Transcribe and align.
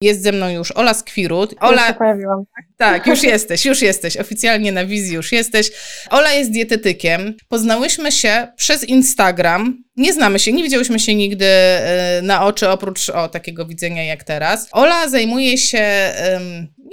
Jest 0.00 0.22
ze 0.22 0.32
mną 0.32 0.48
już 0.48 0.70
Ola 0.70 0.94
Skwirut. 0.94 1.54
Ola, 1.60 1.80
już 1.80 1.88
się 1.88 1.94
pojawiłam. 1.94 2.44
Tak? 2.56 2.64
tak, 2.76 3.06
już 3.06 3.22
jesteś, 3.22 3.64
już 3.64 3.82
jesteś. 3.82 4.16
Oficjalnie 4.16 4.72
na 4.72 4.86
wizji 4.86 5.14
już 5.14 5.32
jesteś. 5.32 5.70
Ola 6.10 6.32
jest 6.32 6.50
dietetykiem. 6.50 7.34
Poznałyśmy 7.48 8.12
się 8.12 8.48
przez 8.56 8.84
Instagram. 8.84 9.84
Nie 9.96 10.12
znamy 10.12 10.38
się, 10.38 10.52
nie 10.52 10.62
widziałyśmy 10.62 10.98
się 10.98 11.14
nigdy 11.14 11.46
e, 11.46 12.20
na 12.22 12.44
oczy, 12.44 12.68
oprócz 12.68 13.08
o, 13.08 13.28
takiego 13.28 13.66
widzenia 13.66 14.04
jak 14.04 14.24
teraz. 14.24 14.68
Ola 14.72 15.08
zajmuje 15.08 15.58
się 15.58 16.12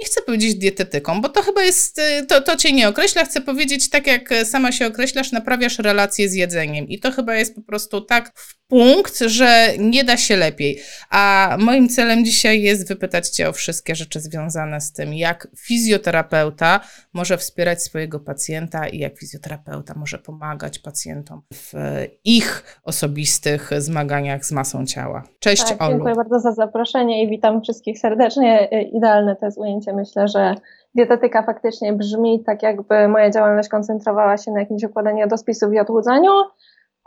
nie 0.00 0.04
chcę 0.04 0.22
powiedzieć 0.22 0.54
dietetyką, 0.54 1.20
bo 1.20 1.28
to 1.28 1.42
chyba 1.42 1.62
jest, 1.62 1.98
y, 1.98 2.26
to, 2.26 2.40
to 2.40 2.56
cię 2.56 2.72
nie 2.72 2.88
określa, 2.88 3.24
chcę 3.24 3.40
powiedzieć 3.40 3.90
tak 3.90 4.06
jak 4.06 4.34
sama 4.44 4.72
się 4.72 4.86
określasz, 4.86 5.32
naprawiasz 5.32 5.78
relacje 5.78 6.28
z 6.28 6.34
jedzeniem 6.34 6.88
i 6.88 6.98
to 6.98 7.12
chyba 7.12 7.34
jest 7.34 7.54
po 7.54 7.62
prostu 7.62 8.00
tak 8.00 8.32
w 8.34 8.56
punkt, 8.68 9.18
że 9.18 9.68
nie 9.78 10.04
da 10.04 10.16
się 10.16 10.36
lepiej. 10.36 10.78
A 11.10 11.56
moim 11.60 11.88
celem 11.88 12.24
dzisiaj 12.24 12.62
jest 12.62 12.88
wypytać 12.88 13.28
cię 13.28 13.48
o 13.48 13.52
wszystkie 13.52 13.94
rzeczy 13.94 14.20
związane 14.20 14.80
z 14.80 14.92
tym, 14.92 15.14
jak 15.14 15.48
fizjoterapeuta 15.58 16.80
może 17.12 17.38
wspierać 17.38 17.82
swojego 17.82 18.20
pacjenta 18.20 18.88
i 18.88 18.98
jak 18.98 19.18
fizjoterapeuta 19.18 19.94
może 19.96 20.18
pomagać 20.18 20.78
pacjentom 20.78 21.42
w 21.52 21.72
ich 22.24 22.80
osobistych 22.84 23.70
zmaganiach 23.78 24.44
z 24.44 24.52
masą 24.52 24.86
ciała. 24.86 25.22
Cześć 25.38 25.64
tak, 25.68 25.82
Olu. 25.82 25.92
Dziękuję 25.92 26.14
bardzo 26.14 26.40
za 26.40 26.52
zaproszenie 26.52 27.24
i 27.24 27.30
witam 27.30 27.62
wszystkich 27.62 27.98
serdecznie. 27.98 28.68
Idealne 28.92 29.36
to 29.36 29.46
jest 29.46 29.58
ujęcie 29.58 29.85
Myślę, 29.92 30.28
że 30.28 30.54
dietetyka 30.94 31.42
faktycznie 31.42 31.92
brzmi 31.92 32.44
tak, 32.44 32.62
jakby 32.62 33.08
moja 33.08 33.30
działalność 33.30 33.68
koncentrowała 33.68 34.36
się 34.36 34.50
na 34.50 34.60
jakimś 34.60 34.84
układaniu 34.84 35.18
jadłospisów 35.18 35.72
i 35.72 35.78
odchudzaniu, 35.80 36.32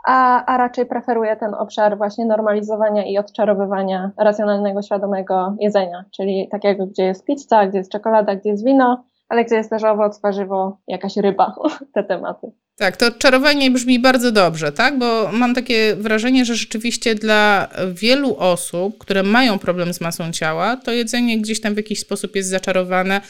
a, 0.06 0.44
a 0.44 0.56
raczej 0.56 0.86
preferuję 0.86 1.36
ten 1.36 1.54
obszar 1.54 1.98
właśnie 1.98 2.26
normalizowania 2.26 3.06
i 3.06 3.18
odczarowywania 3.18 4.10
racjonalnego, 4.18 4.82
świadomego 4.82 5.54
jedzenia, 5.60 6.04
czyli 6.16 6.48
takiego, 6.50 6.86
gdzie 6.86 7.04
jest 7.04 7.24
pizza, 7.24 7.66
gdzie 7.66 7.78
jest 7.78 7.92
czekolada, 7.92 8.36
gdzie 8.36 8.50
jest 8.50 8.64
wino, 8.64 9.04
ale 9.28 9.44
gdzie 9.44 9.56
jest 9.56 9.70
też 9.70 9.84
owoc, 9.84 10.20
warzywo, 10.20 10.78
jakaś 10.88 11.16
ryba, 11.16 11.54
te 11.94 12.04
tematy. 12.04 12.52
Tak, 12.80 12.96
to 12.96 13.06
odczarowanie 13.06 13.70
brzmi 13.70 13.98
bardzo 13.98 14.32
dobrze, 14.32 14.72
tak? 14.72 14.98
Bo 14.98 15.30
mam 15.32 15.54
takie 15.54 15.96
wrażenie, 15.96 16.44
że 16.44 16.56
rzeczywiście 16.56 17.14
dla 17.14 17.68
wielu 17.92 18.36
osób, 18.36 18.98
które 18.98 19.22
mają 19.22 19.58
problem 19.58 19.94
z 19.94 20.00
masą 20.00 20.32
ciała, 20.32 20.76
to 20.76 20.92
jedzenie 20.92 21.40
gdzieś 21.40 21.60
tam 21.60 21.74
w 21.74 21.76
jakiś 21.76 22.00
sposób 22.00 22.36
jest 22.36 22.48
zaczarowane 22.48 23.20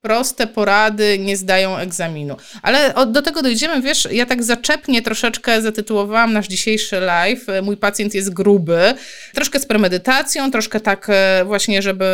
proste 0.00 0.46
porady 0.46 1.18
nie 1.18 1.36
zdają 1.36 1.76
egzaminu. 1.76 2.36
Ale 2.62 2.94
do 3.06 3.22
tego 3.22 3.42
dojdziemy, 3.42 3.82
wiesz, 3.82 4.08
ja 4.12 4.26
tak 4.26 4.42
zaczepnie 4.42 5.02
troszeczkę 5.02 5.62
zatytułowałam 5.62 6.32
nasz 6.32 6.48
dzisiejszy 6.48 7.00
live. 7.00 7.46
Mój 7.62 7.76
pacjent 7.76 8.14
jest 8.14 8.32
gruby. 8.32 8.94
Troszkę 9.34 9.60
z 9.60 9.66
premedytacją, 9.66 10.50
troszkę 10.50 10.80
tak 10.80 11.06
e, 11.10 11.44
właśnie, 11.44 11.82
żeby 11.82 12.06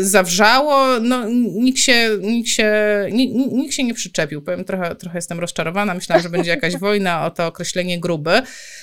zawrzało. 0.00 1.00
No, 1.00 1.28
nikt 1.54 1.78
się, 1.78 2.10
nikt 2.20 2.48
się, 2.48 2.72
nikt, 3.12 3.52
nikt 3.52 3.74
się 3.74 3.84
nie 3.84 3.94
przyczepił. 3.94 4.42
Powiem, 4.42 4.64
trochę, 4.64 4.94
trochę 4.94 5.18
jestem 5.18 5.40
rozczarowana. 5.40 5.94
Myślałam, 5.94 6.22
że 6.22 6.28
będzie 6.28 6.50
jakaś 6.50 6.76
wojna 6.76 7.26
o 7.26 7.30
to 7.30 7.46
określenie 7.46 8.00
gruby. 8.00 8.42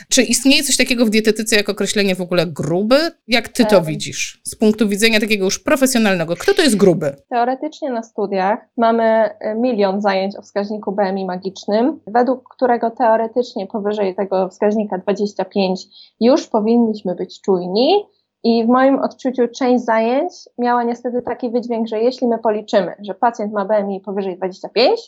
Czy 0.09 0.23
istnieje 0.23 0.63
coś 0.63 0.77
takiego 0.77 1.05
w 1.05 1.09
dietetyce 1.09 1.55
jak 1.55 1.69
określenie 1.69 2.15
w 2.15 2.21
ogóle 2.21 2.47
gruby? 2.47 3.11
Jak 3.27 3.47
ty 3.47 3.65
to 3.65 3.81
widzisz? 3.81 4.41
Z 4.43 4.55
punktu 4.55 4.89
widzenia 4.89 5.19
takiego 5.19 5.45
już 5.45 5.59
profesjonalnego. 5.59 6.35
Kto 6.35 6.53
to 6.53 6.61
jest 6.61 6.75
gruby? 6.75 7.15
Teoretycznie 7.29 7.89
na 7.89 8.03
studiach 8.03 8.32
studiach 8.33 8.59
mamy 8.77 9.03
e, 9.03 9.55
milion 9.55 10.01
zajęć 10.01 10.35
o 10.37 10.41
wskaźniku 10.41 10.91
BMI 10.91 11.25
magicznym, 11.25 11.99
według 12.07 12.49
którego 12.49 12.91
teoretycznie 12.91 13.67
powyżej 13.67 14.15
tego 14.15 14.49
wskaźnika 14.49 14.97
25 14.97 15.85
już 16.19 16.47
powinniśmy 16.47 17.15
być 17.15 17.41
czujni. 17.41 18.05
I 18.45 18.65
w 18.65 18.67
moim 18.67 18.99
odczuciu 18.99 19.47
część 19.47 19.85
zajęć 19.85 20.33
miała 20.57 20.83
niestety 20.83 21.21
taki 21.21 21.49
wydźwięk, 21.49 21.87
że 21.87 21.99
jeśli 21.99 22.27
my 22.27 22.39
policzymy, 22.39 22.95
że 22.99 23.13
pacjent 23.13 23.53
ma 23.53 23.65
BMI 23.65 24.01
powyżej 24.01 24.37
25, 24.37 24.99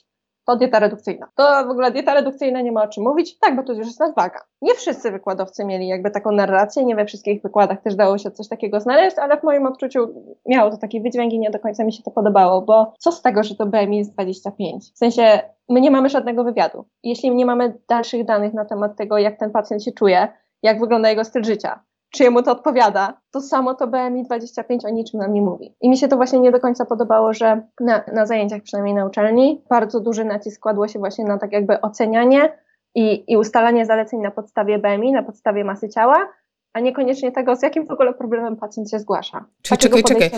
to 0.46 0.56
dieta 0.56 0.80
redukcyjna. 0.80 1.28
To 1.36 1.68
w 1.68 1.70
ogóle 1.70 1.92
dieta 1.92 2.14
redukcyjna 2.14 2.62
nie 2.62 2.72
ma 2.72 2.84
o 2.84 2.88
czym 2.88 3.04
mówić, 3.04 3.40
tak, 3.40 3.56
bo 3.56 3.64
to 3.64 3.74
już 3.74 3.88
jest 3.88 4.00
nadwaga. 4.00 4.40
Nie 4.62 4.74
wszyscy 4.74 5.12
wykładowcy 5.12 5.66
mieli 5.66 5.88
jakby 5.88 6.12
taką 6.12 6.32
narrację, 6.32 6.86
nie 6.86 6.96
we 6.96 7.06
wszystkich 7.06 7.42
wykładach 7.42 7.82
też 7.82 7.96
dało 7.96 8.18
się 8.18 8.32
coś 8.32 8.48
takiego 8.48 8.80
znaleźć, 8.80 9.20
ale 9.20 9.38
w 9.38 9.44
moim 9.44 9.66
odczuciu 9.66 10.08
miało 10.46 10.72
to 10.72 10.78
taki 10.78 11.02
wydźwięk 11.02 11.34
i 11.34 11.40
nie 11.40 11.50
do 11.50 11.60
końca 11.60 11.84
mi 11.84 11.94
się 11.94 12.04
to 12.04 12.12
podobało, 12.12 12.62
bo 12.62 12.94
co 13.00 13.12
z 13.12 13.22
tego, 13.22 13.44
że 13.44 13.56
to 13.56 13.66
BMI 13.66 13.98
jest 13.98 14.14
25? 14.14 14.92
W 14.94 14.98
sensie, 14.98 15.40
my 15.70 15.82
nie 15.82 15.92
mamy 15.92 16.10
żadnego 16.10 16.44
wywiadu. 16.44 16.86
Jeśli 17.04 17.36
nie 17.36 17.46
mamy 17.46 17.74
dalszych 17.90 18.26
danych 18.26 18.54
na 18.54 18.66
temat 18.66 18.98
tego, 18.98 19.18
jak 19.18 19.40
ten 19.40 19.52
pacjent 19.52 19.84
się 19.84 19.92
czuje, 19.92 20.28
jak 20.64 20.80
wygląda 20.80 21.10
jego 21.10 21.24
styl 21.24 21.44
życia, 21.44 21.84
czy 22.12 22.24
jemu 22.24 22.44
to 22.44 22.52
odpowiada, 22.52 23.22
to 23.32 23.42
samo 23.42 23.74
to 23.74 23.88
BMI 23.88 24.24
25 24.24 24.86
o 24.86 24.90
niczym 24.90 25.20
nam 25.20 25.34
nie 25.34 25.42
mówi. 25.42 25.76
I 25.82 25.90
mi 25.90 25.98
się 25.98 26.08
to 26.08 26.16
właśnie 26.16 26.40
nie 26.40 26.52
do 26.52 26.60
końca 26.60 26.86
podobało, 26.86 27.34
że 27.34 27.62
na, 27.80 28.04
na 28.14 28.26
zajęciach, 28.26 28.62
przynajmniej 28.62 28.96
na 28.96 29.06
uczelni, 29.06 29.64
bardzo 29.70 30.00
duży 30.00 30.26
nacisk 30.26 30.62
kładło 30.62 30.88
się 30.88 31.00
właśnie 31.00 31.26
na 31.26 31.38
tak 31.38 31.52
jakby 31.52 31.82
ocenianie 31.82 32.58
i, 32.96 33.24
i 33.28 33.38
ustalanie 33.38 33.86
zaleceń 33.86 34.20
na 34.20 34.32
podstawie 34.32 34.80
BMI, 34.80 35.12
na 35.12 35.24
podstawie 35.24 35.64
masy 35.64 35.90
ciała, 35.90 36.28
a 36.76 36.80
niekoniecznie 36.80 37.32
tego, 37.32 37.56
z 37.56 37.64
jakim 37.64 37.88
w 37.88 37.92
ogóle 37.92 38.14
problemem 38.14 38.56
pacjent 38.56 38.92
się 38.92 39.00
zgłasza. 39.00 39.46
Czyli 39.62 39.78
czekaj, 39.78 40.04
czekaj. 40.04 40.30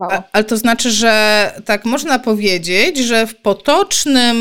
A, 0.00 0.22
ale 0.32 0.44
to 0.44 0.56
znaczy, 0.56 0.90
że 0.90 1.12
tak 1.64 1.84
można 1.84 2.18
powiedzieć, 2.18 2.98
że 2.98 3.26
w 3.26 3.42
potocznym 3.42 4.36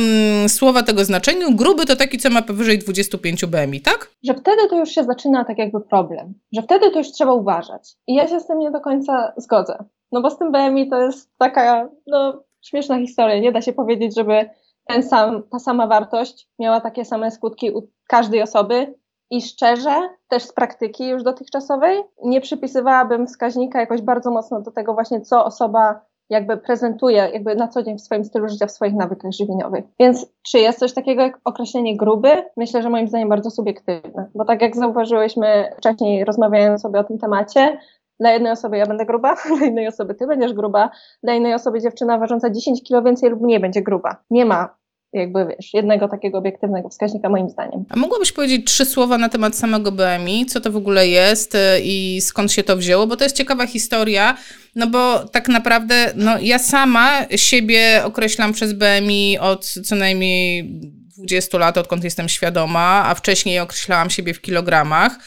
słowa 0.47 0.83
tego 0.83 1.05
znaczeniu 1.05 1.55
gruby 1.55 1.85
to 1.85 1.95
taki, 1.95 2.17
co 2.17 2.29
ma 2.29 2.41
powyżej 2.41 2.79
25 2.79 3.45
BMI, 3.45 3.81
tak? 3.81 4.11
Że 4.23 4.33
wtedy 4.33 4.69
to 4.69 4.79
już 4.79 4.89
się 4.89 5.03
zaczyna 5.03 5.45
tak 5.45 5.57
jakby 5.57 5.81
problem, 5.81 6.33
że 6.53 6.61
wtedy 6.61 6.91
to 6.91 6.97
już 6.97 7.11
trzeba 7.11 7.33
uważać. 7.33 7.93
I 8.07 8.15
ja 8.15 8.27
się 8.27 8.39
z 8.39 8.47
tym 8.47 8.59
nie 8.59 8.71
do 8.71 8.79
końca 8.79 9.33
zgodzę. 9.37 9.83
No 10.11 10.21
bo 10.21 10.31
z 10.31 10.37
tym 10.37 10.51
BMI 10.51 10.89
to 10.89 11.01
jest 11.01 11.29
taka, 11.37 11.89
no, 12.07 12.43
śmieszna 12.61 12.99
historia. 12.99 13.39
Nie 13.39 13.51
da 13.51 13.61
się 13.61 13.73
powiedzieć, 13.73 14.15
żeby 14.15 14.49
ten 14.87 15.03
sam, 15.03 15.43
ta 15.51 15.59
sama 15.59 15.87
wartość 15.87 16.49
miała 16.59 16.81
takie 16.81 17.05
same 17.05 17.31
skutki 17.31 17.71
u 17.71 17.89
każdej 18.07 18.41
osoby 18.41 18.93
i 19.29 19.41
szczerze, 19.41 20.09
też 20.27 20.43
z 20.43 20.53
praktyki 20.53 21.07
już 21.07 21.23
dotychczasowej, 21.23 22.03
nie 22.23 22.41
przypisywałabym 22.41 23.27
wskaźnika 23.27 23.79
jakoś 23.79 24.01
bardzo 24.01 24.31
mocno 24.31 24.61
do 24.61 24.71
tego 24.71 24.93
właśnie, 24.93 25.21
co 25.21 25.45
osoba 25.45 26.01
jakby 26.29 26.57
prezentuje 26.57 27.29
jakby 27.33 27.55
na 27.55 27.67
co 27.67 27.83
dzień 27.83 27.97
w 27.97 28.01
swoim 28.01 28.25
stylu 28.25 28.49
życia, 28.49 28.67
w 28.67 28.71
swoich 28.71 28.93
nawykach 28.93 29.31
żywieniowych. 29.31 29.85
Więc 29.99 30.25
czy 30.43 30.59
jest 30.59 30.79
coś 30.79 30.93
takiego 30.93 31.21
jak 31.21 31.39
określenie 31.43 31.97
gruby? 31.97 32.29
Myślę, 32.57 32.81
że 32.81 32.89
moim 32.89 33.07
zdaniem 33.07 33.29
bardzo 33.29 33.51
subiektywne, 33.51 34.29
bo 34.35 34.45
tak 34.45 34.61
jak 34.61 34.75
zauważyłyśmy 34.75 35.73
wcześniej 35.77 36.25
rozmawiając 36.25 36.81
sobie 36.81 36.99
o 36.99 37.03
tym 37.03 37.17
temacie, 37.17 37.77
dla 38.19 38.31
jednej 38.31 38.51
osoby 38.51 38.77
ja 38.77 38.85
będę 38.85 39.05
gruba, 39.05 39.35
dla 39.57 39.67
innej 39.67 39.87
osoby 39.87 40.15
ty 40.15 40.27
będziesz 40.27 40.53
gruba, 40.53 40.89
dla 41.23 41.33
innej 41.33 41.53
osoby 41.53 41.81
dziewczyna 41.81 42.17
ważąca 42.17 42.49
10 42.49 42.83
kilo 42.83 43.01
więcej 43.01 43.29
lub 43.29 43.41
nie 43.41 43.59
będzie 43.59 43.81
gruba. 43.81 44.15
Nie 44.29 44.45
ma 44.45 44.75
jakby 45.19 45.45
wiesz, 45.45 45.73
jednego 45.73 46.07
takiego 46.07 46.37
obiektywnego 46.37 46.89
wskaźnika 46.89 47.29
moim 47.29 47.49
zdaniem. 47.49 47.85
A 47.89 47.95
mogłabyś 47.95 48.31
powiedzieć 48.31 48.65
trzy 48.65 48.85
słowa 48.85 49.17
na 49.17 49.29
temat 49.29 49.55
samego 49.55 49.91
BMI, 49.91 50.45
co 50.45 50.61
to 50.61 50.71
w 50.71 50.75
ogóle 50.75 51.07
jest 51.07 51.55
y, 51.55 51.59
i 51.83 52.21
skąd 52.21 52.51
się 52.51 52.63
to 52.63 52.77
wzięło, 52.77 53.07
bo 53.07 53.15
to 53.15 53.23
jest 53.23 53.35
ciekawa 53.35 53.67
historia, 53.67 54.37
no 54.75 54.87
bo 54.87 55.19
tak 55.19 55.47
naprawdę 55.47 56.11
no, 56.15 56.31
ja 56.41 56.59
sama 56.59 57.25
siebie 57.35 58.01
określam 58.03 58.53
przez 58.53 58.73
BMI 58.73 59.37
od 59.39 59.65
co 59.65 59.95
najmniej 59.95 60.71
20 61.17 61.57
lat, 61.57 61.77
odkąd 61.77 62.03
jestem 62.03 62.29
świadoma, 62.29 63.03
a 63.05 63.15
wcześniej 63.15 63.59
określałam 63.59 64.09
siebie 64.09 64.33
w 64.33 64.41
kilogramach. 64.41 65.19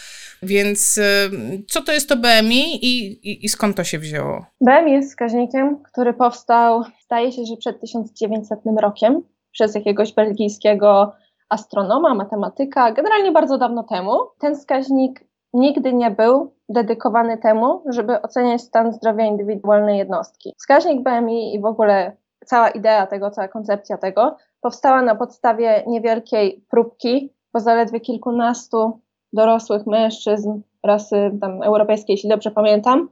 Więc 0.43 0.99
y, 0.99 1.31
co 1.69 1.83
to 1.83 1.93
jest 1.93 2.09
to 2.09 2.17
BMI 2.17 2.85
i, 2.85 3.07
i, 3.31 3.45
i, 3.45 3.49
skąd 3.49 3.77
to 3.77 3.85
się 3.85 3.99
wzięło? 3.99 4.47
BMI 4.61 4.93
jest 4.93 5.09
wskaźnikiem, 5.09 5.83
który 5.83 6.15
powstał, 6.15 6.83
zdaje 7.05 7.33
się, 7.33 7.45
że 7.45 7.57
przed 7.57 7.81
1900 7.81 8.59
rokiem 8.81 9.23
przez 9.59 9.75
jakiegoś 9.75 10.15
belgijskiego 10.15 11.13
astronoma, 11.49 12.15
matematyka, 12.15 12.93
generalnie 12.93 13.33
bardzo 13.33 13.59
dawno 13.59 13.83
temu. 13.83 14.13
Ten 14.39 14.55
wskaźnik 14.55 15.25
nigdy 15.53 15.93
nie 15.93 16.11
był 16.11 16.55
dedykowany 16.69 17.39
temu, 17.39 17.83
żeby 17.87 18.23
oceniać 18.23 18.61
stan 18.61 18.93
zdrowia 18.93 19.27
indywidualnej 19.27 19.99
jednostki. 19.99 20.55
Wskaźnik 20.59 21.03
BMI 21.03 21.55
i 21.55 21.61
w 21.61 21.65
ogóle 21.65 22.17
cała 22.47 22.69
idea 22.69 23.07
tego, 23.07 23.31
cała 23.31 23.49
koncepcja 23.49 23.99
tego 23.99 24.37
powstała 24.61 25.03
na 25.03 25.15
podstawie 25.15 25.83
niewielkiej 25.87 26.65
próbki, 26.71 27.33
bo 27.53 27.61
zaledwie 27.61 28.01
kilkunastu 28.01 29.01
dorosłych 29.33 29.87
mężczyzn 29.87 30.61
rasy 30.85 31.39
tam 31.41 31.63
europejskiej, 31.63 32.15
jeśli 32.15 32.31
dobrze 32.31 32.51
pamiętam. 32.51 33.09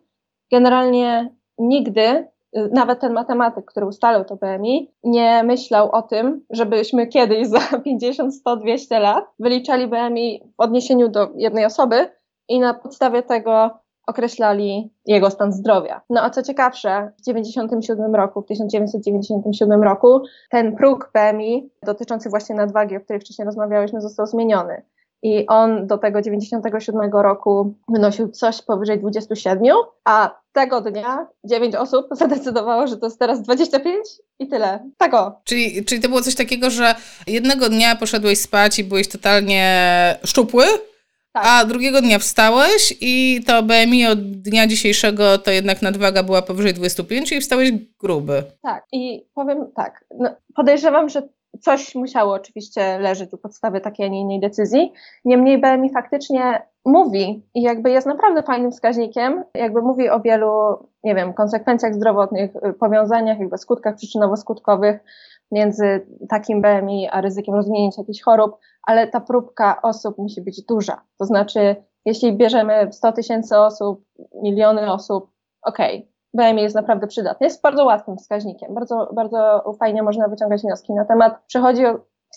Generalnie 0.52 1.34
nigdy 1.58 2.28
nawet 2.72 3.00
ten 3.00 3.12
matematyk, 3.12 3.64
który 3.64 3.86
ustalał 3.86 4.24
to 4.24 4.36
BMI, 4.36 4.92
nie 5.04 5.42
myślał 5.42 5.90
o 5.90 6.02
tym, 6.02 6.44
żebyśmy 6.50 7.06
kiedyś 7.06 7.48
za 7.48 7.78
50, 7.84 8.34
100, 8.34 8.56
200 8.56 9.00
lat 9.00 9.24
wyliczali 9.38 9.86
BMI 9.86 10.52
w 10.58 10.60
odniesieniu 10.60 11.08
do 11.08 11.28
jednej 11.36 11.64
osoby 11.64 12.08
i 12.48 12.60
na 12.60 12.74
podstawie 12.74 13.22
tego 13.22 13.70
określali 14.06 14.92
jego 15.06 15.30
stan 15.30 15.52
zdrowia. 15.52 16.00
No 16.10 16.22
a 16.22 16.30
co 16.30 16.42
ciekawsze, 16.42 17.12
w 17.18 17.24
1997 17.24 18.14
roku, 18.14 18.42
w 18.42 18.46
1997 18.46 19.82
roku 19.82 20.22
ten 20.50 20.76
próg 20.76 21.10
BMI 21.14 21.70
dotyczący 21.82 22.30
właśnie 22.30 22.56
nadwagi, 22.56 22.96
o 22.96 23.00
której 23.00 23.20
wcześniej 23.20 23.46
rozmawiałyśmy, 23.46 24.00
został 24.00 24.26
zmieniony. 24.26 24.82
i 25.22 25.46
on 25.46 25.86
do 25.86 25.98
tego 25.98 26.22
97 26.22 27.10
roku 27.12 27.74
wynosił 27.88 28.28
coś 28.28 28.62
powyżej 28.62 29.00
27, 29.00 29.76
a 30.04 30.40
tego 30.56 30.80
dnia 30.80 31.26
9 31.44 31.74
osób 31.74 32.06
zadecydowało, 32.10 32.86
że 32.86 32.96
to 32.96 33.06
jest 33.06 33.18
teraz 33.18 33.42
25 33.42 34.06
i 34.38 34.48
tyle. 34.48 34.90
Tego. 34.98 35.40
Czyli, 35.44 35.84
czyli 35.84 36.00
to 36.00 36.08
było 36.08 36.22
coś 36.22 36.34
takiego, 36.34 36.70
że 36.70 36.94
jednego 37.26 37.68
dnia 37.68 37.96
poszedłeś 37.96 38.38
spać 38.38 38.78
i 38.78 38.84
byłeś 38.84 39.08
totalnie 39.08 40.16
szczupły, 40.24 40.64
tak. 41.36 41.44
A 41.46 41.64
drugiego 41.64 42.00
dnia 42.00 42.18
wstałeś 42.18 42.94
i 43.00 43.44
to 43.46 43.62
BMI 43.62 44.06
od 44.06 44.30
dnia 44.30 44.66
dzisiejszego 44.66 45.38
to 45.38 45.50
jednak 45.50 45.82
nadwaga 45.82 46.22
była 46.22 46.42
powyżej 46.42 46.74
25 46.74 47.32
i 47.32 47.40
wstałeś 47.40 47.72
gruby. 48.00 48.42
Tak, 48.62 48.84
i 48.92 49.26
powiem 49.34 49.66
tak, 49.76 50.04
no, 50.18 50.30
podejrzewam, 50.54 51.08
że 51.08 51.22
coś 51.58 51.94
musiało 51.94 52.32
oczywiście 52.32 52.98
leżeć 52.98 53.32
u 53.32 53.38
podstawy 53.38 53.80
takiej, 53.80 54.06
a 54.06 54.08
nie 54.08 54.20
innej 54.20 54.40
decyzji. 54.40 54.92
Niemniej 55.24 55.60
BMI 55.60 55.90
faktycznie 55.90 56.62
mówi 56.84 57.46
i 57.54 57.62
jakby 57.62 57.90
jest 57.90 58.06
naprawdę 58.06 58.42
fajnym 58.42 58.70
wskaźnikiem, 58.70 59.44
jakby 59.54 59.82
mówi 59.82 60.10
o 60.10 60.20
wielu, 60.20 60.48
nie 61.04 61.14
wiem, 61.14 61.34
konsekwencjach 61.34 61.94
zdrowotnych, 61.94 62.50
powiązaniach, 62.80 63.38
jakby 63.38 63.58
skutkach 63.58 63.96
przyczynowo-skutkowych 63.96 64.98
między 65.52 66.06
takim 66.28 66.62
BMI 66.62 67.08
a 67.08 67.20
ryzykiem 67.20 67.54
rozwinięcia 67.54 68.02
jakichś 68.02 68.22
chorób, 68.22 68.56
ale 68.82 69.08
ta 69.08 69.20
próbka 69.20 69.82
osób 69.82 70.18
musi 70.18 70.42
być 70.42 70.62
duża. 70.62 71.02
To 71.18 71.24
znaczy, 71.24 71.76
jeśli 72.04 72.36
bierzemy 72.36 72.92
100 72.92 73.12
tysięcy 73.12 73.58
osób, 73.58 74.04
miliony 74.42 74.92
osób, 74.92 75.30
okej, 75.62 75.98
okay, 75.98 76.15
BMI 76.36 76.62
jest 76.62 76.74
naprawdę 76.74 77.06
przydatny. 77.06 77.46
Jest 77.46 77.62
bardzo 77.62 77.84
łatwym 77.84 78.16
wskaźnikiem. 78.16 78.74
Bardzo, 78.74 79.10
bardzo 79.14 79.72
fajnie 79.78 80.02
można 80.02 80.28
wyciągać 80.28 80.62
wnioski 80.62 80.94
na 80.94 81.04
temat. 81.04 81.44
Przechodzi 81.46 81.82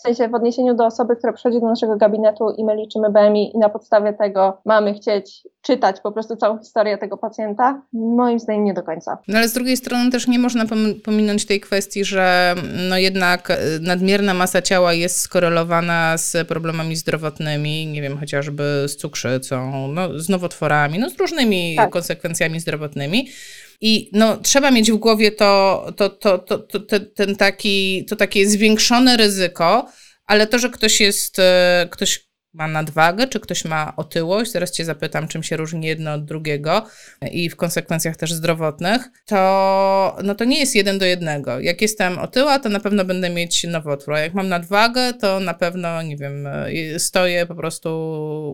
sensie 0.00 0.28
w 0.28 0.34
odniesieniu 0.34 0.74
do 0.74 0.86
osoby, 0.86 1.16
która 1.16 1.32
przychodzi 1.32 1.60
do 1.60 1.66
naszego 1.66 1.96
gabinetu 1.96 2.50
i 2.50 2.64
my 2.64 2.76
liczymy 2.76 3.10
BMI 3.10 3.54
i 3.54 3.58
na 3.58 3.68
podstawie 3.68 4.12
tego 4.12 4.60
mamy 4.64 4.94
chcieć 4.94 5.48
czytać 5.62 6.00
po 6.00 6.12
prostu 6.12 6.36
całą 6.36 6.58
historię 6.58 6.98
tego 6.98 7.16
pacjenta, 7.16 7.82
moim 7.92 8.38
zdaniem 8.38 8.64
nie 8.64 8.74
do 8.74 8.82
końca. 8.82 9.18
No 9.28 9.38
ale 9.38 9.48
z 9.48 9.52
drugiej 9.52 9.76
strony 9.76 10.10
też 10.10 10.28
nie 10.28 10.38
można 10.38 10.64
pominąć 11.04 11.46
tej 11.46 11.60
kwestii, 11.60 12.04
że 12.04 12.54
no 12.88 12.98
jednak 12.98 13.50
e, 13.50 13.56
nadmierna 13.80 14.34
masa 14.34 14.62
ciała 14.62 14.92
jest 14.92 15.20
skorelowana 15.20 16.16
z 16.16 16.48
problemami 16.48 16.96
zdrowotnymi, 16.96 17.86
nie 17.86 18.02
wiem, 18.02 18.18
chociażby 18.18 18.84
z 18.88 18.96
cukrzycą, 18.96 19.88
no, 19.88 20.18
z 20.18 20.28
nowotworami, 20.28 20.98
no 20.98 21.10
z 21.10 21.18
różnymi 21.18 21.76
tak. 21.76 21.90
konsekwencjami 21.90 22.60
zdrowotnymi. 22.60 23.28
I 23.80 24.10
no, 24.12 24.36
trzeba 24.36 24.70
mieć 24.70 24.92
w 24.92 24.96
głowie 24.96 25.32
to, 25.32 25.86
to, 25.96 26.10
to, 26.10 26.38
to, 26.38 26.58
to, 26.58 27.00
ten 27.14 27.36
taki, 27.36 28.06
to 28.08 28.16
takie 28.16 28.48
zwiększone 28.48 29.16
ryzyko, 29.16 29.88
ale 30.26 30.46
to, 30.46 30.58
że 30.58 30.70
ktoś 30.70 31.00
jest, 31.00 31.38
e, 31.38 31.88
ktoś 31.90 32.29
ma 32.52 32.68
nadwagę, 32.68 33.26
czy 33.26 33.40
ktoś 33.40 33.64
ma 33.64 33.92
otyłość, 33.96 34.52
zaraz 34.52 34.70
cię 34.70 34.84
zapytam, 34.84 35.28
czym 35.28 35.42
się 35.42 35.56
różni 35.56 35.86
jedno 35.86 36.12
od 36.12 36.24
drugiego 36.24 36.82
i 37.32 37.50
w 37.50 37.56
konsekwencjach 37.56 38.16
też 38.16 38.32
zdrowotnych, 38.32 39.10
to, 39.26 40.16
no 40.24 40.34
to 40.34 40.44
nie 40.44 40.60
jest 40.60 40.74
jeden 40.74 40.98
do 40.98 41.04
jednego. 41.04 41.60
Jak 41.60 41.82
jestem 41.82 42.18
otyła, 42.18 42.58
to 42.58 42.68
na 42.68 42.80
pewno 42.80 43.04
będę 43.04 43.30
mieć 43.30 43.64
nowotwór, 43.64 44.14
a 44.14 44.20
jak 44.20 44.34
mam 44.34 44.48
nadwagę, 44.48 45.12
to 45.20 45.40
na 45.40 45.54
pewno, 45.54 46.02
nie 46.02 46.16
wiem, 46.16 46.48
stoję 46.98 47.46
po 47.46 47.54
prostu 47.54 47.90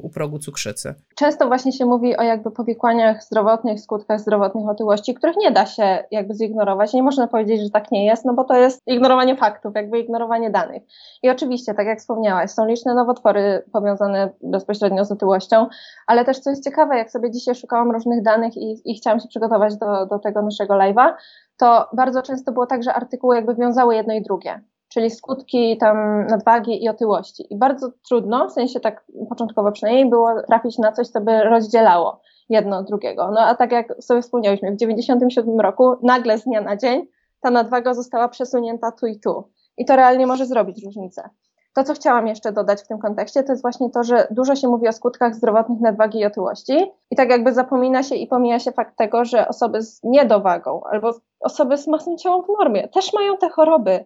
u 0.02 0.10
progu 0.10 0.38
cukrzycy. 0.38 0.94
Często 1.14 1.46
właśnie 1.46 1.72
się 1.72 1.84
mówi 1.84 2.16
o 2.16 2.22
jakby 2.22 2.50
powikłaniach 2.50 3.24
zdrowotnych, 3.24 3.80
skutkach 3.80 4.20
zdrowotnych 4.20 4.68
otyłości, 4.68 5.14
których 5.14 5.36
nie 5.36 5.50
da 5.50 5.66
się 5.66 6.04
jakby 6.10 6.34
zignorować. 6.34 6.92
Nie 6.92 7.02
można 7.02 7.28
powiedzieć, 7.28 7.60
że 7.60 7.70
tak 7.70 7.90
nie 7.90 8.06
jest, 8.06 8.24
no 8.24 8.34
bo 8.34 8.44
to 8.44 8.56
jest 8.56 8.82
ignorowanie 8.86 9.36
faktów, 9.36 9.74
jakby 9.74 9.98
ignorowanie 9.98 10.50
danych. 10.50 10.82
I 11.22 11.30
oczywiście, 11.30 11.74
tak 11.74 11.86
jak 11.86 11.98
wspomniałaś, 11.98 12.50
są 12.50 12.66
liczne 12.66 12.94
nowotwory 12.94 13.62
powiązane 13.86 14.30
bezpośrednio 14.42 15.04
z 15.04 15.12
otyłością, 15.12 15.66
ale 16.06 16.24
też 16.24 16.38
co 16.38 16.50
jest 16.50 16.64
ciekawe, 16.64 16.96
jak 16.96 17.10
sobie 17.10 17.30
dzisiaj 17.30 17.54
szukałam 17.54 17.90
różnych 17.90 18.22
danych 18.22 18.56
i, 18.56 18.82
i 18.84 18.94
chciałam 18.94 19.20
się 19.20 19.28
przygotować 19.28 19.76
do, 19.76 20.06
do 20.06 20.18
tego 20.18 20.42
naszego 20.42 20.74
live'a, 20.74 21.12
to 21.56 21.88
bardzo 21.92 22.22
często 22.22 22.52
było 22.52 22.66
tak, 22.66 22.82
że 22.82 22.94
artykuły 22.94 23.36
jakby 23.36 23.54
wiązały 23.54 23.94
jedno 23.94 24.14
i 24.14 24.22
drugie 24.22 24.60
czyli 24.88 25.10
skutki 25.10 25.78
tam 25.78 26.26
nadwagi 26.26 26.84
i 26.84 26.88
otyłości. 26.88 27.54
I 27.54 27.56
bardzo 27.58 27.92
trudno, 28.08 28.48
w 28.48 28.52
sensie 28.52 28.80
tak 28.80 29.04
początkowo 29.28 29.72
przynajmniej, 29.72 30.10
było 30.10 30.42
trafić 30.42 30.78
na 30.78 30.92
coś, 30.92 31.08
co 31.08 31.20
by 31.20 31.42
rozdzielało 31.42 32.20
jedno 32.48 32.78
od 32.78 32.86
drugiego. 32.86 33.30
No 33.34 33.40
a 33.40 33.54
tak 33.54 33.72
jak 33.72 33.94
sobie 34.00 34.22
wspomniałyśmy, 34.22 34.72
w 34.72 34.76
97 34.76 35.60
roku 35.60 35.96
nagle 36.02 36.38
z 36.38 36.44
dnia 36.44 36.60
na 36.60 36.76
dzień 36.76 37.06
ta 37.40 37.50
nadwaga 37.50 37.94
została 37.94 38.28
przesunięta 38.28 38.92
tu 38.92 39.06
i 39.06 39.20
tu. 39.20 39.50
I 39.78 39.84
to 39.84 39.96
realnie 39.96 40.26
może 40.26 40.46
zrobić 40.46 40.84
różnicę. 40.84 41.30
To, 41.76 41.84
co 41.84 41.94
chciałam 41.94 42.26
jeszcze 42.26 42.52
dodać 42.52 42.82
w 42.82 42.86
tym 42.86 42.98
kontekście, 42.98 43.42
to 43.42 43.52
jest 43.52 43.62
właśnie 43.62 43.90
to, 43.90 44.04
że 44.04 44.28
dużo 44.30 44.56
się 44.56 44.68
mówi 44.68 44.88
o 44.88 44.92
skutkach 44.92 45.34
zdrowotnych 45.34 45.80
nadwagi 45.80 46.18
i 46.18 46.24
otyłości. 46.24 46.92
I 47.10 47.16
tak 47.16 47.30
jakby 47.30 47.52
zapomina 47.52 48.02
się 48.02 48.14
i 48.14 48.26
pomija 48.26 48.58
się 48.58 48.72
fakt 48.72 48.96
tego, 48.96 49.24
że 49.24 49.48
osoby 49.48 49.82
z 49.82 50.00
niedowagą 50.04 50.80
albo 50.90 51.10
osoby 51.40 51.78
z 51.78 51.86
masą 51.86 52.16
ciała 52.16 52.42
w 52.42 52.48
normie 52.58 52.88
też 52.88 53.12
mają 53.12 53.36
te 53.36 53.48
choroby 53.48 54.04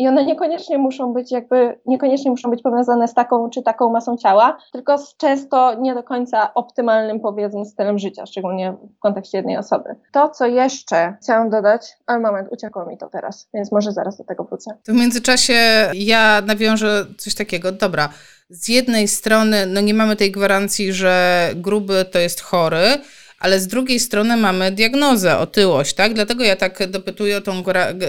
i 0.00 0.08
one 0.08 0.24
niekoniecznie 0.24 0.78
muszą 0.78 1.12
być 1.12 1.32
jakby, 1.32 1.78
niekoniecznie 1.86 2.30
muszą 2.30 2.50
być 2.50 2.62
powiązane 2.62 3.08
z 3.08 3.14
taką 3.14 3.50
czy 3.50 3.62
taką 3.62 3.90
masą 3.90 4.16
ciała, 4.16 4.58
tylko 4.72 4.98
z 4.98 5.16
często 5.16 5.74
nie 5.74 5.94
do 5.94 6.02
końca 6.02 6.54
optymalnym 6.54 7.20
powiedzmy 7.20 7.64
stylem 7.64 7.98
życia, 7.98 8.26
szczególnie 8.26 8.72
w 8.72 8.98
kontekście 8.98 9.38
jednej 9.38 9.56
osoby. 9.56 9.96
To, 10.12 10.28
co 10.28 10.46
jeszcze 10.46 11.16
chciałam 11.22 11.50
dodać, 11.50 11.96
ale 12.06 12.20
moment, 12.20 12.48
uciekło 12.50 12.86
mi 12.86 12.98
to 12.98 13.08
teraz, 13.08 13.48
więc 13.54 13.72
może 13.72 13.92
zaraz 13.92 14.16
do 14.16 14.24
tego 14.24 14.44
wrócę. 14.44 14.70
W 14.88 14.92
międzyczasie 14.92 15.54
ja 15.94 16.42
nawiążę 16.46 17.06
coś 17.18 17.34
takiego, 17.34 17.72
dobra, 17.72 18.08
z 18.50 18.68
jednej 18.68 19.08
strony 19.08 19.66
no 19.66 19.80
nie 19.80 19.94
mamy 19.94 20.16
tej 20.16 20.32
gwarancji, 20.32 20.92
że 20.92 21.46
gruby 21.54 22.04
to 22.04 22.18
jest 22.18 22.40
chory, 22.40 22.98
ale 23.40 23.60
z 23.60 23.66
drugiej 23.66 24.00
strony 24.00 24.36
mamy 24.36 24.72
diagnozę, 24.72 25.38
otyłość, 25.38 25.94
tak? 25.94 26.14
Dlatego 26.14 26.44
ja 26.44 26.56
tak 26.56 26.90
dopytuję 26.90 27.36
o 27.36 27.40
tą, 27.40 27.62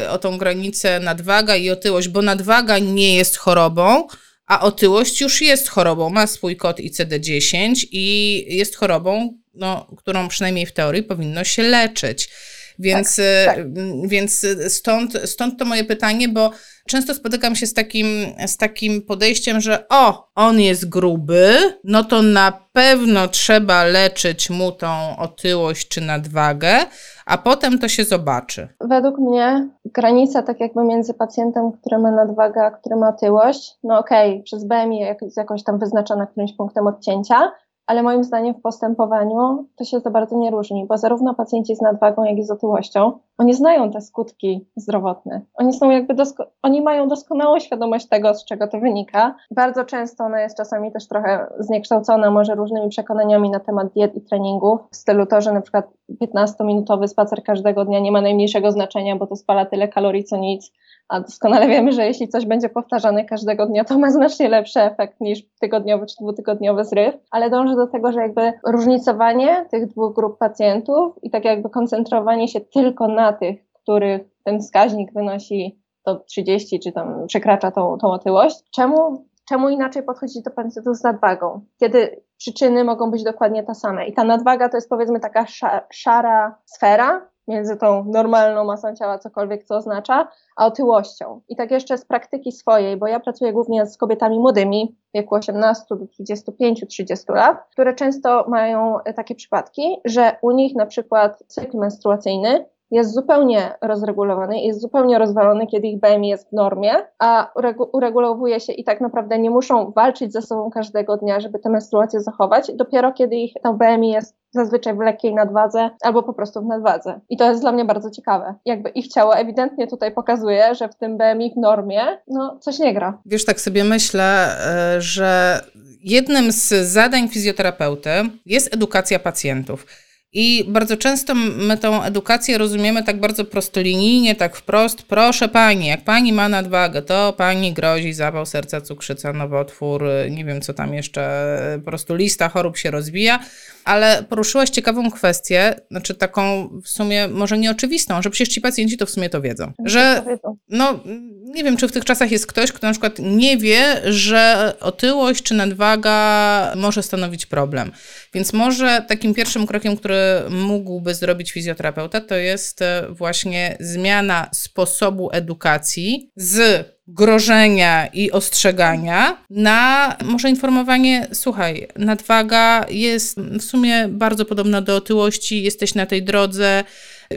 o 0.09 0.17
tą 0.17 0.37
granicę 0.37 0.99
nadwaga 0.99 1.55
i 1.55 1.69
otyłość, 1.69 2.07
bo 2.07 2.21
nadwaga 2.21 2.79
nie 2.79 3.15
jest 3.15 3.37
chorobą, 3.37 4.07
a 4.45 4.61
otyłość 4.61 5.21
już 5.21 5.41
jest 5.41 5.69
chorobą. 5.69 6.09
Ma 6.09 6.27
swój 6.27 6.57
kod 6.57 6.79
ICD-10 6.79 7.73
i 7.91 8.45
jest 8.47 8.75
chorobą, 8.75 9.37
no, 9.53 9.95
którą 9.97 10.27
przynajmniej 10.27 10.65
w 10.65 10.71
teorii 10.71 11.03
powinno 11.03 11.43
się 11.43 11.63
leczyć. 11.63 12.29
Więc, 12.79 13.15
tak, 13.45 13.55
tak. 13.55 13.65
więc 14.05 14.45
stąd, 14.67 15.13
stąd 15.25 15.59
to 15.59 15.65
moje 15.65 15.83
pytanie, 15.83 16.29
bo 16.29 16.51
często 16.87 17.13
spotykam 17.13 17.55
się 17.55 17.67
z 17.67 17.73
takim, 17.73 18.07
z 18.47 18.57
takim 18.57 19.01
podejściem, 19.01 19.61
że 19.61 19.85
o, 19.89 20.27
on 20.35 20.59
jest 20.59 20.89
gruby, 20.89 21.55
no 21.83 22.03
to 22.03 22.21
na 22.21 22.51
pewno 22.73 23.27
trzeba 23.27 23.83
leczyć 23.83 24.49
mu 24.49 24.71
tą 24.71 25.17
otyłość 25.17 25.87
czy 25.87 26.01
nadwagę, 26.01 26.77
a 27.25 27.37
potem 27.37 27.79
to 27.79 27.87
się 27.87 28.03
zobaczy. 28.03 28.67
Według 28.79 29.19
mnie 29.19 29.69
granica 29.85 30.43
tak 30.43 30.59
jakby 30.59 30.83
między 30.83 31.13
pacjentem, 31.13 31.71
który 31.71 31.97
ma 31.97 32.11
nadwagę, 32.11 32.61
a 32.61 32.71
który 32.71 32.95
ma 32.95 33.09
otyłość, 33.09 33.77
no 33.83 33.99
okej, 33.99 34.31
okay, 34.31 34.43
przez 34.43 34.65
BMI 34.65 34.99
jest 35.21 35.37
jakoś 35.37 35.63
tam 35.63 35.79
wyznaczona 35.79 36.27
którymś 36.27 36.53
punktem 36.57 36.87
odcięcia, 36.87 37.51
ale 37.91 38.03
moim 38.03 38.23
zdaniem 38.23 38.53
w 38.53 38.61
postępowaniu 38.61 39.65
to 39.75 39.83
się 39.83 39.99
za 39.99 40.09
bardzo 40.09 40.37
nie 40.37 40.51
różni, 40.51 40.85
bo 40.85 40.97
zarówno 40.97 41.33
pacjenci 41.33 41.75
z 41.75 41.81
nadwagą, 41.81 42.23
jak 42.23 42.37
i 42.37 42.43
z 42.43 42.51
otyłością, 42.51 43.11
oni 43.37 43.53
znają 43.53 43.91
te 43.91 44.01
skutki 44.01 44.65
zdrowotne. 44.75 45.41
Oni 45.55 45.73
są 45.73 45.89
jakby 45.89 46.13
dosko- 46.13 46.45
oni 46.63 46.81
mają 46.81 47.07
doskonałą 47.07 47.59
świadomość 47.59 48.07
tego, 48.07 48.33
z 48.33 48.45
czego 48.45 48.67
to 48.67 48.79
wynika. 48.79 49.35
Bardzo 49.51 49.85
często 49.85 50.23
ona 50.23 50.41
jest 50.41 50.57
czasami 50.57 50.91
też 50.91 51.07
trochę 51.07 51.47
zniekształcona 51.59 52.31
może 52.31 52.55
różnymi 52.55 52.89
przekonaniami 52.89 53.49
na 53.49 53.59
temat 53.59 53.93
diet 53.93 54.15
i 54.15 54.21
treningów, 54.21 54.79
w 54.91 54.95
stylu 54.95 55.25
to, 55.25 55.41
że 55.41 55.53
na 55.53 55.61
przykład 55.61 55.89
15-minutowy 56.21 57.07
spacer 57.07 57.43
każdego 57.43 57.85
dnia 57.85 57.99
nie 57.99 58.11
ma 58.11 58.21
najmniejszego 58.21 58.71
znaczenia, 58.71 59.15
bo 59.15 59.27
to 59.27 59.35
spala 59.35 59.65
tyle 59.65 59.87
kalorii 59.87 60.23
co 60.23 60.37
nic, 60.37 60.71
a 61.11 61.19
doskonale 61.19 61.67
wiemy, 61.67 61.91
że 61.91 62.05
jeśli 62.05 62.27
coś 62.27 62.45
będzie 62.45 62.69
powtarzane 62.69 63.25
każdego 63.25 63.65
dnia, 63.65 63.83
to 63.83 63.99
ma 63.99 64.11
znacznie 64.11 64.49
lepszy 64.49 64.81
efekt 64.81 65.21
niż 65.21 65.39
tygodniowy 65.61 66.05
czy 66.05 66.15
dwutygodniowy 66.21 66.85
zryw, 66.85 67.15
ale 67.31 67.49
dążę 67.49 67.75
do 67.75 67.87
tego, 67.87 68.11
że 68.11 68.21
jakby 68.21 68.53
różnicowanie 68.67 69.65
tych 69.71 69.87
dwóch 69.87 70.15
grup 70.15 70.37
pacjentów 70.37 71.15
i 71.23 71.29
tak 71.29 71.45
jakby 71.45 71.69
koncentrowanie 71.69 72.47
się 72.47 72.61
tylko 72.61 73.07
na 73.07 73.33
tych, 73.33 73.71
których 73.73 74.21
ten 74.43 74.59
wskaźnik 74.59 75.13
wynosi 75.13 75.81
to 76.03 76.15
30 76.15 76.79
czy 76.79 76.91
tam 76.91 77.27
przekracza 77.27 77.71
tą, 77.71 77.97
tą 77.97 78.07
otyłość. 78.07 78.63
Czemu, 78.71 79.25
czemu 79.49 79.69
inaczej 79.69 80.03
podchodzić 80.03 80.43
do 80.43 80.51
pacjentów 80.51 80.97
z 80.97 81.03
nadwagą? 81.03 81.61
Kiedy 81.79 82.23
przyczyny 82.37 82.83
mogą 82.83 83.11
być 83.11 83.23
dokładnie 83.23 83.63
te 83.63 83.75
same. 83.75 84.07
I 84.07 84.13
ta 84.13 84.23
nadwaga 84.23 84.69
to 84.69 84.77
jest 84.77 84.89
powiedzmy 84.89 85.19
taka 85.19 85.45
szara 85.91 86.55
sfera, 86.65 87.30
między 87.47 87.77
tą 87.77 88.03
normalną 88.03 88.65
masą 88.65 88.95
ciała, 88.95 89.19
cokolwiek 89.19 89.63
co 89.63 89.75
oznacza, 89.75 90.27
a 90.55 90.65
otyłością. 90.65 91.41
I 91.49 91.55
tak 91.55 91.71
jeszcze 91.71 91.97
z 91.97 92.05
praktyki 92.05 92.51
swojej, 92.51 92.97
bo 92.97 93.07
ja 93.07 93.19
pracuję 93.19 93.53
głównie 93.53 93.85
z 93.85 93.97
kobietami 93.97 94.39
młodymi, 94.39 94.95
w 95.09 95.17
wieku 95.17 95.35
18 95.35 95.85
do 95.89 95.95
25-30 95.95 97.35
lat, 97.35 97.67
które 97.71 97.93
często 97.93 98.45
mają 98.47 98.97
takie 99.15 99.35
przypadki, 99.35 99.97
że 100.05 100.37
u 100.41 100.51
nich 100.51 100.75
na 100.75 100.85
przykład 100.85 101.43
cykl 101.47 101.77
menstruacyjny 101.77 102.65
jest 102.91 103.13
zupełnie 103.13 103.73
rozregulowany, 103.81 104.61
jest 104.61 104.81
zupełnie 104.81 105.17
rozwalony, 105.17 105.67
kiedy 105.67 105.87
ich 105.87 105.99
BMI 105.99 106.29
jest 106.29 106.49
w 106.49 106.53
normie, 106.53 106.91
a 107.19 107.51
uregulowuje 107.91 108.59
się 108.59 108.73
i 108.73 108.83
tak 108.83 109.01
naprawdę 109.01 109.39
nie 109.39 109.49
muszą 109.49 109.91
walczyć 109.91 110.33
ze 110.33 110.41
sobą 110.41 110.71
każdego 110.71 111.17
dnia, 111.17 111.39
żeby 111.39 111.59
tę 111.59 111.69
menstruację 111.69 112.19
zachować, 112.19 112.71
dopiero 112.75 113.13
kiedy 113.13 113.35
ich 113.35 113.53
to 113.63 113.73
BMI 113.73 114.09
jest 114.09 114.41
zazwyczaj 114.51 114.95
w 114.95 114.99
lekkiej 114.99 115.33
nadwadze 115.33 115.89
albo 116.01 116.23
po 116.23 116.33
prostu 116.33 116.61
w 116.61 116.65
nadwadze. 116.65 117.19
I 117.29 117.37
to 117.37 117.49
jest 117.49 117.61
dla 117.61 117.71
mnie 117.71 117.85
bardzo 117.85 118.11
ciekawe. 118.11 118.55
Jakby 118.65 118.89
ich 118.89 119.07
ciało 119.07 119.35
ewidentnie 119.35 119.87
tutaj 119.87 120.11
pokazuje, 120.11 120.75
że 120.75 120.89
w 120.89 120.95
tym 120.95 121.17
BMI 121.17 121.53
w 121.53 121.57
normie, 121.57 122.01
no 122.27 122.57
coś 122.61 122.79
nie 122.79 122.93
gra. 122.93 123.21
Wiesz, 123.25 123.45
tak 123.45 123.61
sobie 123.61 123.83
myślę, 123.83 124.47
e, 124.95 125.01
że 125.01 125.59
jednym 126.03 126.51
z 126.51 126.69
zadań 126.69 127.27
fizjoterapeuty 127.27 128.09
jest 128.45 128.73
edukacja 128.75 129.19
pacjentów. 129.19 129.85
I 130.33 130.65
bardzo 130.67 130.97
często 130.97 131.35
my 131.35 131.77
tą 131.77 132.03
edukację 132.03 132.57
rozumiemy 132.57 133.03
tak 133.03 133.19
bardzo 133.19 133.45
prostolinijnie, 133.45 134.35
tak 134.35 134.55
wprost. 134.55 135.01
Proszę 135.01 135.47
pani, 135.47 135.87
jak 135.87 136.03
pani 136.03 136.33
ma 136.33 136.49
nadwagę, 136.49 137.01
to 137.01 137.33
pani 137.37 137.73
grozi 137.73 138.13
zawał 138.13 138.45
serca, 138.45 138.81
cukrzyca, 138.81 139.33
nowotwór, 139.33 140.03
nie 140.29 140.45
wiem 140.45 140.61
co 140.61 140.73
tam 140.73 140.93
jeszcze, 140.93 141.79
po 141.85 141.85
prostu 141.85 142.15
lista 142.15 142.49
chorób 142.49 142.77
się 142.77 142.91
rozwija. 142.91 143.39
Ale 143.85 144.23
poruszyłaś 144.29 144.69
ciekawą 144.69 145.11
kwestię, 145.11 145.75
znaczy 145.91 146.15
taką 146.15 146.69
w 146.83 146.89
sumie 146.89 147.27
może 147.27 147.57
nieoczywistą, 147.57 148.21
że 148.21 148.29
przecież 148.29 148.53
ci 148.53 148.61
pacjenci 148.61 148.97
to 148.97 149.05
w 149.05 149.09
sumie 149.09 149.29
to 149.29 149.41
wiedzą. 149.41 149.71
Że 149.85 150.23
no, 150.69 150.99
nie 151.45 151.63
wiem, 151.63 151.77
czy 151.77 151.87
w 151.87 151.91
tych 151.91 152.05
czasach 152.05 152.31
jest 152.31 152.47
ktoś, 152.47 152.71
kto 152.71 152.87
na 152.87 152.93
przykład 152.93 153.19
nie 153.19 153.57
wie, 153.57 154.01
że 154.05 154.73
otyłość 154.79 155.43
czy 155.43 155.53
nadwaga 155.53 156.73
może 156.75 157.03
stanowić 157.03 157.45
problem. 157.45 157.91
Więc 158.33 158.53
może 158.53 159.05
takim 159.07 159.33
pierwszym 159.33 159.67
krokiem, 159.67 159.97
który 159.97 160.19
mógłby 160.49 161.15
zrobić 161.15 161.51
fizjoterapeuta, 161.51 162.21
to 162.21 162.35
jest 162.35 162.81
e, 162.81 163.07
właśnie 163.09 163.77
zmiana 163.79 164.49
sposobu 164.53 165.29
edukacji 165.33 166.31
z 166.35 166.85
grożenia 167.07 168.07
i 168.07 168.31
ostrzegania 168.31 169.45
na 169.49 170.17
może 170.25 170.49
informowanie, 170.49 171.27
słuchaj, 171.33 171.87
nadwaga 171.95 172.85
jest 172.89 173.39
w 173.39 173.61
sumie 173.61 174.07
bardzo 174.07 174.45
podobna 174.45 174.81
do 174.81 174.95
otyłości, 174.95 175.63
jesteś 175.63 175.95
na 175.95 176.05
tej 176.05 176.23
drodze, 176.23 176.83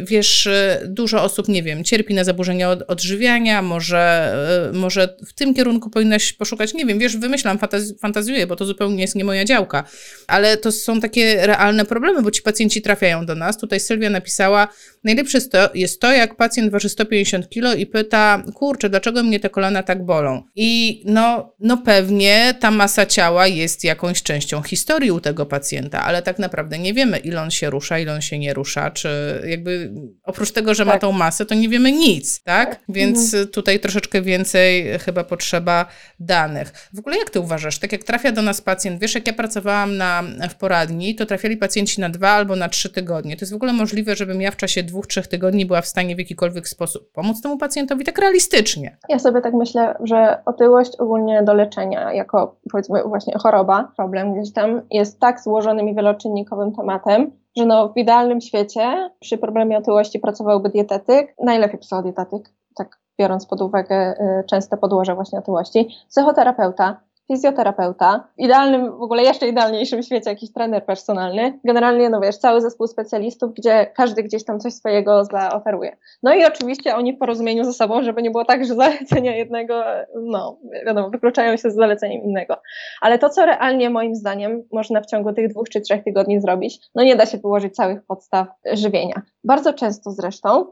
Wiesz, 0.02 0.48
dużo 0.84 1.22
osób, 1.22 1.48
nie 1.48 1.62
wiem, 1.62 1.84
cierpi 1.84 2.14
na 2.14 2.24
zaburzenia 2.24 2.70
odżywiania, 2.70 3.62
może, 3.62 4.34
e, 4.70 4.76
może 4.76 5.16
w 5.26 5.32
tym 5.32 5.54
kierunku 5.54 5.90
powinnaś 5.90 6.32
poszukać, 6.32 6.74
nie 6.74 6.86
wiem, 6.86 6.98
wiesz, 6.98 7.16
wymyślam, 7.16 7.58
fantaz 7.58 7.82
fantazjuję, 8.00 8.46
bo 8.46 8.56
to 8.56 8.64
zupełnie 8.64 9.02
jest 9.02 9.14
nie 9.14 9.24
moja 9.24 9.44
działka, 9.44 9.84
ale 10.26 10.56
to 10.56 10.72
są 10.72 11.00
takie 11.00 11.46
realne 11.46 11.84
problemy, 11.84 12.22
bo 12.22 12.30
ci 12.30 12.42
pacjenci 12.42 12.82
trafiają 12.82 13.26
do 13.26 13.34
nas. 13.34 13.58
Tutaj 13.58 13.80
Sylwia 13.80 14.10
napisała, 14.10 14.68
najlepsze 15.04 15.38
jest 15.74 16.00
to, 16.00 16.12
jak 16.12 16.36
pacjent 16.36 16.72
waży 16.72 16.88
150 16.88 17.48
kg 17.48 17.78
i 17.78 17.86
pyta, 17.86 18.42
kurczę, 18.54 18.90
dlaczego 18.90 19.22
mnie 19.22 19.40
te 19.40 19.50
kolana 19.50 19.82
tak 19.82 20.04
bolą? 20.04 20.42
I 20.54 21.02
no, 21.06 21.54
no 21.60 21.76
pewnie 21.76 22.54
ta 22.60 22.70
masa 22.70 23.06
ciała 23.06 23.46
jest 23.46 23.84
jakąś 23.84 24.22
częścią 24.22 24.62
historii 24.62 25.10
u 25.10 25.20
tego 25.20 25.46
pacjenta, 25.46 26.02
ale 26.04 26.22
tak 26.22 26.38
naprawdę 26.38 26.78
nie 26.78 26.94
wiemy, 26.94 27.18
ile 27.18 27.42
on 27.42 27.50
się 27.50 27.70
rusza, 27.70 27.98
ile 27.98 28.14
on 28.14 28.20
się 28.20 28.38
nie 28.38 28.54
rusza, 28.54 28.90
czy 28.90 29.08
jakby 29.46 29.92
oprócz 30.22 30.50
tego, 30.50 30.74
że 30.74 30.84
tak. 30.84 30.94
ma 30.94 31.00
tą 31.00 31.12
masę, 31.12 31.46
to 31.46 31.54
nie 31.54 31.68
wiemy 31.68 31.92
nic, 31.92 32.42
tak? 32.42 32.70
tak. 32.70 32.80
Więc 32.88 33.24
mhm. 33.24 33.48
tutaj 33.48 33.80
troszeczkę 33.80 34.22
więcej 34.22 34.98
chyba 34.98 35.24
potrzeba 35.24 35.86
danych. 36.20 36.88
W 36.92 36.98
ogóle 36.98 37.18
jak 37.18 37.30
ty 37.30 37.40
uważasz, 37.40 37.78
tak 37.78 37.92
jak 37.92 38.04
trafia 38.04 38.32
do 38.32 38.42
nas 38.42 38.60
pacjent, 38.60 39.00
wiesz, 39.00 39.14
jak 39.14 39.26
ja 39.26 39.32
pracowałam 39.32 39.96
na, 39.96 40.22
w 40.50 40.54
poradni, 40.54 41.14
to 41.14 41.26
trafiali 41.26 41.56
pacjenci 41.56 42.00
na 42.00 42.08
dwa 42.08 42.30
albo 42.30 42.56
na 42.56 42.68
trzy 42.68 42.90
tygodnie. 42.90 43.36
To 43.36 43.42
jest 43.42 43.52
w 43.52 43.56
ogóle 43.56 43.72
możliwe, 43.72 44.16
żebym 44.16 44.40
ja 44.40 44.50
w 44.50 44.56
czasie 44.56 44.82
dwóch, 44.94 45.06
trzech 45.06 45.26
tygodni 45.26 45.66
była 45.66 45.80
w 45.80 45.86
stanie 45.86 46.16
w 46.16 46.18
jakikolwiek 46.18 46.68
sposób 46.68 47.12
pomóc 47.12 47.42
temu 47.42 47.58
pacjentowi 47.58 48.04
tak 48.04 48.18
realistycznie. 48.18 48.96
Ja 49.08 49.18
sobie 49.18 49.40
tak 49.40 49.54
myślę, 49.54 49.96
że 50.00 50.42
otyłość 50.46 50.96
ogólnie 50.96 51.42
do 51.42 51.54
leczenia 51.54 52.12
jako 52.12 52.56
powiedzmy 52.70 53.02
właśnie 53.02 53.34
choroba, 53.38 53.92
problem 53.96 54.34
gdzieś 54.34 54.52
tam 54.52 54.82
jest 54.90 55.20
tak 55.20 55.40
złożonym 55.40 55.88
i 55.88 55.94
wieloczynnikowym 55.94 56.72
tematem, 56.72 57.30
że 57.56 57.66
no 57.66 57.88
w 57.88 57.96
idealnym 57.96 58.40
świecie 58.40 59.10
przy 59.20 59.38
problemie 59.38 59.78
otyłości 59.78 60.18
pracowałby 60.18 60.68
dietetyk, 60.68 61.34
najlepiej 61.44 61.78
psychodietetyk, 61.78 62.48
tak 62.76 62.98
biorąc 63.18 63.46
pod 63.46 63.60
uwagę 63.60 64.14
y, 64.40 64.44
częste 64.46 64.76
podłoże 64.76 65.14
właśnie 65.14 65.38
otyłości, 65.38 65.88
psychoterapeuta, 66.08 67.00
fizjoterapeuta, 67.32 68.28
w 68.38 68.42
idealnym, 68.42 68.98
w 68.98 69.02
ogóle 69.02 69.22
jeszcze 69.22 69.48
idealniejszym 69.48 70.02
świecie 70.02 70.30
jakiś 70.30 70.52
trener 70.52 70.84
personalny, 70.84 71.58
generalnie, 71.64 72.10
no 72.10 72.20
wiesz, 72.20 72.38
cały 72.38 72.60
zespół 72.60 72.86
specjalistów, 72.86 73.54
gdzie 73.54 73.86
każdy 73.96 74.22
gdzieś 74.22 74.44
tam 74.44 74.60
coś 74.60 74.74
swojego 74.74 75.24
zaoferuje. 75.24 75.96
No 76.22 76.34
i 76.34 76.44
oczywiście 76.44 76.96
oni 76.96 77.16
w 77.16 77.18
porozumieniu 77.18 77.64
ze 77.64 77.72
sobą, 77.72 78.02
żeby 78.02 78.22
nie 78.22 78.30
było 78.30 78.44
tak, 78.44 78.64
że 78.64 78.74
zalecenia 78.84 79.36
jednego, 79.36 79.82
no 80.14 80.58
wiadomo, 80.86 81.10
wykluczają 81.10 81.56
się 81.56 81.70
z 81.70 81.74
zaleceniem 81.74 82.22
innego. 82.22 82.56
Ale 83.00 83.18
to, 83.18 83.30
co 83.30 83.46
realnie 83.46 83.90
moim 83.90 84.14
zdaniem 84.14 84.62
można 84.72 85.00
w 85.00 85.06
ciągu 85.06 85.32
tych 85.32 85.48
dwóch 85.48 85.68
czy 85.68 85.80
trzech 85.80 86.04
tygodni 86.04 86.40
zrobić, 86.40 86.78
no 86.94 87.02
nie 87.02 87.16
da 87.16 87.26
się 87.26 87.38
położyć 87.38 87.74
całych 87.74 88.06
podstaw 88.06 88.48
żywienia. 88.72 89.22
Bardzo 89.44 89.72
często 89.72 90.10
zresztą 90.10 90.66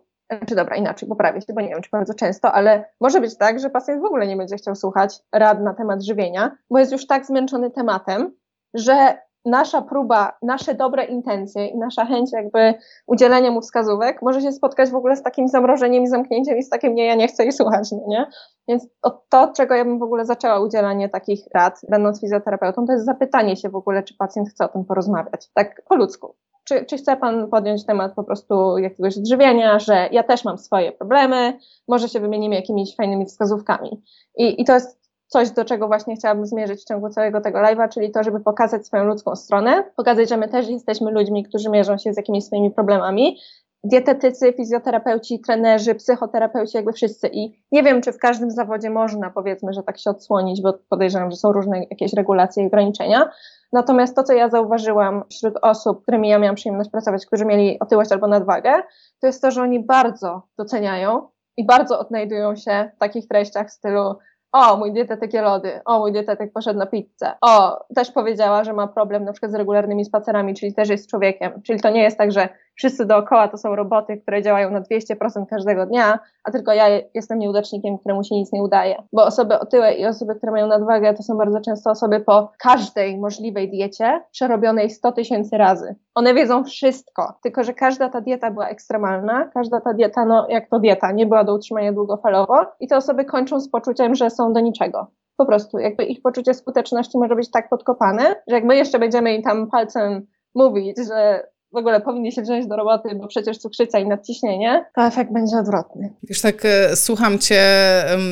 czy 0.48 0.54
dobra, 0.54 0.76
inaczej, 0.76 1.08
poprawię 1.08 1.40
się, 1.40 1.52
bo 1.52 1.60
nie 1.60 1.68
wiem, 1.68 1.82
czy 1.82 1.90
bardzo 1.92 2.14
często, 2.14 2.52
ale 2.52 2.84
może 3.00 3.20
być 3.20 3.38
tak, 3.38 3.60
że 3.60 3.70
pacjent 3.70 4.02
w 4.02 4.04
ogóle 4.04 4.26
nie 4.26 4.36
będzie 4.36 4.56
chciał 4.56 4.74
słuchać 4.74 5.18
rad 5.32 5.60
na 5.60 5.74
temat 5.74 6.02
żywienia, 6.02 6.56
bo 6.70 6.78
jest 6.78 6.92
już 6.92 7.06
tak 7.06 7.26
zmęczony 7.26 7.70
tematem, 7.70 8.32
że 8.74 9.18
nasza 9.44 9.82
próba, 9.82 10.38
nasze 10.42 10.74
dobre 10.74 11.04
intencje 11.04 11.66
i 11.66 11.78
nasza 11.78 12.04
chęć 12.04 12.32
jakby 12.32 12.74
udzielenia 13.06 13.50
mu 13.50 13.60
wskazówek 13.60 14.22
może 14.22 14.40
się 14.40 14.52
spotkać 14.52 14.90
w 14.90 14.94
ogóle 14.94 15.16
z 15.16 15.22
takim 15.22 15.48
zamrożeniem 15.48 16.02
i 16.02 16.08
zamknięciem 16.08 16.58
i 16.58 16.62
z 16.62 16.68
takim 16.68 16.94
nie, 16.94 17.06
ja 17.06 17.14
nie 17.14 17.28
chcę 17.28 17.42
jej 17.42 17.52
słuchać, 17.52 17.92
no 17.92 18.04
nie? 18.08 18.26
Więc 18.68 18.86
to, 19.28 19.42
od 19.42 19.56
czego 19.56 19.74
ja 19.74 19.84
bym 19.84 19.98
w 19.98 20.02
ogóle 20.02 20.24
zaczęła 20.24 20.60
udzielanie 20.60 21.08
takich 21.08 21.40
rad, 21.54 21.80
będąc 21.88 22.20
fizjoterapeutą, 22.20 22.86
to 22.86 22.92
jest 22.92 23.04
zapytanie 23.04 23.56
się 23.56 23.68
w 23.68 23.76
ogóle, 23.76 24.02
czy 24.02 24.16
pacjent 24.16 24.48
chce 24.48 24.64
o 24.64 24.68
tym 24.68 24.84
porozmawiać, 24.84 25.48
tak 25.54 25.82
po 25.88 25.96
ludzku 25.96 26.34
czy, 26.72 26.84
czy 26.84 26.96
chce 26.96 27.16
Pan 27.16 27.50
podjąć 27.50 27.86
temat 27.86 28.14
po 28.14 28.24
prostu 28.24 28.78
jakiegoś 28.78 29.18
odżywiania, 29.18 29.78
że 29.78 30.08
ja 30.12 30.22
też 30.22 30.44
mam 30.44 30.58
swoje 30.58 30.92
problemy, 30.92 31.58
może 31.88 32.08
się 32.08 32.20
wymienimy 32.20 32.54
jakimiś 32.54 32.96
fajnymi 32.96 33.26
wskazówkami. 33.26 34.02
I, 34.36 34.60
i 34.62 34.64
to 34.64 34.74
jest 34.74 35.02
coś, 35.26 35.50
do 35.50 35.64
czego 35.64 35.86
właśnie 35.86 36.16
chciałabym 36.16 36.46
zmierzyć 36.46 36.80
w 36.80 36.88
ciągu 36.88 37.08
całego 37.08 37.40
tego 37.40 37.58
live'a, 37.58 37.88
czyli 37.88 38.10
to, 38.10 38.22
żeby 38.22 38.40
pokazać 38.40 38.86
swoją 38.86 39.04
ludzką 39.04 39.36
stronę, 39.36 39.84
pokazać, 39.96 40.28
że 40.28 40.36
my 40.36 40.48
też 40.48 40.68
jesteśmy 40.68 41.10
ludźmi, 41.10 41.44
którzy 41.44 41.70
mierzą 41.70 41.98
się 41.98 42.12
z 42.12 42.16
jakimiś 42.16 42.44
swoimi 42.44 42.70
problemami. 42.70 43.38
Dietetycy, 43.84 44.52
fizjoterapeuci, 44.52 45.40
trenerzy, 45.40 45.94
psychoterapeuci, 45.94 46.76
jakby 46.76 46.92
wszyscy. 46.92 47.28
I 47.32 47.62
nie 47.72 47.82
wiem, 47.82 48.02
czy 48.02 48.12
w 48.12 48.18
każdym 48.18 48.50
zawodzie 48.50 48.90
można, 48.90 49.30
powiedzmy, 49.30 49.72
że 49.72 49.82
tak 49.82 49.98
się 49.98 50.10
odsłonić, 50.10 50.62
bo 50.62 50.78
podejrzewam, 50.88 51.30
że 51.30 51.36
są 51.36 51.52
różne 51.52 51.84
jakieś 51.90 52.12
regulacje 52.12 52.64
i 52.64 52.66
ograniczenia, 52.66 53.30
Natomiast 53.72 54.16
to, 54.16 54.22
co 54.22 54.32
ja 54.32 54.48
zauważyłam 54.48 55.24
wśród 55.30 55.54
osób, 55.62 56.02
którymi 56.02 56.28
ja 56.28 56.38
miałam 56.38 56.56
przyjemność 56.56 56.90
pracować, 56.90 57.26
którzy 57.26 57.44
mieli 57.44 57.78
otyłość 57.80 58.12
albo 58.12 58.26
nadwagę, 58.26 58.72
to 59.20 59.26
jest 59.26 59.42
to, 59.42 59.50
że 59.50 59.62
oni 59.62 59.84
bardzo 59.84 60.42
doceniają 60.58 61.28
i 61.56 61.66
bardzo 61.66 61.98
odnajdują 61.98 62.56
się 62.56 62.90
w 62.96 62.98
takich 62.98 63.28
treściach 63.28 63.68
w 63.68 63.72
stylu 63.72 64.14
o, 64.52 64.76
mój 64.76 64.92
dietetyk 64.92 65.34
je 65.34 65.42
lody, 65.42 65.80
o, 65.84 65.98
mój 65.98 66.12
dietetyk 66.12 66.52
poszedł 66.52 66.78
na 66.78 66.86
pizzę, 66.86 67.32
o, 67.40 67.84
też 67.94 68.10
powiedziała, 68.10 68.64
że 68.64 68.72
ma 68.72 68.88
problem 68.88 69.24
na 69.24 69.32
przykład 69.32 69.52
z 69.52 69.54
regularnymi 69.54 70.04
spacerami, 70.04 70.54
czyli 70.54 70.74
też 70.74 70.88
jest 70.88 71.10
człowiekiem, 71.10 71.62
czyli 71.62 71.80
to 71.80 71.90
nie 71.90 72.02
jest 72.02 72.18
tak, 72.18 72.32
że 72.32 72.48
wszyscy 72.74 73.06
dookoła 73.06 73.48
to 73.48 73.58
są 73.58 73.76
roboty, 73.76 74.16
które 74.16 74.42
działają 74.42 74.70
na 74.70 74.80
200% 74.80 75.46
każdego 75.50 75.86
dnia, 75.86 76.18
a 76.44 76.50
tylko 76.50 76.72
ja 76.72 76.84
jestem 77.14 77.38
nieudacznikiem, 77.38 77.98
któremu 77.98 78.24
się 78.24 78.34
nic 78.34 78.52
nie 78.52 78.62
udaje. 78.62 79.02
Bo 79.12 79.24
osoby 79.24 79.58
otyłe 79.58 79.94
i 79.94 80.06
osoby, 80.06 80.34
które 80.34 80.52
mają 80.52 80.66
nadwagę, 80.66 81.14
to 81.14 81.22
są 81.22 81.36
bardzo 81.36 81.60
często 81.60 81.90
osoby 81.90 82.20
po 82.20 82.52
każdej 82.58 83.18
możliwej 83.18 83.70
diecie 83.70 84.22
przerobionej 84.30 84.90
100 84.90 85.12
tysięcy 85.12 85.56
razy. 85.56 85.94
One 86.14 86.34
wiedzą 86.34 86.64
wszystko, 86.64 87.34
tylko 87.42 87.64
że 87.64 87.74
każda 87.74 88.08
ta 88.08 88.20
dieta 88.20 88.50
była 88.50 88.68
ekstremalna, 88.68 89.50
każda 89.54 89.80
ta 89.80 89.94
dieta, 89.94 90.24
no 90.24 90.46
jak 90.48 90.68
to 90.68 90.78
dieta, 90.78 91.12
nie 91.12 91.26
była 91.26 91.44
do 91.44 91.54
utrzymania 91.54 91.92
długofalowo 91.92 92.66
i 92.80 92.88
te 92.88 92.96
osoby 92.96 93.24
kończą 93.24 93.60
z 93.60 93.70
poczuciem, 93.70 94.14
że 94.14 94.30
są 94.30 94.52
do 94.52 94.60
niczego 94.60 95.06
po 95.36 95.46
prostu 95.46 95.78
jakby 95.78 96.04
ich 96.04 96.22
poczucie 96.22 96.54
skuteczności 96.54 97.18
może 97.18 97.36
być 97.36 97.50
tak 97.50 97.68
podkopane, 97.68 98.22
że 98.22 98.54
jak 98.54 98.64
my 98.64 98.76
jeszcze 98.76 98.98
będziemy 98.98 99.34
im 99.34 99.42
tam 99.42 99.70
palcem 99.70 100.26
mówić, 100.54 100.96
że 101.08 101.46
w 101.72 101.76
ogóle 101.76 102.00
powinni 102.00 102.32
się 102.32 102.42
wziąć 102.42 102.66
do 102.66 102.76
roboty, 102.76 103.08
bo 103.14 103.28
przecież 103.28 103.58
cukrzyca 103.58 103.98
i 103.98 104.08
nadciśnienie, 104.08 104.84
to 104.94 105.06
efekt 105.06 105.32
będzie 105.32 105.56
odwrotny. 105.56 106.12
Wiesz, 106.22 106.40
tak 106.40 106.64
e, 106.64 106.96
słucham 106.96 107.38
cię 107.38 107.62
um, 108.10 108.22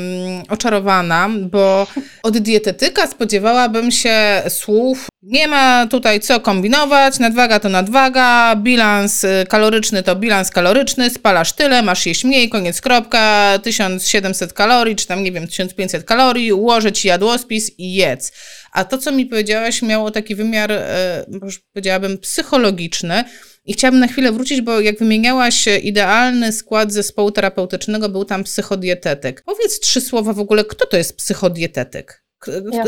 oczarowana, 0.48 1.28
bo 1.50 1.86
od 2.22 2.38
dietetyka 2.38 3.06
spodziewałabym 3.06 3.90
się 3.90 4.42
słów 4.48 5.10
nie 5.22 5.48
ma 5.48 5.86
tutaj 5.86 6.20
co 6.20 6.40
kombinować, 6.40 7.18
nadwaga 7.18 7.60
to 7.60 7.68
nadwaga, 7.68 8.56
bilans 8.56 9.24
y, 9.24 9.46
kaloryczny 9.48 10.02
to 10.02 10.16
bilans 10.16 10.50
kaloryczny, 10.50 11.10
spalasz 11.10 11.52
tyle, 11.52 11.82
masz 11.82 12.06
jeść 12.06 12.24
mniej, 12.24 12.48
koniec 12.48 12.80
kropka, 12.80 13.58
1700 13.62 14.52
kalorii, 14.52 14.96
czy 14.96 15.06
tam 15.06 15.24
nie 15.24 15.32
wiem, 15.32 15.46
1500 15.46 16.04
kalorii, 16.04 16.52
ułożę 16.52 16.92
ci 16.92 17.08
jadłospis 17.08 17.78
i 17.78 17.94
jedz. 17.94 18.32
A 18.72 18.84
to, 18.84 18.98
co 18.98 19.12
mi 19.12 19.26
powiedziałaś, 19.26 19.82
miało 19.82 20.10
taki 20.10 20.34
wymiar, 20.34 20.72
e, 20.72 21.24
już 21.42 21.58
powiedziałabym, 21.58 22.18
psychologiczny. 22.18 23.24
I 23.64 23.72
chciałabym 23.72 24.00
na 24.00 24.06
chwilę 24.06 24.32
wrócić, 24.32 24.60
bo 24.60 24.80
jak 24.80 24.98
wymieniałaś 24.98 25.66
idealny 25.82 26.52
skład 26.52 26.92
zespołu 26.92 27.30
terapeutycznego, 27.30 28.08
był 28.08 28.24
tam 28.24 28.44
psychodietetyk. 28.44 29.42
Powiedz 29.46 29.80
trzy 29.80 30.00
słowa 30.00 30.32
w 30.32 30.38
ogóle, 30.38 30.64
kto 30.64 30.86
to 30.86 30.96
jest 30.96 31.16
psychodietetyk? 31.16 32.24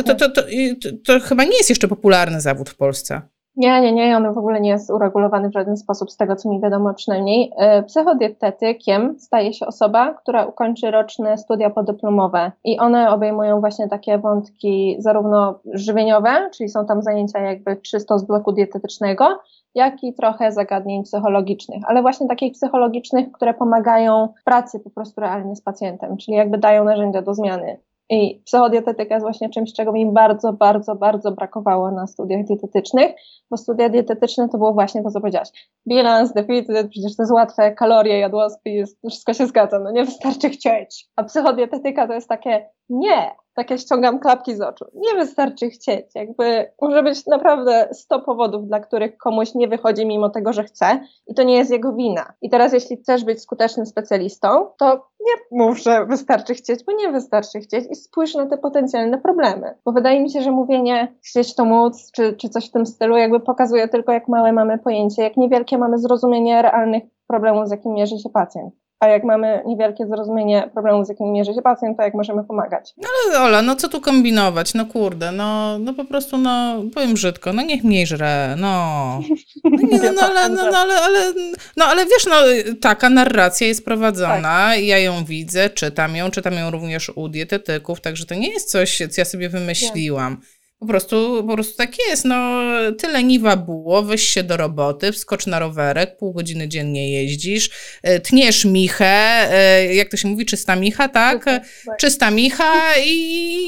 To, 0.07 0.15
to, 0.15 0.31
to, 0.31 0.43
to, 1.05 1.21
chyba 1.21 1.45
nie 1.45 1.57
jest 1.57 1.71
jeszcze 1.71 1.89
popularny 1.89 2.41
zawód 2.41 2.71
w 2.71 2.75
Polsce. 2.75 3.23
Nie, 3.57 3.81
nie, 3.81 3.93
nie, 3.93 4.17
on 4.17 4.35
w 4.35 4.39
ogóle 4.39 4.61
nie 4.61 4.71
jest 4.71 4.91
uregulowany 4.91 5.49
w 5.49 5.53
żaden 5.53 5.77
sposób, 5.77 6.11
z 6.11 6.17
tego 6.17 6.37
co 6.37 6.51
mi 6.51 6.61
wiadomo 6.61 6.95
przynajmniej. 6.95 7.53
E, 7.57 7.83
psychodietetykiem 7.83 9.19
staje 9.19 9.53
się 9.53 9.67
osoba, 9.67 10.15
która 10.15 10.47
ukończy 10.47 10.91
roczne 10.91 11.39
studia 11.39 11.71
podyplomowe 11.71 12.53
i 12.65 12.79
one 12.79 13.11
obejmują 13.11 13.61
właśnie 13.61 13.89
takie 13.89 14.19
wątki 14.19 14.97
zarówno 14.99 15.59
żywieniowe, 15.73 16.51
czyli 16.57 16.69
są 16.69 16.87
tam 16.87 17.03
zajęcia 17.03 17.39
jakby 17.39 17.77
czysto 17.77 18.19
z 18.19 18.27
bloku 18.27 18.53
dietetycznego, 18.53 19.39
jak 19.75 20.05
i 20.05 20.15
trochę 20.15 20.53
zagadnień 20.53 21.03
psychologicznych, 21.03 21.83
ale 21.87 22.03
właśnie 22.03 22.29
takich 22.29 22.53
psychologicznych, 22.53 23.33
które 23.33 23.55
pomagają 23.55 24.29
w 24.41 24.45
pracy 24.45 24.81
po 24.81 24.91
prostu 24.91 25.21
realnie 25.21 25.57
z 25.57 25.63
pacjentem, 25.63 26.17
czyli 26.17 26.37
jakby 26.37 26.59
dają 26.59 26.85
narzędzia 26.85 27.23
do 27.23 27.35
zmiany. 27.35 27.81
I 28.13 28.43
psychodietetyka 28.45 29.15
jest 29.15 29.25
właśnie 29.25 29.51
czymś, 29.51 29.73
czego 29.73 29.93
mi 29.93 30.13
bardzo, 30.13 30.53
bardzo, 30.53 30.95
bardzo 30.95 31.33
brakowało 31.33 31.91
na 31.91 32.07
studiach 32.07 32.45
dietetycznych, 32.45 33.13
bo 33.51 33.57
studia 33.57 33.89
dietetyczne 33.89 34.49
to 34.49 34.59
było 34.59 34.73
właśnie 34.73 35.03
to, 35.03 35.11
co 35.11 35.21
powiedziałaś. 35.21 35.49
Bilans, 35.89 36.33
deficyt, 36.33 36.91
przecież 36.91 37.17
to 37.17 37.23
jest 37.23 37.33
łatwe, 37.33 37.73
kalorie, 37.73 38.19
jadłospis, 38.19 38.97
wszystko 39.11 39.35
się 39.35 39.47
zgadza, 39.47 39.79
no 39.79 39.91
nie 39.91 40.05
wystarczy 40.05 40.51
chcieć. 40.51 41.09
A 41.17 41.25
psychodietetyka 41.25 42.07
to 42.07 42.15
jest 42.15 42.29
takie, 42.29 42.69
nie, 42.89 43.31
takie 43.55 43.79
ściągam 43.79 44.19
klapki 44.19 44.57
z 44.57 44.61
oczu. 44.61 44.85
Nie 44.95 45.15
wystarczy 45.15 45.71
chcieć. 45.71 46.07
Jakby 46.15 46.73
może 46.81 47.03
być 47.03 47.27
naprawdę 47.27 47.89
100 47.93 48.21
powodów, 48.21 48.67
dla 48.67 48.81
których 48.81 49.17
komuś 49.17 49.55
nie 49.55 49.69
wychodzi 49.69 50.07
mimo 50.07 50.31
tego, 50.31 50.53
że 50.53 50.65
chce 50.65 51.01
i 51.27 51.35
to 51.35 51.43
nie 51.43 51.57
jest 51.57 51.71
jego 51.71 51.93
wina. 51.93 52.33
I 52.43 52.51
teraz 52.51 52.73
jeśli 52.73 52.97
chcesz 52.97 53.25
być 53.25 53.43
skutecznym 53.43 53.87
specjalistą, 53.87 54.67
to 54.79 55.07
nie 55.21 55.59
mów, 55.59 55.79
że 55.79 56.07
wystarczy 56.07 56.55
chcieć, 56.55 56.85
bo 56.85 56.93
nie 56.93 57.13
wystarczy 57.13 57.61
chcieć 57.61 57.85
i 57.91 57.95
spójrz 57.95 58.35
na 58.35 58.47
te 58.47 58.59
potencjalne 58.59 59.19
problemy. 59.19 59.75
Bo 59.85 59.93
wydaje 59.93 60.21
mi 60.21 60.31
się, 60.31 60.43
że 60.43 60.51
mówienie 60.51 61.15
chcieć 61.25 61.55
to 61.55 61.65
móc, 61.65 62.11
czy, 62.13 62.33
czy 62.37 62.49
coś 62.49 62.69
w 62.69 62.73
tym 62.73 62.87
stylu 62.87 63.17
jakby 63.17 63.41
pokazuje 63.41 63.89
tylko 63.89 64.13
jak 64.13 64.29
małe 64.29 64.53
mamy 64.53 64.79
pojęcie, 64.79 65.23
jak 65.23 65.37
niewielkie 65.37 65.79
mamy 65.79 65.99
zrozumienie 65.99 66.63
realnych 66.63 67.03
problemów, 67.27 67.69
z 67.69 67.71
jakimi 67.71 67.95
mierzy 67.95 68.19
się 68.19 68.31
pacjent 68.31 68.82
a 69.03 69.09
jak 69.09 69.25
mamy 69.25 69.63
niewielkie 69.67 70.07
zrozumienie 70.07 70.71
problemu, 70.73 71.05
z 71.05 71.09
jakim 71.09 71.33
mierzy 71.33 71.55
się 71.55 71.63
pacjent, 71.63 71.97
to 71.97 72.03
jak 72.03 72.15
możemy 72.15 72.45
pomagać. 72.45 72.95
No 72.97 73.09
ale 73.27 73.41
Ola, 73.41 73.63
no 73.63 73.77
co 73.77 73.89
tu 73.89 74.01
kombinować? 74.01 74.75
No 74.75 74.87
kurde, 74.87 75.33
no, 75.33 75.79
no 75.79 75.95
po 75.95 76.05
prostu, 76.05 76.39
no 76.39 76.83
powiem 76.95 77.15
brzydko, 77.15 77.53
no 77.53 77.63
niech 77.63 77.85
mniej 77.85 78.07
żre, 78.07 78.55
no. 78.59 79.21
No, 79.65 79.71
nie, 79.71 79.99
no, 79.99 80.13
no, 80.13 80.23
ale, 80.23 80.49
no, 80.49 80.71
no, 80.71 80.79
ale, 80.79 80.95
ale, 80.95 81.33
no 81.77 81.85
ale 81.85 82.05
wiesz, 82.07 82.27
no 82.27 82.37
taka 82.81 83.11
narracja 83.11 83.67
jest 83.67 83.85
prowadzona, 83.85 84.43
tak. 84.43 84.83
ja 84.83 84.99
ją 84.99 85.25
widzę, 85.25 85.71
czytam 85.71 86.17
ją, 86.17 86.31
czytam 86.31 86.55
ją 86.55 86.71
również 86.71 87.13
u 87.15 87.29
dietetyków, 87.29 88.01
także 88.01 88.27
to 88.27 88.35
nie 88.35 88.49
jest 88.49 88.71
coś, 88.71 88.99
co 89.11 89.21
ja 89.21 89.25
sobie 89.25 89.49
wymyśliłam. 89.49 90.41
Po 90.83 90.89
prostu, 90.89 91.45
po 91.47 91.55
prostu 91.55 91.77
tak 91.77 91.91
jest. 92.09 92.25
No, 92.25 92.61
tyle 92.99 93.23
niwa 93.25 93.57
było, 93.57 94.03
weź 94.03 94.23
się 94.23 94.43
do 94.43 94.57
roboty, 94.57 95.13
wskocz 95.13 95.47
na 95.47 95.59
rowerek, 95.59 96.17
pół 96.17 96.33
godziny 96.33 96.69
dziennie 96.69 97.13
jeździsz, 97.13 97.71
e, 98.03 98.21
tniesz 98.21 98.65
michę, 98.65 99.05
e, 99.53 99.95
jak 99.95 100.09
to 100.09 100.17
się 100.17 100.29
mówi, 100.29 100.47
czysta 100.47 100.77
micha, 100.77 101.09
tak? 101.09 101.45
Czysta 101.99 102.31
micha 102.31 102.73
i 103.05 103.63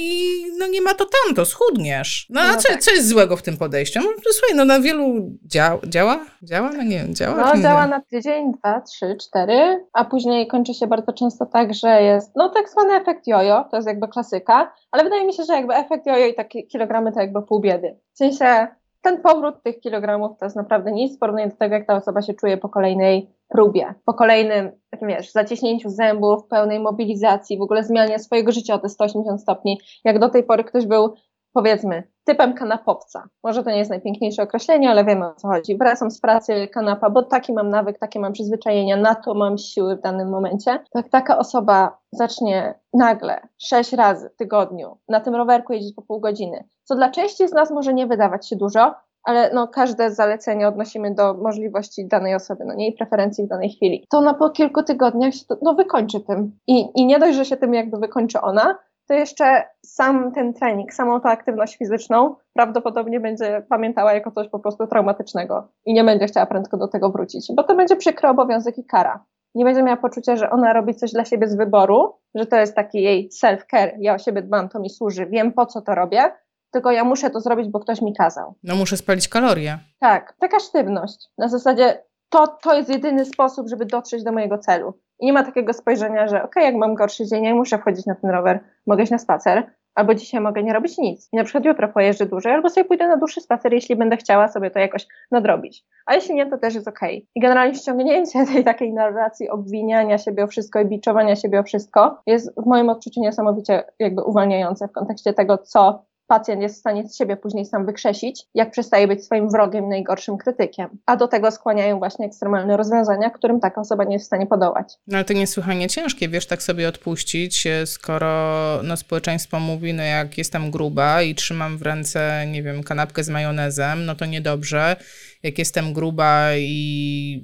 no 0.59 0.67
nie 0.67 0.81
ma 0.81 0.95
to 0.95 1.07
tamto, 1.25 1.45
schudniesz. 1.45 2.27
No 2.31 2.41
a 2.41 2.53
no 2.53 2.59
co, 2.59 2.69
tak. 2.69 2.83
co 2.83 2.91
jest 2.91 3.09
złego 3.09 3.37
w 3.37 3.43
tym 3.43 3.57
podejściu? 3.57 4.01
No, 4.01 4.09
słuchaj, 4.33 4.57
no 4.57 4.65
na 4.65 4.81
wielu 4.81 5.31
działa, 5.47 5.79
działa? 5.89 6.27
Działa? 6.43 6.71
No 6.73 6.83
nie 6.83 6.99
wiem, 6.99 7.15
działa? 7.15 7.55
No 7.55 7.63
działa 7.63 7.87
na 7.87 8.01
tydzień, 8.01 8.53
dwa, 8.53 8.81
trzy, 8.81 9.17
cztery, 9.21 9.85
a 9.93 10.05
później 10.05 10.47
kończy 10.47 10.75
się 10.75 10.87
bardzo 10.87 11.13
często 11.13 11.47
tak, 11.47 11.75
że 11.75 12.03
jest, 12.03 12.31
no 12.37 12.49
tak 12.49 12.71
zwany 12.71 12.95
efekt 12.95 13.27
jojo, 13.27 13.65
to 13.71 13.77
jest 13.77 13.89
jakby 13.89 14.09
klasyka, 14.09 14.73
ale 14.91 15.05
wydaje 15.05 15.27
mi 15.27 15.35
się, 15.35 15.45
że 15.45 15.53
jakby 15.53 15.75
efekt 15.75 16.07
jojo 16.07 16.27
i 16.27 16.35
takie 16.35 16.63
kilogramy 17.05 17.13
to 17.13 17.21
jakby 17.21 17.43
pół 17.43 17.61
biedy. 17.61 17.97
W 18.13 18.19
sensie 18.19 18.67
ten 19.03 19.23
powrót 19.23 19.63
tych 19.63 19.81
kilogramów 19.81 20.39
to 20.39 20.47
jest 20.47 20.57
naprawdę 20.57 20.93
nic 20.93 21.17
w 21.17 21.19
porównaniu 21.19 21.51
do 21.51 21.57
tego, 21.57 21.75
jak 21.75 21.87
ta 21.87 21.97
osoba 21.97 22.23
się 22.23 22.35
czuje 22.35 22.57
po 22.57 22.69
kolejnej 22.69 23.31
próbie, 23.49 23.95
po 24.05 24.15
kolejnym, 24.15 24.71
takim 24.91 25.09
wiesz, 25.09 25.33
zaciśnięciu 25.33 25.91
zębów, 25.91 26.47
pełnej 26.49 26.81
mobilizacji, 26.81 27.59
w 27.59 27.63
ogóle 27.63 27.85
zmianie 27.85 28.19
swojego 28.19 28.53
życia 28.53 28.75
o 28.75 28.79
te 28.79 28.89
180 28.89 29.41
stopni. 29.41 29.81
Jak 30.05 30.19
do 30.19 30.29
tej 30.29 30.43
pory 30.43 30.65
ktoś 30.65 30.87
był 30.87 31.15
powiedzmy, 31.55 32.03
typem 32.25 32.55
kanapowca. 32.55 33.29
Może 33.45 33.65
to 33.65 33.71
nie 33.71 33.79
jest 33.79 33.91
najpiękniejsze 33.91 34.43
określenie, 34.43 34.91
ale 34.91 35.05
wiemy 35.05 35.27
o 35.27 35.35
co 35.35 35.49
chodzi. 35.49 35.79
Wracam 35.79 36.11
z 36.11 36.21
pracy 36.21 36.69
kanapa, 36.69 37.11
bo 37.11 37.23
taki 37.23 37.53
mam 37.53 37.69
nawyk, 37.69 37.99
takie 37.99 38.21
mam 38.21 38.33
przyzwyczajenia, 38.33 38.97
na 38.97 39.15
to 39.15 39.35
mam 39.35 39.59
siły 39.59 39.97
w 39.97 40.01
danym 40.01 40.29
momencie. 40.29 40.85
Tak 40.91 41.09
taka 41.09 41.39
osoba 41.39 41.99
zacznie 42.13 42.75
nagle 42.93 43.41
sześć 43.59 43.93
razy 43.93 44.31
w 44.31 44.37
tygodniu 44.37 44.99
na 45.09 45.21
tym 45.21 45.35
rowerku 45.35 45.73
jeździć 45.73 45.95
po 45.95 46.03
pół 46.03 46.21
godziny, 46.21 46.65
co 46.85 46.95
dla 46.95 47.11
części 47.11 47.49
z 47.49 47.53
nas 47.53 47.71
może 47.71 47.95
nie 47.95 48.07
wydawać 48.07 48.49
się 48.49 48.57
dużo, 48.57 48.95
ale 49.25 49.51
no, 49.55 49.69
każde 49.69 50.11
zalecenie 50.11 50.69
odnosimy 50.69 51.15
do 51.15 51.35
możliwości 51.35 52.09
danej 52.09 52.35
osoby, 52.35 52.65
no 52.65 52.75
nie 52.75 52.89
i 52.89 52.93
preferencji 52.93 53.45
w 53.45 53.49
danej 53.49 53.71
chwili. 53.71 54.07
To 54.11 54.21
na 54.21 54.35
po 54.35 54.51
kilku 54.51 54.83
tygodniach 54.83 55.35
się 55.35 55.45
to, 55.49 55.57
no, 55.63 55.75
wykończy 55.75 56.21
tym. 56.21 56.59
I, 56.67 56.87
I 56.95 57.07
nie 57.07 57.19
dość, 57.19 57.37
że 57.37 57.45
się 57.45 57.57
tym 57.57 57.75
jakby 57.75 57.99
wykończy 57.99 58.41
ona, 58.41 58.79
to 59.09 59.15
jeszcze 59.15 59.63
sam 59.85 60.33
ten 60.33 60.55
trening, 60.55 60.95
samą 60.95 61.21
tą 61.21 61.29
aktywność 61.29 61.77
fizyczną 61.77 62.37
prawdopodobnie 62.53 63.21
będzie 63.21 63.67
pamiętała 63.69 64.13
jako 64.13 64.31
coś 64.31 64.49
po 64.49 64.59
prostu 64.59 64.87
traumatycznego 64.87 65.69
i 65.87 65.95
nie 65.95 66.05
będzie 66.05 66.27
chciała 66.27 66.47
prędko 66.47 66.77
do 66.77 66.89
tego 66.89 67.11
wrócić, 67.11 67.47
bo 67.57 67.63
to 67.63 67.75
będzie 67.75 67.97
przykry 67.97 68.29
obowiązek 68.29 68.79
i 68.79 68.85
kara. 68.85 69.25
Nie 69.55 69.65
będzie 69.65 69.83
miała 69.83 69.97
poczucia, 69.97 70.37
że 70.37 70.51
ona 70.51 70.73
robi 70.73 70.95
coś 70.95 71.13
dla 71.13 71.25
siebie 71.25 71.49
z 71.49 71.57
wyboru, 71.57 72.15
że 72.35 72.47
to 72.47 72.57
jest 72.57 72.75
taki 72.75 73.03
jej 73.03 73.31
self-care, 73.43 73.91
ja 73.99 74.15
o 74.15 74.19
siebie 74.19 74.43
dbam, 74.43 74.69
to 74.69 74.81
mi 74.81 74.91
służy, 74.91 75.27
wiem 75.27 75.53
po 75.53 75.67
co 75.67 75.83
to 75.83 75.95
robię, 75.95 76.33
tylko 76.71 76.91
ja 76.91 77.05
muszę 77.05 77.31
to 77.31 77.41
zrobić, 77.41 77.69
bo 77.69 77.81
ktoś 77.81 78.03
mi 78.03 78.15
kazał. 78.15 78.55
No 78.63 78.77
muszę 78.77 78.97
spalić 78.97 79.29
kalorie. 79.29 79.79
Tak, 80.01 80.37
taka 80.41 80.61
sztywność. 80.61 81.29
Na 81.39 81.49
zasadzie 81.49 82.03
to, 82.29 82.47
to 82.47 82.75
jest 82.75 82.91
jedyny 82.91 83.25
sposób, 83.25 83.69
żeby 83.69 83.87
dotrzeć 83.87 84.25
do 84.25 84.33
mojego 84.33 84.59
celu. 84.59 84.95
I 85.25 85.27
nie 85.27 85.33
ma 85.33 85.43
takiego 85.45 85.73
spojrzenia, 85.73 86.29
że 86.29 86.43
ok, 86.43 86.57
jak 86.57 86.75
mam 86.75 86.95
gorszy 86.95 87.27
dzień, 87.27 87.43
nie 87.43 87.55
muszę 87.55 87.79
wchodzić 87.79 88.07
na 88.07 88.15
ten 88.15 88.31
rower, 88.31 88.61
mogę 88.87 89.03
iść 89.03 89.13
na 89.13 89.19
spacer, 89.19 89.71
albo 89.95 90.15
dzisiaj 90.15 90.41
mogę 90.41 90.63
nie 90.63 90.73
robić 90.73 90.99
nic. 90.99 91.29
I 91.33 91.37
na 91.37 91.45
przykład 91.45 91.65
jutro 91.65 91.89
pojeżdżę 91.89 92.27
dłużej, 92.27 92.53
albo 92.53 92.71
sobie 92.71 92.85
pójdę 92.85 93.09
na 93.09 93.17
dłuższy 93.17 93.41
spacer, 93.41 93.73
jeśli 93.73 93.97
będę 93.97 94.17
chciała 94.17 94.49
sobie 94.49 94.71
to 94.71 94.79
jakoś 94.79 95.07
nadrobić. 95.31 95.85
A 96.07 96.15
jeśli 96.15 96.35
nie, 96.35 96.47
to 96.47 96.59
też 96.59 96.75
jest 96.75 96.89
ok. 96.89 97.01
I 97.35 97.41
generalnie 97.41 97.75
ściągnięcie 97.75 98.47
tej 98.47 98.65
takiej 98.65 98.93
narracji 98.93 99.51
obwiniania 99.51 100.19
siebie 100.19 100.45
o 100.45 100.47
wszystko 100.47 100.81
i 100.81 100.87
biczowania 100.87 101.37
siebie 101.37 101.61
o 101.61 101.63
wszystko 101.63 102.23
jest 102.27 102.55
w 102.63 102.67
moim 102.67 102.89
odczuciu 102.89 103.21
niesamowicie 103.21 103.85
jakby 103.99 104.23
uwalniające 104.23 104.89
w 104.89 104.93
kontekście 104.93 105.33
tego, 105.33 105.59
co 105.59 106.05
pacjent 106.27 106.63
jest 106.63 106.77
w 106.77 106.79
stanie 106.79 107.09
z 107.09 107.17
siebie 107.17 107.37
później 107.37 107.67
sam 107.67 107.87
wykrzesić, 107.87 108.43
jak 108.55 108.71
przestaje 108.71 109.09
być 109.09 109.25
swoim 109.25 109.51
wrogiem, 109.51 109.89
najgorszym 109.89 110.39
krytykiem. 110.39 110.89
A 111.07 111.17
do 111.17 111.29
tego 111.29 111.51
skłaniają 111.51 111.99
właśnie 111.99 112.27
ekstremalne 112.27 112.77
rozwiązania, 112.77 113.31
którym 113.31 113.61
taka 113.61 113.81
osoba 113.81 114.05
nie 114.05 114.13
jest 114.13 114.25
w 114.25 114.27
stanie 114.27 114.47
podołać. 114.47 114.95
No 115.07 115.17
ale 115.17 115.25
to 115.25 115.33
niesłychanie 115.33 115.89
ciężkie, 115.89 116.29
wiesz, 116.29 116.47
tak 116.47 116.63
sobie 116.63 116.89
odpuścić, 116.89 117.67
e, 117.67 117.87
skoro 117.87 118.81
no, 118.85 118.97
społeczeństwo 118.97 119.61
mówi, 119.61 119.95
no 119.95 120.03
jak 120.03 120.39
jestem 120.39 120.71
gruba 120.71 121.23
i 121.23 121.35
trzymam 121.35 121.79
w 121.79 121.83
ręce, 121.83 122.47
nie 122.53 122.63
wiem, 122.63 122.83
kanapkę 122.83 123.25
z 123.25 123.29
majonezem, 123.29 124.05
no 124.05 124.15
to 124.15 124.27
niedobrze. 124.27 124.97
Jak 125.43 125.59
jestem 125.59 125.93
gruba 125.93 126.57
i 126.57 127.43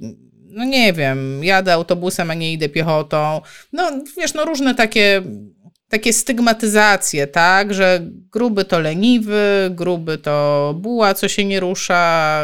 no 0.51 0.65
nie 0.65 0.93
wiem, 0.93 1.43
jadę 1.43 1.73
autobusem, 1.73 2.31
a 2.31 2.33
nie 2.33 2.53
idę 2.53 2.69
piechotą. 2.69 3.41
No 3.73 3.91
wiesz, 4.17 4.33
no 4.33 4.45
różne 4.45 4.75
takie 4.75 5.21
takie 5.91 6.13
stygmatyzacje, 6.13 7.27
tak, 7.27 7.73
że 7.73 7.99
gruby 8.31 8.65
to 8.65 8.79
leniwy, 8.79 9.69
gruby 9.69 10.17
to 10.17 10.73
buła, 10.77 11.13
co 11.13 11.27
się 11.27 11.45
nie 11.45 11.59
rusza. 11.59 12.41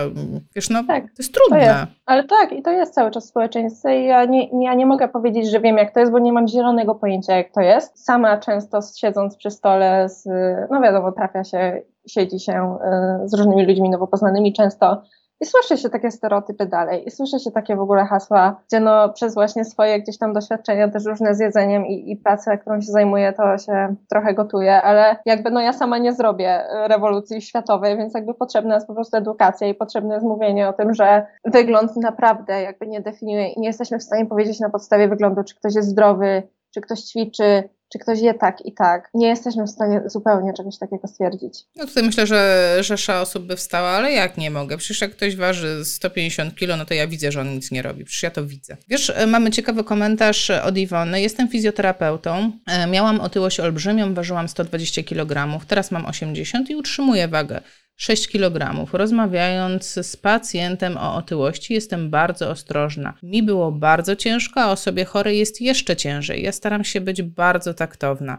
Wiesz, 0.55 0.69
no 0.69 0.83
tak, 0.83 1.03
to 1.03 1.15
jest 1.17 1.33
trudne. 1.33 1.60
To 1.60 1.65
jest. 1.65 1.86
Ale 2.05 2.23
tak, 2.23 2.51
i 2.51 2.62
to 2.62 2.71
jest 2.71 2.93
cały 2.93 3.12
czas 3.12 3.27
społeczeństwo 3.27 3.89
i 3.89 4.05
ja 4.05 4.25
nie, 4.25 4.63
ja 4.63 4.73
nie 4.73 4.86
mogę 4.86 5.07
powiedzieć, 5.07 5.51
że 5.51 5.60
wiem 5.60 5.77
jak 5.77 5.93
to 5.93 5.99
jest, 5.99 6.12
bo 6.12 6.19
nie 6.19 6.33
mam 6.33 6.47
zielonego 6.47 6.95
pojęcia 6.95 7.38
jak 7.38 7.51
to 7.51 7.62
jest. 7.62 8.05
Sama 8.05 8.38
często 8.38 8.79
siedząc 8.97 9.38
przy 9.38 9.51
stole 9.51 10.10
z, 10.10 10.25
no 10.71 10.81
wiadomo, 10.81 11.12
trafia 11.12 11.43
się, 11.43 11.81
siedzi 12.07 12.39
się 12.39 12.77
y, 13.23 13.29
z 13.29 13.33
różnymi 13.33 13.65
ludźmi 13.65 13.89
nowo 13.89 14.07
poznanymi, 14.07 14.53
często 14.53 15.01
i 15.41 15.45
słyszy 15.45 15.78
się 15.78 15.89
takie 15.89 16.12
stereotypy 16.12 16.65
dalej, 16.65 17.08
i 17.08 17.12
słyszy 17.12 17.39
się 17.39 17.52
takie 17.52 17.76
w 17.76 17.80
ogóle 17.80 18.06
hasła, 18.06 18.62
gdzie 18.67 18.80
no 18.80 19.10
przez 19.10 19.34
właśnie 19.34 19.65
swoje 19.65 20.02
gdzieś 20.02 20.17
tam 20.17 20.34
doświadczenia 20.34 20.89
też 20.89 21.06
różne 21.06 21.36
z 21.36 21.39
jedzeniem 21.39 21.86
i, 21.86 22.12
i 22.12 22.17
pracę, 22.17 22.58
którą 22.58 22.82
się 22.82 22.91
zajmuję, 22.91 23.34
to 23.34 23.58
się 23.58 23.95
trochę 24.10 24.34
gotuje, 24.34 24.82
ale 24.82 25.17
jakby 25.26 25.52
no 25.52 25.62
ja 25.62 25.73
sama 25.73 25.97
nie 25.97 26.13
zrobię 26.13 26.63
rewolucji 26.88 27.41
światowej, 27.41 27.97
więc 27.97 28.13
jakby 28.13 28.34
potrzebna 28.34 28.76
jest 28.76 28.88
po 28.88 28.93
prostu 28.93 29.17
edukacja 29.17 29.67
i 29.67 29.76
potrzebne 29.76 30.13
jest 30.13 30.26
mówienie 30.26 30.69
o 30.69 30.73
tym, 30.73 30.93
że 30.93 31.28
wygląd 31.45 31.95
naprawdę 31.95 32.62
jakby 32.62 32.88
nie 32.88 33.02
definiuje 33.02 33.47
i 33.47 33.60
nie 33.60 33.67
jesteśmy 33.67 34.00
w 34.00 34.04
stanie 34.04 34.26
powiedzieć 34.26 34.60
na 34.60 34.69
podstawie 34.69 35.08
wyglądu, 35.08 35.43
czy 35.43 35.56
ktoś 35.56 35.76
jest 35.76 35.89
zdrowy, 35.89 36.43
czy 36.73 36.82
ktoś 36.82 37.00
ćwiczy, 37.00 37.69
czy 37.91 38.00
ktoś 38.00 38.19
je 38.19 38.34
tak 38.34 38.65
i 38.65 38.73
tak, 38.73 39.10
nie 39.13 39.28
jesteśmy 39.28 39.63
w 39.63 39.69
stanie 39.69 40.02
zupełnie 40.06 40.54
czegoś 40.54 40.78
takiego 40.78 41.08
stwierdzić. 41.08 41.63
No 41.76 41.86
tutaj 41.86 42.04
myślę, 42.04 42.28
że 42.28 42.78
rzesza 42.82 43.21
osób 43.21 43.43
by 43.43 43.56
wstała, 43.56 43.89
ale 43.89 44.12
jak 44.12 44.38
nie 44.38 44.52
mogę? 44.52 44.78
Przecież 44.78 45.02
jak 45.02 45.12
ktoś 45.12 45.36
waży 45.36 45.86
150 45.86 46.56
kilo, 46.56 46.78
no 46.78 46.86
to 46.86 46.93
ja 46.93 47.08
widzę, 47.08 47.32
że 47.32 47.41
on 47.41 47.54
nic 47.54 47.71
nie 47.71 47.82
robi. 47.82 48.06
Przecież 48.06 48.23
ja 48.23 48.32
to 48.32 48.45
widzę. 48.45 48.78
Wiesz, 48.88 49.10
e, 49.15 49.28
mamy 49.28 49.52
ciekawy 49.52 49.84
komentarz 49.84 50.50
od 50.50 50.78
Iwony. 50.78 51.21
Jestem 51.21 51.47
fizjoterapeutą. 51.47 52.52
E, 52.67 52.88
miałam 52.88 53.19
otyłość 53.19 53.60
olbrzymią, 53.60 54.13
ważyłam 54.13 54.50
120 54.50 55.04
kg, 55.04 55.60
teraz 55.67 55.91
mam 55.91 56.06
80 56.06 56.69
i 56.69 56.76
utrzymuję 56.76 57.28
wagę. 57.28 57.62
6 57.97 58.27
kg. 58.27 58.88
Rozmawiając 58.93 59.86
z 59.86 60.15
pacjentem 60.15 60.97
o 60.97 61.15
otyłości, 61.15 61.73
jestem 61.73 62.10
bardzo 62.10 62.49
ostrożna. 62.49 63.13
Mi 63.23 63.43
było 63.43 63.71
bardzo 63.71 64.15
ciężko, 64.15 64.62
a 64.62 64.71
osobie 64.71 65.05
chorej 65.05 65.38
jest 65.38 65.62
jeszcze 65.62 65.95
ciężej. 65.95 66.43
Ja 66.43 66.51
staram 66.51 66.83
się 66.83 67.01
być 67.01 67.21
bardzo 67.21 67.73
taktowna. 67.73 68.38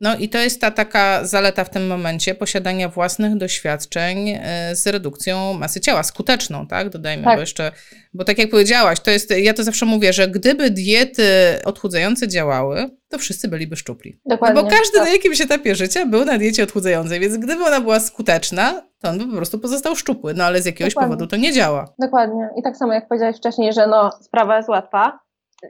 No 0.00 0.16
i 0.16 0.28
to 0.28 0.38
jest 0.38 0.60
ta 0.60 0.70
taka 0.70 1.26
zaleta 1.26 1.64
w 1.64 1.70
tym 1.70 1.86
momencie 1.86 2.34
posiadania 2.34 2.88
własnych 2.88 3.36
doświadczeń 3.36 4.28
e, 4.28 4.76
z 4.76 4.86
redukcją 4.86 5.52
masy 5.52 5.80
ciała, 5.80 6.02
skuteczną, 6.02 6.66
tak? 6.66 6.88
Dodajmy, 6.88 7.24
tak. 7.24 7.36
bo 7.36 7.40
jeszcze, 7.40 7.72
bo 8.14 8.24
tak 8.24 8.38
jak 8.38 8.50
powiedziałaś, 8.50 9.00
to 9.00 9.10
jest, 9.10 9.30
ja 9.30 9.54
to 9.54 9.64
zawsze 9.64 9.86
mówię, 9.86 10.12
że 10.12 10.28
gdyby 10.28 10.70
diety 10.70 11.24
odchudzające 11.64 12.28
działały, 12.28 12.90
to 13.08 13.18
wszyscy 13.18 13.48
byliby 13.48 13.76
szczupli. 13.76 14.20
Dokładnie. 14.26 14.62
No 14.62 14.62
bo 14.62 14.70
każdy 14.70 14.98
tak. 14.98 15.06
na 15.06 15.12
jakimś 15.12 15.40
etapie 15.40 15.74
życia 15.74 16.06
był 16.06 16.24
na 16.24 16.38
diecie 16.38 16.62
odchudzającej, 16.62 17.20
więc 17.20 17.36
gdyby 17.36 17.64
ona 17.64 17.80
była 17.80 18.00
skuteczna, 18.00 18.82
to 19.04 19.10
on 19.10 19.18
by 19.18 19.26
po 19.26 19.36
prostu 19.36 19.58
pozostał 19.58 19.96
szczupły, 19.96 20.34
no 20.34 20.44
ale 20.44 20.62
z 20.62 20.66
jakiegoś 20.66 20.94
Dokładnie. 20.94 21.16
powodu 21.16 21.30
to 21.30 21.36
nie 21.36 21.52
działa. 21.52 21.84
Dokładnie. 21.98 22.48
I 22.56 22.62
tak 22.62 22.76
samo 22.76 22.92
jak 22.92 23.08
powiedziałeś 23.08 23.36
wcześniej, 23.36 23.72
że 23.72 23.86
no 23.86 24.10
sprawa 24.20 24.56
jest 24.56 24.68
łatwa, 24.68 25.18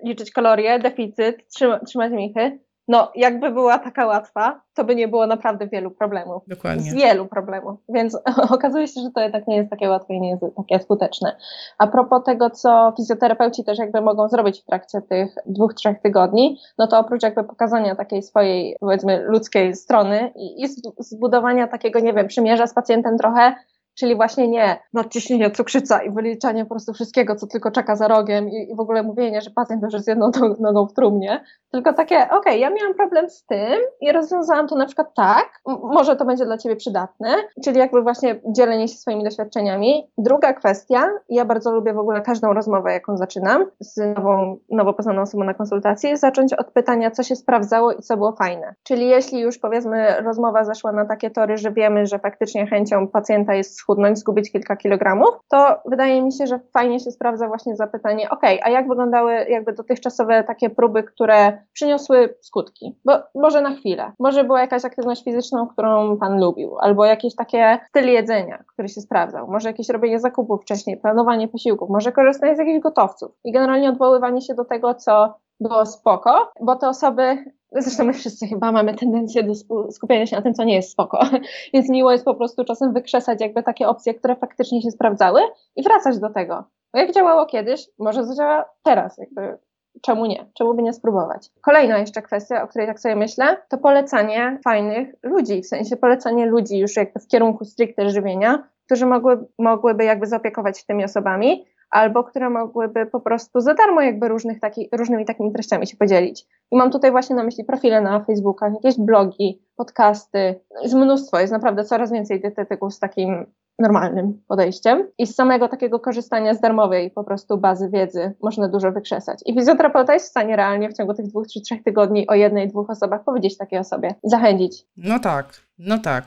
liczyć 0.05 0.31
kalorie, 0.31 0.79
deficyt, 0.79 1.49
trzymać 1.87 2.13
michy, 2.13 2.61
no 2.89 3.13
jakby 3.15 3.51
była 3.51 3.79
taka 3.79 4.07
łatwa, 4.07 4.61
to 4.75 4.85
by 4.85 4.95
nie 4.95 5.09
było 5.09 5.27
naprawdę 5.27 5.67
wielu 5.67 5.91
problemów. 5.91 6.43
Dokładnie. 6.49 6.93
Wielu 6.93 7.27
problemów. 7.27 7.81
Więc 7.89 8.19
okazuje 8.51 8.89
się, 8.89 9.01
że 9.01 9.11
to 9.11 9.21
jednak 9.21 9.47
nie 9.47 9.57
jest 9.57 9.71
takie 9.71 9.89
łatwe 9.89 10.15
i 10.15 10.21
nie 10.21 10.31
jest 10.31 10.43
takie 10.57 10.81
skuteczne. 10.81 11.37
A 11.79 11.87
propos 11.87 12.25
tego, 12.25 12.51
co 12.51 12.93
fizjoterapeuci 12.97 13.65
też 13.65 13.79
jakby 13.79 14.01
mogą 14.01 14.29
zrobić 14.29 14.61
w 14.61 14.65
trakcie 14.65 15.03
tych 15.03 15.35
dwóch, 15.47 15.75
trzech 15.75 16.01
tygodni, 16.01 16.59
no 16.79 16.87
to 16.87 16.99
oprócz 16.99 17.23
jakby 17.23 17.45
pokazania 17.45 17.95
takiej 17.97 18.23
swojej, 18.23 18.77
powiedzmy, 18.81 19.23
ludzkiej 19.23 19.75
strony 19.75 20.33
i, 20.37 20.63
i 20.63 20.69
zbudowania 20.99 21.69
takiego, 21.69 22.01
nie 22.01 22.13
wiem, 22.13 22.27
przymierza 22.27 22.67
z 22.67 22.75
pacjentem 22.75 23.19
trochę, 23.19 23.55
Czyli 23.95 24.17
właśnie 24.17 24.49
nie 24.49 24.79
nadciśnienie 24.93 25.51
cukrzyca 25.51 26.03
i 26.03 26.11
wyliczanie 26.11 26.65
po 26.65 26.71
prostu 26.71 26.93
wszystkiego, 26.93 27.37
co 27.37 27.47
tylko 27.47 27.71
czeka 27.71 27.97
za 27.97 28.09
rogiem 28.09 28.49
i, 28.49 28.71
i 28.73 28.77
w 28.77 28.81
ogóle 28.81 29.03
mówienie, 29.03 29.41
że 29.41 29.51
pacjent 29.51 29.83
już 29.83 29.93
jest 29.93 30.09
jedną 30.09 30.31
nogą 30.61 30.87
w 30.87 30.93
trumnie, 30.93 31.45
tylko 31.75 31.93
takie, 31.93 32.17
okej, 32.17 32.39
okay, 32.39 32.59
ja 32.59 32.71
miałam 32.71 32.95
problem 32.95 33.31
z 33.31 33.47
tym 33.47 33.81
i 34.01 34.13
rozwiązałam 34.13 34.69
to 34.69 34.77
na 34.77 34.87
przykład 34.87 35.15
tak, 35.17 35.61
może 35.83 36.17
to 36.17 36.25
będzie 36.25 36.45
dla 36.45 36.59
Ciebie 36.59 36.77
przydatne, 36.77 37.29
czyli 37.65 37.79
jakby 37.79 38.03
właśnie 38.03 38.41
dzielenie 38.57 38.89
się 38.89 38.97
swoimi 38.97 39.25
doświadczeniami. 39.25 40.11
Druga 40.19 40.53
kwestia, 40.53 41.09
ja 41.29 41.45
bardzo 41.45 41.73
lubię 41.73 41.95
w 41.95 41.99
ogóle 41.99 42.21
każdą 42.21 42.53
rozmowę, 42.53 42.93
jaką 42.93 43.17
zaczynam 43.17 43.65
z 43.81 43.97
nową, 44.17 44.57
nowo 44.71 44.95
poznaną 44.95 45.23
osobą 45.23 45.45
na 45.45 45.55
konsultacji, 45.55 46.17
zacząć 46.17 46.53
od 46.53 46.71
pytania, 46.71 47.11
co 47.11 47.23
się 47.23 47.37
sprawdzało 47.37 47.93
i 47.93 48.03
co 48.03 48.17
było 48.17 48.33
fajne. 48.33 48.75
Czyli 48.83 49.09
jeśli 49.09 49.41
już 49.41 49.59
powiedzmy 49.59 50.21
rozmowa 50.21 50.65
zeszła 50.65 50.93
na 50.93 51.05
takie 51.05 51.31
tory, 51.31 51.57
że 51.57 51.73
wiemy, 51.73 52.07
że 52.07 52.19
faktycznie 52.19 52.67
chęcią 52.67 53.09
pacjenta 53.09 53.55
jest 53.55 53.81
schudnąć, 53.85 54.19
zgubić 54.19 54.53
kilka 54.53 54.77
kilogramów, 54.77 55.35
to 55.49 55.81
wydaje 55.87 56.23
mi 56.23 56.33
się, 56.33 56.47
że 56.47 56.61
fajnie 56.73 57.01
się 57.01 57.11
sprawdza 57.11 57.49
właśnie 57.49 57.77
zapytanie, 57.77 58.31
ok, 58.31 58.43
a 58.63 58.71
jak 58.71 58.89
wyglądały 58.89 59.33
jakby 59.49 59.73
dotychczasowe 59.73 60.45
takie 60.45 60.71
próby, 60.71 61.03
które 61.03 61.59
przyniosły 61.73 62.35
skutki? 62.41 62.99
Bo 63.05 63.13
może 63.35 63.61
na 63.61 63.75
chwilę, 63.75 64.13
może 64.19 64.45
była 64.45 64.61
jakaś 64.61 64.85
aktywność 64.85 65.25
fizyczna, 65.25 65.69
którą 65.73 66.17
pan 66.19 66.41
lubił, 66.41 66.79
albo 66.79 67.05
jakieś 67.05 67.35
takie 67.35 67.79
styl 67.89 68.09
jedzenia, 68.09 68.65
który 68.73 68.89
się 68.89 69.01
sprawdzał, 69.01 69.49
może 69.49 69.69
jakieś 69.69 69.89
robienie 69.89 70.21
zakupów 70.21 70.63
wcześniej, 70.63 70.97
planowanie 70.97 71.49
posiłków, 71.49 71.91
może 71.91 72.13
korzystanie 72.13 72.57
z 72.57 72.59
jakichś 72.59 72.81
gotowców. 72.81 73.33
I 73.45 73.53
generalnie 73.53 73.89
odwoływanie 73.89 74.43
się 74.43 74.55
do 74.55 74.65
tego, 74.65 74.95
co 74.95 75.35
było 75.61 75.87
spoko, 75.87 76.53
bo 76.61 76.77
te 76.77 76.89
osoby 76.89 77.45
Zresztą 77.75 78.05
my 78.05 78.13
wszyscy 78.13 78.47
chyba 78.47 78.73
mamy 78.73 78.95
tendencję 78.95 79.43
do 79.43 79.55
skupiania 79.91 80.27
się 80.27 80.37
na 80.37 80.43
tym, 80.43 80.55
co 80.55 80.65
nie 80.65 80.75
jest 80.75 80.91
spoko. 80.91 81.27
Więc 81.75 81.89
miło 81.89 82.13
jest 82.13 82.25
po 82.25 82.35
prostu 82.35 82.65
czasem 82.65 82.93
wykrzesać 82.93 83.41
jakby 83.41 83.63
takie 83.63 83.89
opcje, 83.89 84.15
które 84.15 84.37
faktycznie 84.37 84.83
się 84.83 84.91
sprawdzały 84.91 85.41
i 85.77 85.83
wracać 85.83 86.19
do 86.19 86.31
tego. 86.31 86.65
Bo 86.93 86.99
jak 86.99 87.13
działało 87.13 87.47
kiedyś, 87.47 87.89
może 87.99 88.25
zadziała 88.25 88.65
teraz. 88.83 89.19
Jakby 89.19 89.59
czemu 90.03 90.27
nie? 90.27 90.47
Czemu 90.55 90.75
by 90.75 90.83
nie 90.83 90.93
spróbować? 90.93 91.51
Kolejna 91.61 91.99
jeszcze 91.99 92.23
kwestia, 92.23 92.63
o 92.63 92.69
której 92.69 92.87
tak 92.87 93.01
sobie 93.01 93.17
myślę, 93.17 93.57
to 93.69 93.79
polecanie 93.79 94.59
fajnych 94.65 95.09
ludzi, 95.23 95.63
w 95.63 95.67
sensie 95.67 95.97
polecanie 95.97 96.47
ludzi 96.47 96.79
już 96.79 96.97
jakby 96.97 97.21
w 97.21 97.29
kierunku 97.29 97.65
stricte 97.65 98.11
żywienia, 98.11 98.69
którzy 98.87 99.07
mogły, 99.07 99.47
mogłyby 99.59 100.05
jakby 100.05 100.27
zaopiekować 100.27 100.79
się 100.79 100.85
tymi 100.87 101.05
osobami, 101.05 101.65
albo 101.95 102.25
które 102.25 102.51
mogłyby 102.51 103.07
po 103.07 103.21
prostu 103.21 103.61
za 103.61 103.75
darmo 103.75 104.01
jakby 104.01 104.29
różnych 104.29 104.61
taki, 104.61 104.89
różnymi 104.93 105.25
takimi 105.25 105.53
treściami 105.53 105.87
się 105.87 105.97
podzielić. 105.97 106.47
I 106.71 106.77
mam 106.77 106.91
tutaj 106.91 107.11
właśnie 107.11 107.37
na 107.37 107.45
myśli 107.45 107.65
profile 107.65 108.01
na 108.01 108.21
Facebookach, 108.21 108.73
jakieś 108.73 109.01
blogi, 109.01 109.63
podcasty, 109.77 110.61
jest 110.83 110.95
mnóstwo, 110.95 111.41
jest 111.41 111.53
naprawdę 111.53 111.85
coraz 111.85 112.13
więcej 112.13 112.41
dietetyków 112.41 112.95
z 112.95 112.99
takim 112.99 113.47
normalnym 113.79 114.43
podejściem 114.49 115.09
i 115.19 115.27
z 115.27 115.35
samego 115.35 115.69
takiego 115.69 116.01
korzystania 116.01 116.55
z 116.55 116.61
darmowej 116.61 117.11
po 117.11 117.25
prostu 117.25 117.59
bazy 117.59 117.91
wiedzy 117.91 118.33
można 118.43 118.69
dużo 118.69 118.93
wykrzesać. 118.93 119.41
I 119.47 119.55
fizjoterapeuta 119.55 120.15
jest 120.15 120.27
w 120.27 120.31
stanie 120.31 120.57
realnie 120.57 120.89
w 120.89 120.97
ciągu 120.97 121.15
tych 121.15 121.27
dwóch 121.27 121.47
czy 121.47 121.61
trzech 121.61 121.83
tygodni 121.83 122.27
o 122.27 122.35
jednej, 122.35 122.69
dwóch 122.69 122.91
osobach 122.91 123.25
powiedzieć 123.25 123.57
takiej 123.57 123.79
osobie, 123.79 124.15
zachęcić. 124.23 124.87
No 124.97 125.19
tak, 125.19 125.47
no 125.79 125.99
tak. 125.99 126.25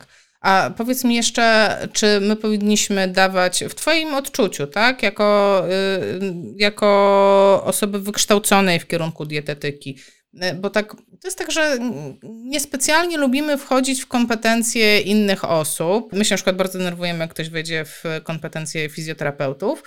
A 0.48 0.70
powiedz 0.78 1.04
mi 1.04 1.16
jeszcze, 1.16 1.78
czy 1.94 2.20
my 2.22 2.36
powinniśmy 2.36 3.08
dawać 3.08 3.64
w 3.70 3.76
Twoim 3.76 4.16
odczuciu, 4.16 4.68
tak, 4.68 5.04
jako, 5.04 5.64
y, 5.70 6.20
jako 6.58 7.62
osoby 7.66 8.00
wykształconej 8.00 8.80
w 8.80 8.88
kierunku 8.88 9.26
dietetyki, 9.26 9.98
y, 10.34 10.54
bo 10.54 10.70
tak, 10.70 10.92
to 10.92 11.28
jest 11.28 11.38
tak, 11.38 11.52
że 11.52 11.78
niespecjalnie 12.24 13.18
lubimy 13.18 13.58
wchodzić 13.58 14.02
w 14.02 14.08
kompetencje 14.08 15.02
innych 15.02 15.46
osób. 15.46 16.14
My 16.14 16.26
się 16.26 16.34
na 16.34 16.38
przykład 16.38 16.56
bardzo 16.56 16.78
denerwujemy, 16.78 17.20
jak 17.20 17.30
ktoś 17.30 17.50
wejdzie 17.50 17.86
w 17.86 18.04
kompetencje 18.24 18.90
fizjoterapeutów, 18.90 19.84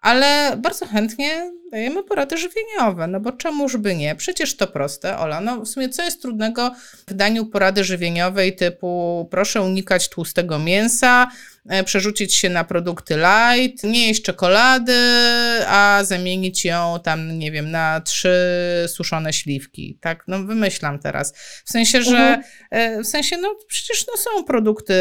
ale 0.00 0.56
bardzo 0.56 0.86
chętnie 0.86 1.52
dajemy 1.72 2.04
porady 2.04 2.36
żywieniowe, 2.36 3.06
no 3.06 3.20
bo 3.20 3.32
czemuż 3.32 3.76
by 3.76 3.94
nie? 3.94 4.14
Przecież 4.14 4.56
to 4.56 4.66
proste, 4.66 5.18
Ola. 5.18 5.40
No 5.40 5.60
w 5.60 5.68
sumie 5.68 5.88
co 5.88 6.02
jest 6.02 6.22
trudnego 6.22 6.70
w 7.06 7.14
daniu 7.14 7.46
porady 7.46 7.84
żywieniowej 7.84 8.56
typu 8.56 9.28
proszę 9.30 9.62
unikać 9.62 10.08
tłustego 10.08 10.58
mięsa, 10.58 11.28
E, 11.68 11.84
przerzucić 11.84 12.34
się 12.34 12.50
na 12.50 12.64
produkty 12.64 13.14
light, 13.16 13.84
nie 13.84 14.06
jeść 14.06 14.22
czekolady, 14.22 14.98
a 15.68 16.00
zamienić 16.02 16.64
ją 16.64 16.94
tam, 17.04 17.38
nie 17.38 17.52
wiem, 17.52 17.70
na 17.70 18.00
trzy 18.00 18.34
suszone 18.86 19.32
śliwki. 19.32 19.98
Tak, 20.00 20.24
no 20.28 20.38
wymyślam 20.44 20.98
teraz. 20.98 21.32
W 21.64 21.70
sensie, 21.70 22.02
że 22.02 22.18
mhm. 22.18 22.42
E, 22.70 23.02
w 23.02 23.06
sensie, 23.06 23.36
no 23.36 23.54
przecież 23.68 24.06
no, 24.06 24.16
są 24.16 24.44
produkty 24.44 24.94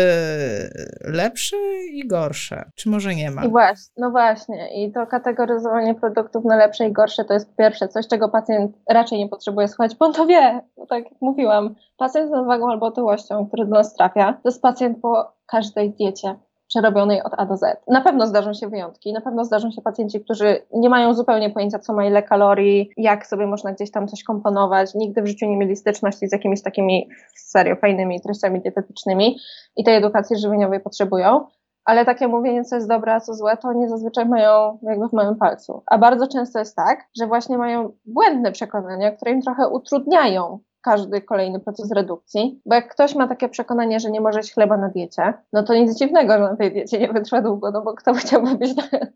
lepsze 1.01 1.57
i 1.91 2.07
gorsze. 2.07 2.71
Czy 2.75 2.89
może 2.89 3.15
nie 3.15 3.31
ma? 3.31 3.45
I 3.45 3.49
właśnie, 3.49 3.93
no 3.97 4.12
właśnie. 4.12 4.86
I 4.86 4.91
to 4.91 5.07
kategoryzowanie 5.07 5.95
produktów 5.95 6.45
na 6.45 6.57
lepsze 6.62 6.88
i 6.88 6.91
gorsze 6.91 7.26
to 7.26 7.34
jest 7.34 7.56
pierwsze 7.56 7.88
coś, 7.88 8.08
czego 8.08 8.30
pacjent 8.30 8.78
raczej 8.89 9.19
nie 9.19 9.30
potrzebuje 9.30 9.67
słuchać, 9.67 9.95
bo 9.95 10.06
on 10.06 10.13
to 10.13 10.26
wie. 10.26 10.62
Tak 10.89 11.04
jak 11.04 11.21
mówiłam, 11.21 11.76
pacjent 11.97 12.28
z 12.28 12.32
nadwagą 12.32 12.69
albo 12.69 12.86
otyłością, 12.86 13.47
który 13.47 13.65
do 13.65 13.71
nas 13.71 13.93
trafia, 13.93 14.34
to 14.34 14.50
jest 14.50 14.62
pacjent 14.62 15.02
po 15.02 15.32
każdej 15.45 15.91
diecie 15.91 16.36
przerobionej 16.67 17.24
od 17.24 17.34
A 17.38 17.45
do 17.45 17.58
Z. 17.58 17.84
Na 17.88 18.02
pewno 18.02 18.28
zdarzą 18.28 18.54
się 18.54 18.67
wyjątki, 18.67 19.13
na 19.13 19.21
pewno 19.21 19.45
zdarzą 19.45 19.71
się 19.71 19.82
pacjenci, 19.82 20.21
którzy 20.21 20.62
nie 20.74 20.89
mają 20.89 21.13
zupełnie 21.13 21.50
pojęcia, 21.50 21.80
co 21.80 21.93
ma 21.93 22.06
ile 22.06 22.24
kalorii, 22.24 22.89
jak 22.97 23.28
sobie 23.28 23.47
można 23.47 23.74
gdzieś 23.74 23.91
tam 23.91 24.08
coś 24.08 24.24
komponować, 24.24 24.95
nigdy 24.95 25.21
w 25.21 25.28
życiu 25.28 25.45
nie 25.45 25.58
mieli 25.58 25.76
styczności 25.76 26.28
z 26.28 26.32
jakimiś 26.32 26.62
takimi 26.62 27.10
serio 27.36 27.76
fajnymi 27.76 28.21
treściami 28.21 28.62
dietetycznymi 28.62 29.38
i 29.78 29.84
tej 29.84 29.95
edukacji 29.95 30.38
żywieniowej 30.38 30.80
potrzebują. 30.80 31.45
Ale 31.86 32.06
takie 32.06 32.28
mówienie, 32.28 32.63
co 32.63 32.76
jest 32.76 32.88
dobre, 32.88 33.13
a 33.13 33.20
co 33.20 33.34
złe, 33.34 33.58
to 33.58 33.67
oni 33.67 33.89
zazwyczaj 33.89 34.26
mają 34.26 34.80
jakby 34.82 35.08
w 35.08 35.13
małym 35.13 35.36
palcu. 35.36 35.84
A 35.86 35.98
bardzo 35.98 36.28
często 36.28 36.60
jest 36.60 36.76
tak, 36.76 37.08
że 37.20 37.28
właśnie 37.28 37.58
mają 37.58 37.91
błędne 38.06 38.52
przekonania, 38.52 39.12
które 39.12 39.32
im 39.32 39.41
trochę 39.41 39.67
utrudniają 39.70 40.60
każdy 40.82 41.22
kolejny 41.22 41.60
proces 41.60 41.91
redukcji, 41.91 42.62
bo 42.65 42.76
jak 42.76 42.91
ktoś 42.91 43.15
ma 43.15 43.28
takie 43.28 43.50
przekonanie, 43.50 44.00
że 44.00 44.12
nie 44.12 44.22
może 44.22 44.39
jeść 44.39 44.54
chleba 44.54 44.78
na 44.78 44.89
diecie, 44.89 45.34
no 45.54 45.63
to 45.63 45.74
nic 45.74 45.98
dziwnego, 45.98 46.34
że 46.34 46.39
na 46.39 46.56
tej 46.56 46.72
diecie 46.72 47.00
nie 47.00 47.13
wytrwa 47.13 47.41
długo, 47.41 47.72
no 47.72 47.82
bo 47.82 47.94
kto 47.94 48.13
chciałby 48.13 48.56
być 48.56 48.74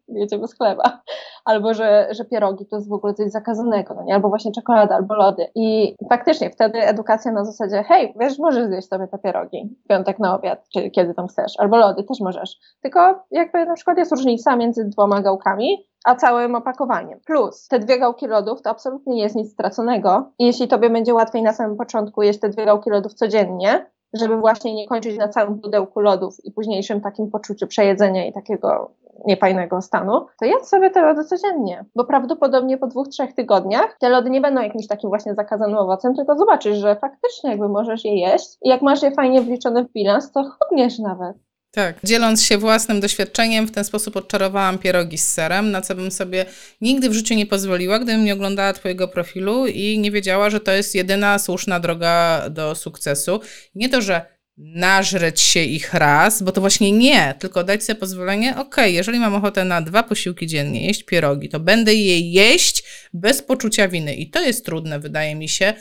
jecie 0.07 0.37
bez 0.37 0.57
chleba. 0.57 1.01
Albo, 1.45 1.73
że, 1.73 2.07
że 2.11 2.25
pierogi 2.25 2.65
to 2.65 2.75
jest 2.75 2.89
w 2.89 2.93
ogóle 2.93 3.13
coś 3.13 3.31
zakazanego, 3.31 3.93
no 3.93 4.03
nie? 4.03 4.15
albo 4.15 4.29
właśnie 4.29 4.51
czekolada, 4.51 4.95
albo 4.95 5.15
lody. 5.15 5.47
I 5.55 5.95
faktycznie 6.09 6.49
wtedy 6.49 6.79
edukacja 6.79 7.31
na 7.31 7.45
zasadzie, 7.45 7.83
hej, 7.83 8.13
wiesz, 8.19 8.39
możesz 8.39 8.67
zjeść 8.67 8.87
sobie 8.87 9.07
te 9.07 9.17
pierogi 9.17 9.75
w 9.85 9.87
piątek 9.87 10.19
na 10.19 10.35
obiad, 10.35 10.67
czy 10.73 10.89
kiedy 10.89 11.13
tam 11.13 11.27
chcesz, 11.27 11.53
albo 11.57 11.77
lody 11.77 12.03
też 12.03 12.19
możesz. 12.19 12.57
Tylko 12.81 13.23
jakby 13.31 13.65
na 13.65 13.73
przykład 13.73 13.97
jest 13.97 14.11
różnica 14.11 14.55
między 14.55 14.85
dwoma 14.85 15.21
gałkami, 15.21 15.85
a 16.05 16.15
całym 16.15 16.55
opakowaniem. 16.55 17.19
Plus 17.25 17.67
te 17.67 17.79
dwie 17.79 17.99
gałki 17.99 18.27
lodów 18.27 18.61
to 18.61 18.69
absolutnie 18.69 19.15
nie 19.15 19.21
jest 19.21 19.35
nic 19.35 19.51
straconego. 19.51 20.31
I 20.39 20.45
jeśli 20.45 20.67
tobie 20.67 20.89
będzie 20.89 21.13
łatwiej 21.13 21.43
na 21.43 21.53
samym 21.53 21.77
początku 21.77 22.21
jeść 22.21 22.39
te 22.39 22.49
dwie 22.49 22.65
gałki 22.65 22.89
lodów 22.89 23.13
codziennie, 23.13 23.85
żeby 24.13 24.37
właśnie 24.37 24.75
nie 24.75 24.87
kończyć 24.87 25.17
na 25.17 25.27
całym 25.27 25.59
pudełku 25.59 25.99
lodów 25.99 26.45
i 26.45 26.51
późniejszym 26.51 27.01
takim 27.01 27.31
poczuciu 27.31 27.67
przejedzenia 27.67 28.25
i 28.25 28.33
takiego 28.33 28.91
niefajnego 29.25 29.81
stanu, 29.81 30.25
to 30.39 30.45
jedz 30.45 30.69
sobie 30.69 30.89
te 30.89 31.01
lody 31.01 31.23
codziennie, 31.23 31.85
bo 31.95 32.05
prawdopodobnie 32.05 32.77
po 32.77 32.87
dwóch, 32.87 33.07
trzech 33.07 33.33
tygodniach 33.33 33.97
te 33.99 34.09
lody 34.09 34.29
nie 34.29 34.41
będą 34.41 34.61
jakimś 34.61 34.87
takim 34.87 35.09
właśnie 35.09 35.35
zakazanym 35.35 35.77
owocem, 35.77 36.15
tylko 36.15 36.37
zobaczysz, 36.37 36.77
że 36.77 36.95
faktycznie 36.95 37.49
jakby 37.49 37.69
możesz 37.69 38.05
je 38.05 38.19
jeść 38.19 38.57
i 38.61 38.69
jak 38.69 38.81
masz 38.81 39.01
je 39.03 39.11
fajnie 39.11 39.41
wliczone 39.41 39.83
w 39.83 39.91
bilans, 39.91 40.31
to 40.31 40.43
chudniesz 40.43 40.99
nawet. 40.99 41.37
Tak, 41.75 41.99
dzieląc 42.03 42.43
się 42.43 42.57
własnym 42.57 42.99
doświadczeniem, 42.99 43.67
w 43.67 43.71
ten 43.71 43.83
sposób 43.83 44.17
odczarowałam 44.17 44.79
pierogi 44.79 45.17
z 45.17 45.27
serem, 45.27 45.71
na 45.71 45.81
co 45.81 45.95
bym 45.95 46.11
sobie 46.11 46.45
nigdy 46.81 47.09
w 47.09 47.13
życiu 47.13 47.33
nie 47.33 47.45
pozwoliła, 47.45 47.99
gdybym 47.99 48.25
nie 48.25 48.33
oglądała 48.33 48.73
Twojego 48.73 49.07
profilu 49.07 49.67
i 49.67 49.99
nie 49.99 50.11
wiedziała, 50.11 50.49
że 50.49 50.59
to 50.59 50.71
jest 50.71 50.95
jedyna 50.95 51.39
słuszna 51.39 51.79
droga 51.79 52.45
do 52.49 52.75
sukcesu. 52.75 53.39
Nie 53.75 53.89
to, 53.89 54.01
że 54.01 54.25
nażreć 54.57 55.41
się 55.41 55.63
ich 55.63 55.93
raz, 55.93 56.43
bo 56.43 56.51
to 56.51 56.61
właśnie 56.61 56.91
nie, 56.91 57.35
tylko 57.39 57.63
dać 57.63 57.83
sobie 57.83 57.99
pozwolenie, 57.99 58.57
ok, 58.57 58.75
jeżeli 58.85 59.19
mam 59.19 59.35
ochotę 59.35 59.65
na 59.65 59.81
dwa 59.81 60.03
posiłki 60.03 60.47
dziennie 60.47 60.87
jeść 60.87 61.03
pierogi, 61.03 61.49
to 61.49 61.59
będę 61.59 61.93
je 61.93 62.19
jeść 62.19 62.83
bez 63.13 63.41
poczucia 63.41 63.87
winy. 63.87 64.15
I 64.15 64.29
to 64.29 64.41
jest 64.41 64.65
trudne, 64.65 64.99
wydaje 64.99 65.35
mi 65.35 65.49
się, 65.49 65.73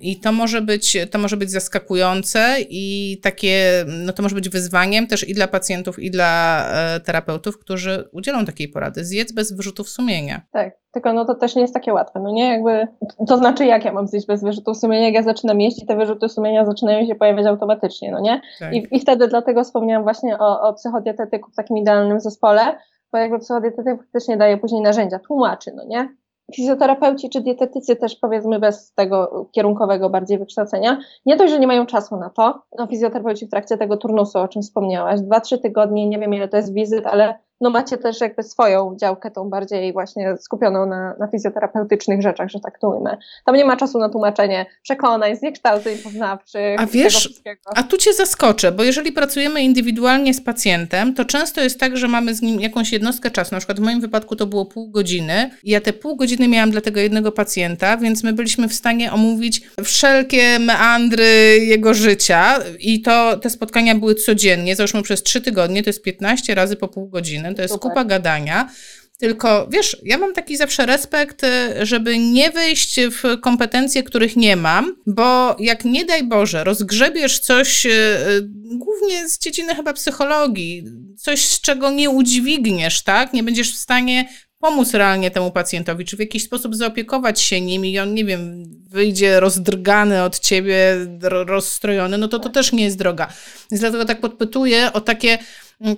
I 0.00 0.20
to 0.20 0.32
może 0.32 0.60
być, 0.60 0.96
to 1.10 1.18
może 1.18 1.36
być 1.36 1.50
zaskakujące 1.50 2.56
i 2.70 3.16
takie, 3.22 3.84
no 3.86 4.12
to 4.12 4.22
może 4.22 4.34
być 4.34 4.48
wyzwaniem 4.48 5.06
też 5.06 5.28
i 5.28 5.34
dla 5.34 5.48
pacjentów, 5.48 5.98
i 5.98 6.10
dla 6.10 6.62
e, 6.72 7.00
terapeutów, 7.00 7.58
którzy 7.58 8.08
udzielą 8.12 8.44
takiej 8.44 8.68
porady. 8.68 9.04
Zjedz 9.04 9.32
bez 9.32 9.52
wyrzutów 9.52 9.88
sumienia. 9.88 10.40
Tak, 10.52 10.74
tylko 10.92 11.12
no 11.12 11.24
to 11.24 11.34
też 11.34 11.54
nie 11.54 11.62
jest 11.62 11.74
takie 11.74 11.92
łatwe, 11.92 12.20
no 12.20 12.32
nie? 12.32 12.52
Jakby, 12.52 12.86
to 13.28 13.38
znaczy 13.38 13.66
jak 13.66 13.84
ja 13.84 13.92
mam 13.92 14.06
zjeść 14.06 14.26
bez 14.26 14.42
wyrzutów 14.42 14.76
sumienia, 14.78 15.04
jak 15.04 15.14
ja 15.14 15.22
zaczynam 15.22 15.60
jeść 15.60 15.82
i 15.82 15.86
te 15.86 15.96
wyrzuty 15.96 16.28
sumienia 16.28 16.64
zaczynają 16.64 17.06
się 17.06 17.14
pojawiać 17.14 17.46
automatycznie, 17.46 18.10
no 18.10 18.20
nie? 18.20 18.40
Tak. 18.58 18.74
I, 18.74 18.86
I 18.90 19.00
wtedy 19.00 19.28
dlatego 19.28 19.64
wspomniałam 19.64 20.02
właśnie 20.02 20.38
o, 20.38 20.60
o 20.60 20.74
psychodietetyku 20.74 21.50
w 21.50 21.54
takim 21.54 21.76
idealnym 21.76 22.20
zespole, 22.20 22.78
bo 23.12 23.18
jakby 23.18 23.38
psychodietetyk 23.38 23.96
faktycznie 23.98 24.36
daje 24.36 24.56
później 24.56 24.82
narzędzia, 24.82 25.18
tłumaczy, 25.18 25.72
no 25.74 25.84
nie? 25.84 26.08
Fizjoterapeuci 26.54 27.30
czy 27.30 27.40
dietetycy 27.40 27.96
też 27.96 28.16
powiedzmy 28.16 28.58
bez 28.58 28.92
tego 28.92 29.48
kierunkowego 29.52 30.10
bardziej 30.10 30.38
wykształcenia, 30.38 30.98
nie 31.26 31.36
dość, 31.36 31.52
że 31.52 31.58
nie 31.58 31.66
mają 31.66 31.86
czasu 31.86 32.16
na 32.16 32.30
to, 32.30 32.62
no 32.78 32.86
fizjoterapeuci 32.86 33.46
w 33.46 33.50
trakcie 33.50 33.76
tego 33.76 33.96
turnusu, 33.96 34.38
o 34.38 34.48
czym 34.48 34.62
wspomniałaś, 34.62 35.20
dwa, 35.20 35.40
trzy 35.40 35.58
tygodnie, 35.58 36.08
nie 36.08 36.18
wiem 36.18 36.34
ile 36.34 36.48
to 36.48 36.56
jest 36.56 36.74
wizyt, 36.74 37.06
ale 37.06 37.38
no 37.60 37.70
macie 37.70 37.96
też 37.96 38.20
jakby 38.20 38.42
swoją 38.42 38.96
działkę, 39.00 39.30
tą 39.30 39.50
bardziej 39.50 39.92
właśnie 39.92 40.36
skupioną 40.36 40.86
na, 40.86 41.14
na 41.18 41.28
fizjoterapeutycznych 41.28 42.22
rzeczach, 42.22 42.48
że 42.48 42.60
tak 42.60 42.78
to 42.78 42.88
ujmę. 42.88 43.16
Tam 43.44 43.56
nie 43.56 43.64
ma 43.64 43.76
czasu 43.76 43.98
na 43.98 44.08
tłumaczenie 44.08 44.66
przekonań, 44.82 45.36
zniekształceń 45.36 45.98
poznawczych. 45.98 46.80
A 46.80 46.86
wiesz, 46.86 47.40
a 47.76 47.82
tu 47.82 47.96
cię 47.96 48.12
zaskoczę, 48.12 48.72
bo 48.72 48.82
jeżeli 48.82 49.12
pracujemy 49.12 49.62
indywidualnie 49.62 50.34
z 50.34 50.40
pacjentem, 50.40 51.14
to 51.14 51.24
często 51.24 51.60
jest 51.60 51.80
tak, 51.80 51.96
że 51.96 52.08
mamy 52.08 52.34
z 52.34 52.42
nim 52.42 52.60
jakąś 52.60 52.92
jednostkę 52.92 53.30
czasu. 53.30 53.54
Na 53.54 53.58
przykład 53.58 53.80
w 53.80 53.82
moim 53.82 54.00
wypadku 54.00 54.36
to 54.36 54.46
było 54.46 54.66
pół 54.66 54.90
godziny 54.90 55.50
ja 55.64 55.80
te 55.80 55.92
pół 55.92 56.16
godziny 56.16 56.48
miałam 56.48 56.70
dla 56.70 56.80
tego 56.80 57.00
jednego 57.00 57.32
pacjenta, 57.32 57.96
więc 57.96 58.22
my 58.22 58.32
byliśmy 58.32 58.68
w 58.68 58.74
stanie 58.74 59.12
omówić 59.12 59.62
wszelkie 59.84 60.58
meandry 60.58 61.58
jego 61.60 61.94
życia 61.94 62.58
i 62.80 63.02
to 63.02 63.36
te 63.36 63.50
spotkania 63.50 63.94
były 63.94 64.14
codziennie, 64.14 64.76
załóżmy 64.76 65.02
przez 65.02 65.22
trzy 65.22 65.40
tygodnie, 65.40 65.82
to 65.82 65.88
jest 65.90 66.02
15 66.02 66.54
razy 66.54 66.76
po 66.76 66.88
pół 66.88 67.08
godziny 67.08 67.45
to 67.54 67.62
jest 67.62 67.74
Super. 67.74 67.90
kupa 67.90 68.04
gadania. 68.04 68.70
Tylko 69.18 69.68
wiesz, 69.70 69.96
ja 70.04 70.18
mam 70.18 70.32
taki 70.32 70.56
zawsze 70.56 70.86
respekt, 70.86 71.44
y, 71.44 71.86
żeby 71.86 72.18
nie 72.18 72.50
wejść 72.50 73.00
w 73.00 73.40
kompetencje, 73.40 74.02
których 74.02 74.36
nie 74.36 74.56
mam, 74.56 74.96
bo 75.06 75.56
jak 75.58 75.84
nie 75.84 76.04
daj 76.04 76.24
Boże, 76.24 76.64
rozgrzebiesz 76.64 77.38
coś, 77.38 77.86
y, 77.86 77.90
y, 77.90 78.48
głównie 78.78 79.28
z 79.28 79.38
dziedziny 79.38 79.74
chyba 79.74 79.92
psychologii, 79.92 80.84
coś, 81.18 81.44
z 81.44 81.60
czego 81.60 81.90
nie 81.90 82.10
udźwigniesz, 82.10 83.02
tak? 83.02 83.32
Nie 83.32 83.42
będziesz 83.42 83.74
w 83.74 83.76
stanie 83.78 84.28
pomóc 84.58 84.94
realnie 84.94 85.30
temu 85.30 85.50
pacjentowi, 85.50 86.04
czy 86.04 86.16
w 86.16 86.20
jakiś 86.20 86.44
sposób 86.44 86.76
zaopiekować 86.76 87.40
się 87.40 87.60
nim 87.60 87.84
i 87.84 87.98
on, 87.98 88.14
nie 88.14 88.24
wiem, 88.24 88.64
wyjdzie 88.88 89.40
rozdrgany 89.40 90.22
od 90.22 90.38
ciebie, 90.38 90.96
rozstrojony, 91.22 92.18
no 92.18 92.28
to 92.28 92.38
to 92.38 92.48
też 92.48 92.72
nie 92.72 92.84
jest 92.84 92.98
droga. 92.98 93.28
Więc 93.70 93.80
dlatego 93.80 94.04
tak 94.04 94.20
podpytuję 94.20 94.92
o 94.92 95.00
takie 95.00 95.38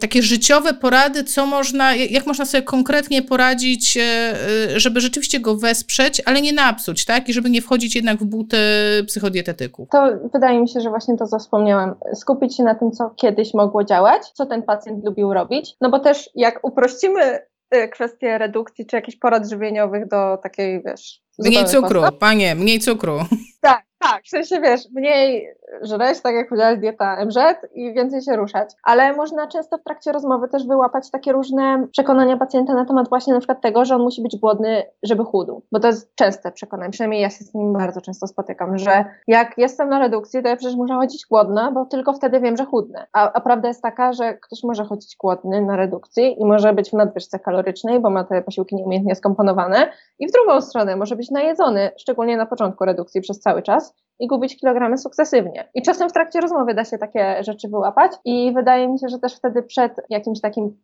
takie 0.01 0.23
życiowe 0.23 0.75
porady, 0.75 1.25
co 1.25 1.47
można, 1.47 1.95
jak 1.95 2.27
można 2.27 2.45
sobie 2.45 2.63
konkretnie 2.63 3.23
poradzić, 3.23 3.97
e, 3.97 4.03
e, 4.03 4.81
żeby 4.81 5.01
rzeczywiście 5.01 5.41
go 5.41 5.57
wesprzeć, 5.57 6.23
ale 6.25 6.43
nie 6.43 6.53
napsuć, 6.53 7.05
tak? 7.05 7.29
I 7.29 7.33
żeby 7.33 7.51
nie 7.51 7.63
wchodzić 7.63 7.97
jednak 7.97 8.19
w 8.19 8.25
buty 8.25 8.59
psychodietetyków. 9.07 9.89
To 9.89 10.09
wydaje 10.33 10.61
mi 10.61 10.69
się, 10.69 10.81
że 10.81 10.91
właśnie 10.91 11.17
to, 11.17 11.27
co 11.27 11.39
wspomniałam, 11.39 11.95
skupić 12.15 12.57
się 12.57 12.63
na 12.63 12.75
tym, 12.75 12.91
co 12.91 13.11
kiedyś 13.11 13.55
mogło 13.55 13.85
działać, 13.85 14.23
co 14.35 14.47
ten 14.47 14.63
pacjent 14.63 15.05
lubił 15.05 15.35
robić, 15.35 15.77
no 15.81 15.91
bo 15.91 15.99
też 15.99 16.31
jak 16.35 16.61
uprościmy 16.63 17.39
e, 17.71 17.89
kwestie 17.89 18.39
redukcji 18.39 18.87
czy 18.87 18.97
jakichś 18.97 19.19
porad 19.19 19.51
żywieniowych 19.51 20.09
do 20.09 20.39
takiej, 20.43 20.83
wiesz... 20.83 21.21
Mniej 21.39 21.65
cukru, 21.65 22.03
panie, 22.19 22.55
mniej 22.55 22.81
cukru. 22.81 23.19
Tak, 23.61 23.88
tak, 23.99 24.23
w 24.25 24.29
sensie 24.29 24.61
wiesz, 24.61 24.81
mniej 24.95 25.49
żreć, 25.83 26.21
tak 26.21 26.35
jak 26.35 26.49
powiedziałaś, 26.49 26.79
dieta 26.79 27.25
MZ 27.25 27.39
i 27.75 27.95
więcej 27.95 28.23
się 28.23 28.37
ruszać. 28.37 28.71
Ale 28.83 29.13
można 29.13 29.47
często 29.47 29.79
w 29.79 29.83
trakcie 29.83 30.13
rozmowy 30.13 30.49
też 30.49 30.67
wyłapać 30.67 31.11
takie 31.11 31.33
różne 31.33 31.87
przekonania 31.93 32.37
pacjenta 32.37 32.75
na 32.75 32.85
temat 32.85 33.09
właśnie 33.09 33.35
na 33.35 33.41
przykład 33.41 33.61
tego, 33.61 33.85
że 33.85 33.95
on 33.95 34.03
musi 34.03 34.23
być 34.23 34.37
głodny, 34.37 34.83
żeby 35.03 35.25
chudł. 35.25 35.63
Bo 35.73 35.81
to 35.81 35.87
jest 35.87 36.15
częste 36.15 36.53
przekonanie, 36.53 36.91
przynajmniej 36.91 37.23
ja 37.23 37.31
się 37.31 37.45
z 37.45 37.55
nim 37.55 37.73
bardzo 37.73 38.01
często 38.01 38.27
spotykam, 38.27 38.79
że 38.79 39.05
jak 39.27 39.59
jestem 39.59 39.89
na 39.89 39.99
redukcji, 39.99 40.43
to 40.43 40.49
ja 40.49 40.57
przecież 40.57 40.77
muszę 40.77 40.95
chodzić 40.95 41.27
głodna, 41.27 41.73
bo 41.73 41.87
tylko 41.87 42.13
wtedy 42.13 42.41
wiem, 42.41 42.57
że 42.57 42.65
chudnę. 42.65 43.07
A, 43.13 43.33
a 43.33 43.41
prawda 43.41 43.69
jest 43.69 43.83
taka, 43.83 44.13
że 44.13 44.35
ktoś 44.35 44.63
może 44.63 44.85
chodzić 44.85 45.17
głodny 45.17 45.61
na 45.61 45.77
redukcji 45.77 46.41
i 46.41 46.45
może 46.45 46.73
być 46.73 46.91
w 46.91 46.93
nadwyżce 46.93 47.39
kalorycznej, 47.39 48.01
bo 48.01 48.11
ma 48.11 48.25
te 48.25 48.43
posiłki 48.43 48.77
nieumiejętnie 48.77 49.15
skomponowane 49.15 49.93
i 50.19 50.29
w 50.29 50.33
drugą 50.33 50.61
stronę 50.61 50.97
może 50.97 51.17
być 51.17 51.31
najedzony, 51.31 51.91
szczególnie 51.97 52.37
na 52.37 52.47
początku 52.47 52.85
redukcji 52.85 53.21
przez 53.21 53.41
cały 53.41 53.63
czas 53.63 53.88
i 54.19 54.27
gubić 54.27 54.61
kilogramy 54.61 54.99
sukcesywnie. 54.99 55.69
I 55.75 55.83
czasem 55.83 56.09
w 56.09 56.13
trakcie 56.13 56.41
rozmowy 56.41 56.75
da 56.75 56.85
się 56.85 56.99
takie 56.99 57.45
rzeczy 57.45 57.69
wyłapać 57.69 58.13
i 58.25 58.53
wydaje 58.55 58.89
mi 58.89 58.99
się, 58.99 59.09
że 59.09 59.19
też 59.19 59.37
wtedy 59.37 59.63
przed 59.63 59.93
jakimś 60.11 60.41
takim 60.41 60.77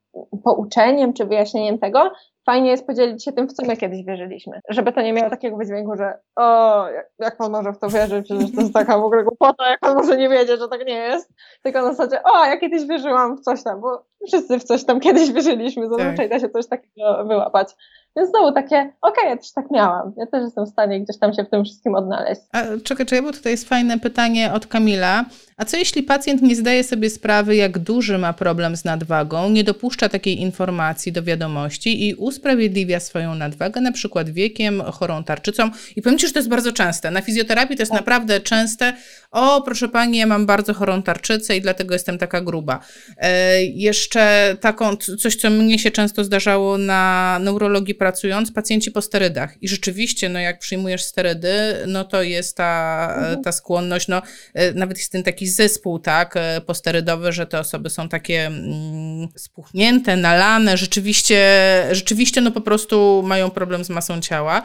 pouczeniem 0.44 1.12
czy 1.12 1.24
wyjaśnieniem 1.24 1.78
tego, 1.78 2.10
fajnie 2.46 2.70
jest 2.70 2.86
podzielić 2.86 3.24
się 3.24 3.32
tym, 3.32 3.48
w 3.48 3.52
co 3.52 3.66
my 3.66 3.76
kiedyś 3.76 4.04
wierzyliśmy. 4.04 4.60
Żeby 4.68 4.92
to 4.92 5.02
nie 5.02 5.12
miało 5.12 5.30
takiego 5.30 5.56
wydźwięku, 5.56 5.96
że 5.96 6.18
o, 6.36 6.88
jak, 6.88 7.10
jak 7.18 7.36
pan 7.36 7.52
może 7.52 7.72
w 7.72 7.78
to 7.78 7.88
wierzyć, 7.88 8.24
przecież 8.24 8.52
to 8.54 8.60
jest 8.60 8.74
taka 8.74 8.98
w 8.98 9.04
ogóle 9.04 9.24
głupota, 9.24 9.70
jak 9.70 9.80
pan 9.80 9.94
może 9.94 10.16
nie 10.16 10.28
wiedzieć, 10.28 10.60
że 10.60 10.68
tak 10.68 10.86
nie 10.86 10.94
jest. 10.94 11.32
Tylko 11.62 11.82
na 11.82 11.92
zasadzie, 11.92 12.22
o, 12.22 12.44
ja 12.44 12.56
kiedyś 12.56 12.86
wierzyłam 12.86 13.36
w 13.36 13.40
coś 13.40 13.62
tam, 13.62 13.80
bo 13.80 14.04
wszyscy 14.26 14.58
w 14.58 14.64
coś 14.64 14.84
tam 14.84 15.00
kiedyś 15.00 15.32
wierzyliśmy, 15.32 15.88
zazwyczaj 15.88 16.16
tak. 16.16 16.30
da 16.30 16.38
się 16.38 16.48
coś 16.48 16.66
takiego 16.66 17.24
wyłapać. 17.24 17.68
Więc 18.16 18.30
znowu 18.30 18.52
takie, 18.52 18.76
okej, 18.76 18.92
okay, 19.00 19.28
ja 19.28 19.36
też 19.36 19.52
tak 19.52 19.70
miałam. 19.70 20.12
Ja 20.16 20.26
też 20.26 20.42
jestem 20.42 20.66
w 20.66 20.68
stanie 20.68 21.00
gdzieś 21.00 21.18
tam 21.18 21.34
się 21.34 21.44
w 21.44 21.50
tym 21.50 21.64
wszystkim 21.64 21.94
odnaleźć. 21.94 22.40
A, 22.52 22.62
czekaj, 22.84 23.06
czekaj, 23.06 23.22
bo 23.22 23.32
tutaj 23.32 23.52
jest 23.52 23.68
fajne 23.68 23.98
pytanie 23.98 24.52
od 24.52 24.66
Kamila. 24.66 25.24
A 25.56 25.64
co 25.64 25.76
jeśli 25.76 26.02
pacjent 26.02 26.42
nie 26.42 26.56
zdaje 26.56 26.84
sobie 26.84 27.10
sprawy, 27.10 27.56
jak 27.56 27.78
duży 27.78 28.18
ma 28.18 28.32
problem 28.32 28.76
z 28.76 28.84
nadwagą, 28.84 29.50
nie 29.50 29.64
dopuszcza 29.64 30.08
takiej 30.08 30.40
informacji 30.40 31.12
do 31.12 31.22
wiadomości 31.22 32.08
i 32.08 32.14
usprawiedliwia 32.14 33.00
swoją 33.00 33.34
nadwagę, 33.34 33.80
na 33.80 33.92
przykład 33.92 34.30
wiekiem, 34.30 34.82
chorą 34.82 35.24
tarczycą? 35.24 35.70
I 35.96 36.02
powiem 36.02 36.18
Ci, 36.18 36.26
że 36.26 36.32
to 36.32 36.38
jest 36.38 36.48
bardzo 36.48 36.72
częste. 36.72 37.10
Na 37.10 37.20
fizjoterapii 37.20 37.76
to 37.76 37.82
jest 37.82 37.92
tak. 37.92 38.00
naprawdę 38.00 38.40
częste. 38.40 38.92
O, 39.30 39.62
proszę 39.62 39.88
Pani, 39.88 40.18
ja 40.18 40.26
mam 40.26 40.46
bardzo 40.46 40.74
chorą 40.74 41.02
tarczycę 41.02 41.56
i 41.56 41.60
dlatego 41.60 41.94
jestem 41.94 42.18
taka 42.18 42.40
gruba. 42.40 42.80
E, 43.18 43.62
jeszcze 43.64 44.56
taką, 44.60 44.96
coś, 44.96 45.36
co 45.36 45.50
mnie 45.50 45.78
się 45.78 45.90
często 45.90 46.24
zdarzało 46.24 46.78
na 46.78 47.38
neurologii 47.42 47.94
pracując, 48.04 48.52
pacjenci 48.52 48.90
po 48.90 49.02
sterydach. 49.02 49.62
I 49.62 49.68
rzeczywiście, 49.68 50.28
no 50.28 50.40
jak 50.40 50.58
przyjmujesz 50.58 51.02
sterydy, 51.02 51.54
no 51.86 52.04
to 52.04 52.22
jest 52.22 52.56
ta, 52.56 53.14
mhm. 53.16 53.42
ta 53.42 53.52
skłonność, 53.52 54.08
no 54.08 54.22
e, 54.54 54.72
nawet 54.72 54.98
jest 54.98 55.12
ten 55.12 55.22
taki 55.22 55.46
zespół, 55.46 55.98
tak, 55.98 56.36
e, 56.36 56.60
posterydowy, 56.60 57.32
że 57.32 57.46
te 57.46 57.58
osoby 57.60 57.90
są 57.90 58.08
takie 58.08 58.46
mm, 58.46 59.28
spuchnięte, 59.36 60.16
nalane, 60.16 60.76
rzeczywiście, 60.76 61.40
rzeczywiście 61.92 62.40
no 62.40 62.50
po 62.50 62.60
prostu 62.60 63.22
mają 63.26 63.50
problem 63.50 63.84
z 63.84 63.90
masą 63.90 64.20
ciała. 64.20 64.62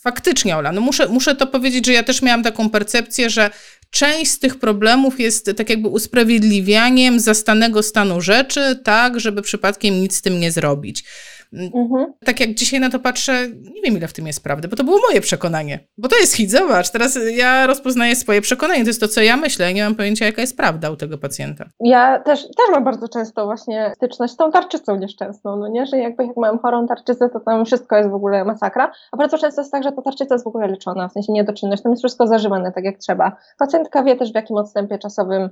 Faktycznie, 0.00 0.56
Ola, 0.56 0.72
no 0.72 0.80
muszę, 0.80 1.08
muszę 1.08 1.34
to 1.34 1.46
powiedzieć, 1.46 1.86
że 1.86 1.92
ja 1.92 2.02
też 2.02 2.22
miałam 2.22 2.42
taką 2.42 2.70
percepcję, 2.70 3.30
że 3.30 3.50
część 3.90 4.30
z 4.30 4.38
tych 4.38 4.58
problemów 4.58 5.20
jest 5.20 5.50
tak 5.56 5.70
jakby 5.70 5.88
usprawiedliwianiem 5.88 7.20
zastanego 7.20 7.82
stanu 7.82 8.20
rzeczy, 8.20 8.80
tak, 8.84 9.20
żeby 9.20 9.42
przypadkiem 9.42 10.00
nic 10.00 10.16
z 10.16 10.22
tym 10.22 10.40
nie 10.40 10.52
zrobić. 10.52 11.04
Mhm. 11.52 12.12
Tak 12.24 12.40
jak 12.40 12.54
dzisiaj 12.54 12.80
na 12.80 12.90
to 12.90 12.98
patrzę, 12.98 13.48
nie 13.74 13.82
wiem 13.82 13.96
ile 13.96 14.08
w 14.08 14.12
tym 14.12 14.26
jest 14.26 14.44
prawdy, 14.44 14.68
bo 14.68 14.76
to 14.76 14.84
było 14.84 14.98
moje 15.08 15.20
przekonanie. 15.20 15.78
Bo 15.98 16.08
to 16.08 16.16
jest 16.16 16.34
hit, 16.34 16.50
zobacz, 16.50 16.90
teraz 16.90 17.18
ja 17.32 17.66
rozpoznaję 17.66 18.16
swoje 18.16 18.40
przekonanie, 18.40 18.82
to 18.82 18.88
jest 18.88 19.00
to, 19.00 19.08
co 19.08 19.20
ja 19.20 19.36
myślę, 19.36 19.74
nie 19.74 19.84
mam 19.84 19.94
pojęcia, 19.94 20.26
jaka 20.26 20.40
jest 20.40 20.56
prawda 20.56 20.90
u 20.90 20.96
tego 20.96 21.18
pacjenta. 21.18 21.64
Ja 21.80 22.18
też, 22.18 22.42
też 22.42 22.70
mam 22.70 22.84
bardzo 22.84 23.08
często 23.08 23.44
właśnie 23.44 23.92
styczność 23.94 24.32
z 24.32 24.36
tą 24.36 24.50
tarczycą 24.50 24.96
nieszczęsną, 24.96 25.56
no 25.56 25.68
nie, 25.68 25.86
że 25.86 25.98
jakby 25.98 26.26
jak 26.26 26.36
mam 26.36 26.58
chorą 26.58 26.86
tarczycę, 26.86 27.28
to 27.28 27.40
tam 27.40 27.64
wszystko 27.64 27.96
jest 27.96 28.10
w 28.10 28.14
ogóle 28.14 28.44
masakra, 28.44 28.92
a 29.12 29.16
bardzo 29.16 29.38
często 29.38 29.60
jest 29.60 29.72
tak, 29.72 29.82
że 29.82 29.92
ta 29.92 30.02
tarczyca 30.02 30.34
jest 30.34 30.44
w 30.44 30.48
ogóle 30.48 30.66
leczona, 30.68 31.08
w 31.08 31.12
sensie 31.12 31.32
niedoczynność, 31.32 31.82
tam 31.82 31.92
jest 31.92 32.02
wszystko 32.02 32.26
zażywane 32.26 32.72
tak 32.72 32.84
jak 32.84 32.98
trzeba. 32.98 33.36
Pacjentka 33.58 34.02
wie 34.02 34.16
też 34.16 34.32
w 34.32 34.34
jakim 34.34 34.56
odstępie 34.56 34.98
czasowym 34.98 35.50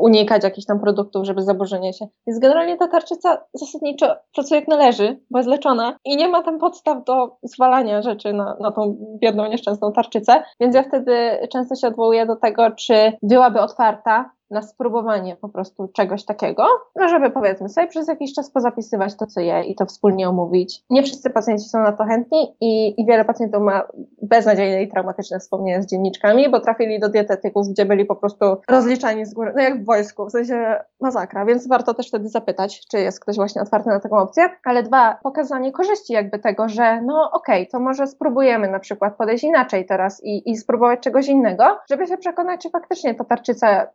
unikać 0.00 0.44
jakichś 0.44 0.66
tam 0.66 0.80
produktów, 0.80 1.26
żeby 1.26 1.42
zaburzenie 1.42 1.92
się. 1.92 2.06
Więc 2.26 2.40
generalnie 2.40 2.76
ta 2.76 2.88
tarczyca 2.88 3.44
zasadniczo 3.54 4.16
pracuje 4.34 4.60
jak 4.60 4.68
należy, 4.68 5.20
bo 5.30 5.38
jest 5.38 5.48
leczona 5.48 5.96
i 6.04 6.16
nie 6.16 6.28
ma 6.28 6.42
tam 6.42 6.58
podstaw 6.58 7.04
do 7.04 7.36
zwalania 7.42 8.02
rzeczy 8.02 8.32
na, 8.32 8.56
na 8.60 8.72
tą 8.72 8.96
biedną, 9.22 9.46
nieszczęsną 9.46 9.92
tarczycę. 9.92 10.42
Więc 10.60 10.74
ja 10.74 10.82
wtedy 10.82 11.14
często 11.52 11.74
się 11.74 11.86
odwołuję 11.86 12.26
do 12.26 12.36
tego, 12.36 12.70
czy 12.70 13.12
byłaby 13.22 13.60
otwarta 13.60 14.30
na 14.50 14.62
spróbowanie 14.62 15.36
po 15.36 15.48
prostu 15.48 15.88
czegoś 15.88 16.24
takiego, 16.24 16.66
no 16.96 17.08
żeby 17.08 17.30
powiedzmy 17.30 17.68
sobie 17.68 17.86
przez 17.86 18.08
jakiś 18.08 18.34
czas 18.34 18.50
pozapisywać 18.50 19.16
to, 19.16 19.26
co 19.26 19.40
je 19.40 19.64
i 19.64 19.74
to 19.74 19.86
wspólnie 19.86 20.28
omówić. 20.28 20.84
Nie 20.90 21.02
wszyscy 21.02 21.30
pacjenci 21.30 21.68
są 21.68 21.82
na 21.82 21.92
to 21.92 22.04
chętni 22.04 22.56
i, 22.60 23.00
i 23.00 23.06
wiele 23.06 23.24
pacjentów 23.24 23.62
ma 23.62 23.82
beznadziejne 24.22 24.82
i 24.82 24.88
traumatyczne 24.88 25.38
wspomnienia 25.38 25.82
z 25.82 25.86
dzienniczkami, 25.86 26.50
bo 26.50 26.60
trafili 26.60 27.00
do 27.00 27.08
dietetyków, 27.08 27.68
gdzie 27.68 27.84
byli 27.84 28.04
po 28.04 28.16
prostu 28.16 28.44
rozliczani 28.68 29.26
z 29.26 29.34
góry, 29.34 29.52
no 29.56 29.62
jak 29.62 29.82
w 29.82 29.86
wojsku, 29.86 30.26
w 30.26 30.30
sensie 30.30 30.76
masakra, 31.00 31.44
więc 31.44 31.68
warto 31.68 31.94
też 31.94 32.08
wtedy 32.08 32.28
zapytać, 32.28 32.86
czy 32.90 32.98
jest 32.98 33.20
ktoś 33.20 33.36
właśnie 33.36 33.62
otwarty 33.62 33.88
na 33.88 34.00
taką 34.00 34.16
opcję. 34.16 34.48
Ale 34.64 34.82
dwa, 34.82 35.18
pokazanie 35.22 35.72
korzyści 35.72 36.12
jakby 36.12 36.38
tego, 36.38 36.68
że 36.68 37.02
no 37.02 37.30
okej, 37.32 37.62
okay, 37.62 37.70
to 37.72 37.80
może 37.80 38.06
spróbujemy 38.06 38.68
na 38.68 38.78
przykład 38.78 39.16
podejść 39.16 39.44
inaczej 39.44 39.86
teraz 39.86 40.24
i, 40.24 40.50
i 40.50 40.56
spróbować 40.56 41.00
czegoś 41.00 41.28
innego, 41.28 41.64
żeby 41.90 42.06
się 42.06 42.16
przekonać, 42.16 42.60
czy 42.62 42.70
faktycznie 42.70 43.14
ta 43.14 43.24
tarczyca 43.24 43.86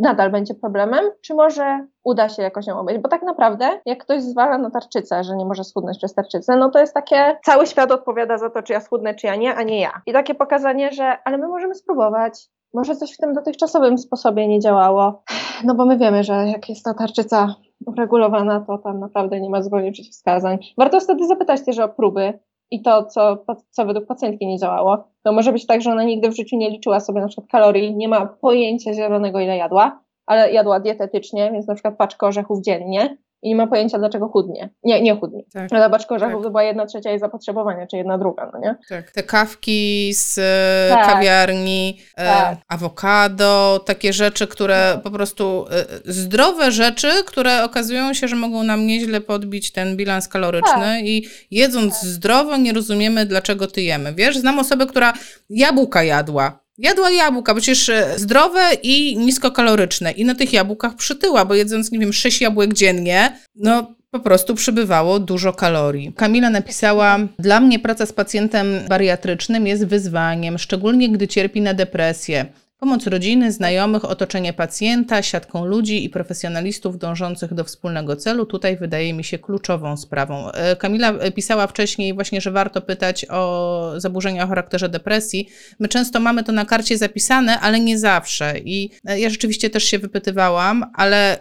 nadal 0.00 0.30
będzie 0.30 0.54
problemem, 0.54 1.04
czy 1.22 1.34
może 1.34 1.86
uda 2.04 2.28
się 2.28 2.42
jakoś 2.42 2.66
ją 2.66 2.78
obejść. 2.78 3.00
Bo 3.02 3.08
tak 3.08 3.22
naprawdę, 3.22 3.80
jak 3.86 4.04
ktoś 4.04 4.22
zwala 4.22 4.58
na 4.58 4.70
tarczycę, 4.70 5.24
że 5.24 5.36
nie 5.36 5.44
może 5.44 5.64
schudnąć 5.64 5.98
przez 5.98 6.14
tarczycę, 6.14 6.56
no 6.56 6.70
to 6.70 6.78
jest 6.78 6.94
takie, 6.94 7.38
cały 7.44 7.66
świat 7.66 7.92
odpowiada 7.92 8.38
za 8.38 8.50
to, 8.50 8.62
czy 8.62 8.72
ja 8.72 8.80
schudnę, 8.80 9.14
czy 9.14 9.26
ja 9.26 9.36
nie, 9.36 9.54
a 9.54 9.62
nie 9.62 9.80
ja. 9.80 10.02
I 10.06 10.12
takie 10.12 10.34
pokazanie, 10.34 10.92
że 10.92 11.18
ale 11.24 11.38
my 11.38 11.48
możemy 11.48 11.74
spróbować, 11.74 12.48
może 12.74 12.96
coś 12.96 13.14
w 13.14 13.16
tym 13.16 13.34
dotychczasowym 13.34 13.98
sposobie 13.98 14.48
nie 14.48 14.60
działało, 14.60 15.22
no 15.64 15.74
bo 15.74 15.86
my 15.86 15.98
wiemy, 15.98 16.24
że 16.24 16.32
jak 16.32 16.68
jest 16.68 16.84
ta 16.84 16.94
tarczyca 16.94 17.54
uregulowana, 17.86 18.60
to 18.60 18.78
tam 18.78 19.00
naprawdę 19.00 19.40
nie 19.40 19.50
ma 19.50 19.62
zupełnie 19.62 19.92
przeciwwskazań. 19.92 20.58
Warto 20.78 21.00
wtedy 21.00 21.26
zapytać 21.26 21.64
też 21.64 21.78
o 21.78 21.88
próby, 21.88 22.38
i 22.70 22.82
to, 22.82 23.04
co, 23.04 23.44
co 23.70 23.86
według 23.86 24.06
pacjentki 24.06 24.46
nie 24.46 24.58
działało. 24.58 25.04
To 25.22 25.32
może 25.32 25.52
być 25.52 25.66
tak, 25.66 25.82
że 25.82 25.90
ona 25.90 26.04
nigdy 26.04 26.28
w 26.28 26.36
życiu 26.36 26.56
nie 26.56 26.70
liczyła 26.70 27.00
sobie 27.00 27.20
na 27.20 27.28
przykład 27.28 27.50
kalorii, 27.50 27.96
nie 27.96 28.08
ma 28.08 28.26
pojęcia 28.26 28.94
zielonego, 28.94 29.40
ile 29.40 29.56
jadła, 29.56 30.00
ale 30.26 30.52
jadła 30.52 30.80
dietetycznie, 30.80 31.50
więc 31.52 31.66
na 31.66 31.74
przykład 31.74 31.96
paczkę 31.96 32.26
orzechów 32.26 32.60
dziennie 32.60 33.16
i 33.42 33.48
nie 33.48 33.56
ma 33.56 33.66
pojęcia, 33.66 33.98
dlaczego 33.98 34.28
chudnie. 34.28 34.70
Nie, 34.84 35.02
nie 35.02 35.16
chudnie. 35.16 35.42
Tak. 35.52 35.72
Ale 35.72 35.90
paczka 35.90 36.14
orzechów 36.14 36.34
tak. 36.34 36.42
to 36.42 36.50
była 36.50 36.62
jedna 36.62 36.86
trzecia 36.86 37.10
jej 37.10 37.18
zapotrzebowania, 37.18 37.86
czy 37.86 37.96
jedna 37.96 38.18
druga, 38.18 38.50
no 38.52 38.60
nie? 38.60 38.76
Tak. 38.88 39.10
Te 39.10 39.22
kawki 39.22 40.10
z 40.14 40.38
e, 40.38 40.94
tak. 40.94 41.06
kawiarni, 41.06 42.00
e, 42.16 42.26
tak. 42.26 42.58
awokado, 42.68 43.80
takie 43.86 44.12
rzeczy, 44.12 44.46
które 44.46 44.92
tak. 44.94 45.02
po 45.02 45.10
prostu 45.10 45.66
e, 45.70 46.12
zdrowe 46.12 46.72
rzeczy, 46.72 47.08
które 47.26 47.64
okazują 47.64 48.14
się, 48.14 48.28
że 48.28 48.36
mogą 48.36 48.62
nam 48.62 48.86
nieźle 48.86 49.20
podbić 49.20 49.72
ten 49.72 49.96
bilans 49.96 50.28
kaloryczny 50.28 50.96
tak. 50.96 51.04
i 51.04 51.28
jedząc 51.50 52.02
zdrowo 52.02 52.56
nie 52.56 52.72
rozumiemy, 52.72 53.26
dlaczego 53.26 53.66
ty 53.66 53.82
jemy. 53.82 54.12
Wiesz, 54.14 54.38
znam 54.38 54.58
osobę, 54.58 54.86
która 54.86 55.12
jabłka 55.50 56.02
jadła 56.02 56.60
Jadła 56.80 57.10
jabłka, 57.10 57.54
przecież 57.54 57.88
e, 57.88 58.18
zdrowe 58.18 58.60
i 58.82 59.16
niskokaloryczne. 59.16 60.12
I 60.12 60.24
na 60.24 60.34
tych 60.34 60.52
jabłkach 60.52 60.96
przytyła, 60.96 61.44
bo 61.44 61.54
jedząc, 61.54 61.92
nie 61.92 61.98
wiem, 61.98 62.12
sześć 62.12 62.40
jabłek 62.40 62.74
dziennie, 62.74 63.36
no 63.56 63.94
po 64.10 64.20
prostu 64.20 64.54
przybywało 64.54 65.18
dużo 65.18 65.52
kalorii. 65.52 66.12
Kamila 66.16 66.50
napisała: 66.50 67.18
Dla 67.38 67.60
mnie 67.60 67.78
praca 67.78 68.06
z 68.06 68.12
pacjentem 68.12 68.66
bariatrycznym 68.88 69.66
jest 69.66 69.86
wyzwaniem, 69.86 70.58
szczególnie 70.58 71.08
gdy 71.08 71.28
cierpi 71.28 71.60
na 71.60 71.74
depresję. 71.74 72.46
Pomoc 72.80 73.06
rodziny, 73.06 73.52
znajomych, 73.52 74.04
otoczenie 74.04 74.52
pacjenta, 74.52 75.22
siatką 75.22 75.64
ludzi 75.64 76.04
i 76.04 76.10
profesjonalistów 76.10 76.98
dążących 76.98 77.54
do 77.54 77.64
wspólnego 77.64 78.16
celu 78.16 78.46
tutaj 78.46 78.76
wydaje 78.76 79.14
mi 79.14 79.24
się 79.24 79.38
kluczową 79.38 79.96
sprawą. 79.96 80.52
E, 80.52 80.76
Kamila 80.76 81.12
e, 81.12 81.32
pisała 81.32 81.66
wcześniej 81.66 82.14
właśnie, 82.14 82.40
że 82.40 82.50
warto 82.50 82.80
pytać 82.82 83.26
o 83.30 83.92
zaburzenia 83.96 84.44
o 84.44 84.46
charakterze 84.46 84.88
depresji. 84.88 85.48
My 85.78 85.88
często 85.88 86.20
mamy 86.20 86.44
to 86.44 86.52
na 86.52 86.64
karcie 86.64 86.98
zapisane, 86.98 87.60
ale 87.60 87.80
nie 87.80 87.98
zawsze. 87.98 88.58
I 88.64 88.90
e, 89.04 89.20
ja 89.20 89.30
rzeczywiście 89.30 89.70
też 89.70 89.84
się 89.84 89.98
wypytywałam, 89.98 90.84
ale 90.94 91.40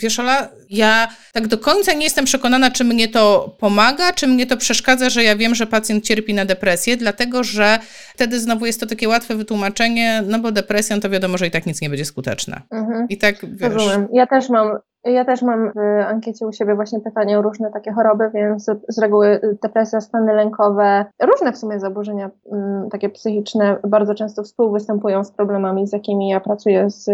wiesz, 0.00 0.20
Ola, 0.20 0.48
ja 0.70 1.08
tak 1.32 1.46
do 1.46 1.58
końca 1.58 1.92
nie 1.92 2.04
jestem 2.04 2.24
przekonana, 2.24 2.70
czy 2.70 2.84
mnie 2.84 3.08
to 3.08 3.54
pomaga, 3.58 4.12
czy 4.12 4.26
mnie 4.26 4.46
to 4.46 4.56
przeszkadza, 4.56 5.10
że 5.10 5.24
ja 5.24 5.36
wiem, 5.36 5.54
że 5.54 5.66
pacjent 5.66 6.04
cierpi 6.04 6.34
na 6.34 6.44
depresję, 6.44 6.96
dlatego 6.96 7.44
że 7.44 7.78
wtedy 8.14 8.40
znowu 8.40 8.66
jest 8.66 8.80
to 8.80 8.86
takie 8.86 9.08
łatwe 9.08 9.34
wytłumaczenie, 9.34 10.22
no 10.26 10.38
bo 10.38 10.52
depresją 10.52 11.00
to 11.00 11.10
wiadomo, 11.10 11.38
że 11.38 11.46
i 11.46 11.50
tak 11.50 11.66
nic 11.66 11.80
nie 11.82 11.88
będzie 11.88 12.04
skuteczne. 12.04 12.60
Mhm. 12.70 13.06
I 13.08 13.18
tak 13.18 13.46
wiesz. 13.46 13.74
Rozumiem. 13.74 14.08
Ja 14.12 14.26
też 14.26 14.48
mam 14.48 14.78
ja 15.04 15.24
też 15.24 15.42
mam 15.42 15.72
w 15.72 15.78
ankiecie 16.06 16.46
u 16.46 16.52
siebie 16.52 16.74
właśnie 16.74 17.00
pytania 17.00 17.38
o 17.38 17.42
różne 17.42 17.70
takie 17.70 17.92
choroby, 17.92 18.30
więc 18.34 18.66
z 18.88 18.98
reguły 18.98 19.40
depresja, 19.62 20.00
stany 20.00 20.34
lękowe, 20.34 21.04
różne 21.22 21.52
w 21.52 21.58
sumie 21.58 21.80
zaburzenia 21.80 22.30
mm, 22.52 22.90
takie 22.90 23.08
psychiczne 23.08 23.76
bardzo 23.88 24.14
często 24.14 24.42
współwystępują 24.42 25.24
z 25.24 25.32
problemami, 25.32 25.86
z 25.86 25.92
jakimi 25.92 26.28
ja 26.28 26.40
pracuję 26.40 26.90
z, 26.90 27.04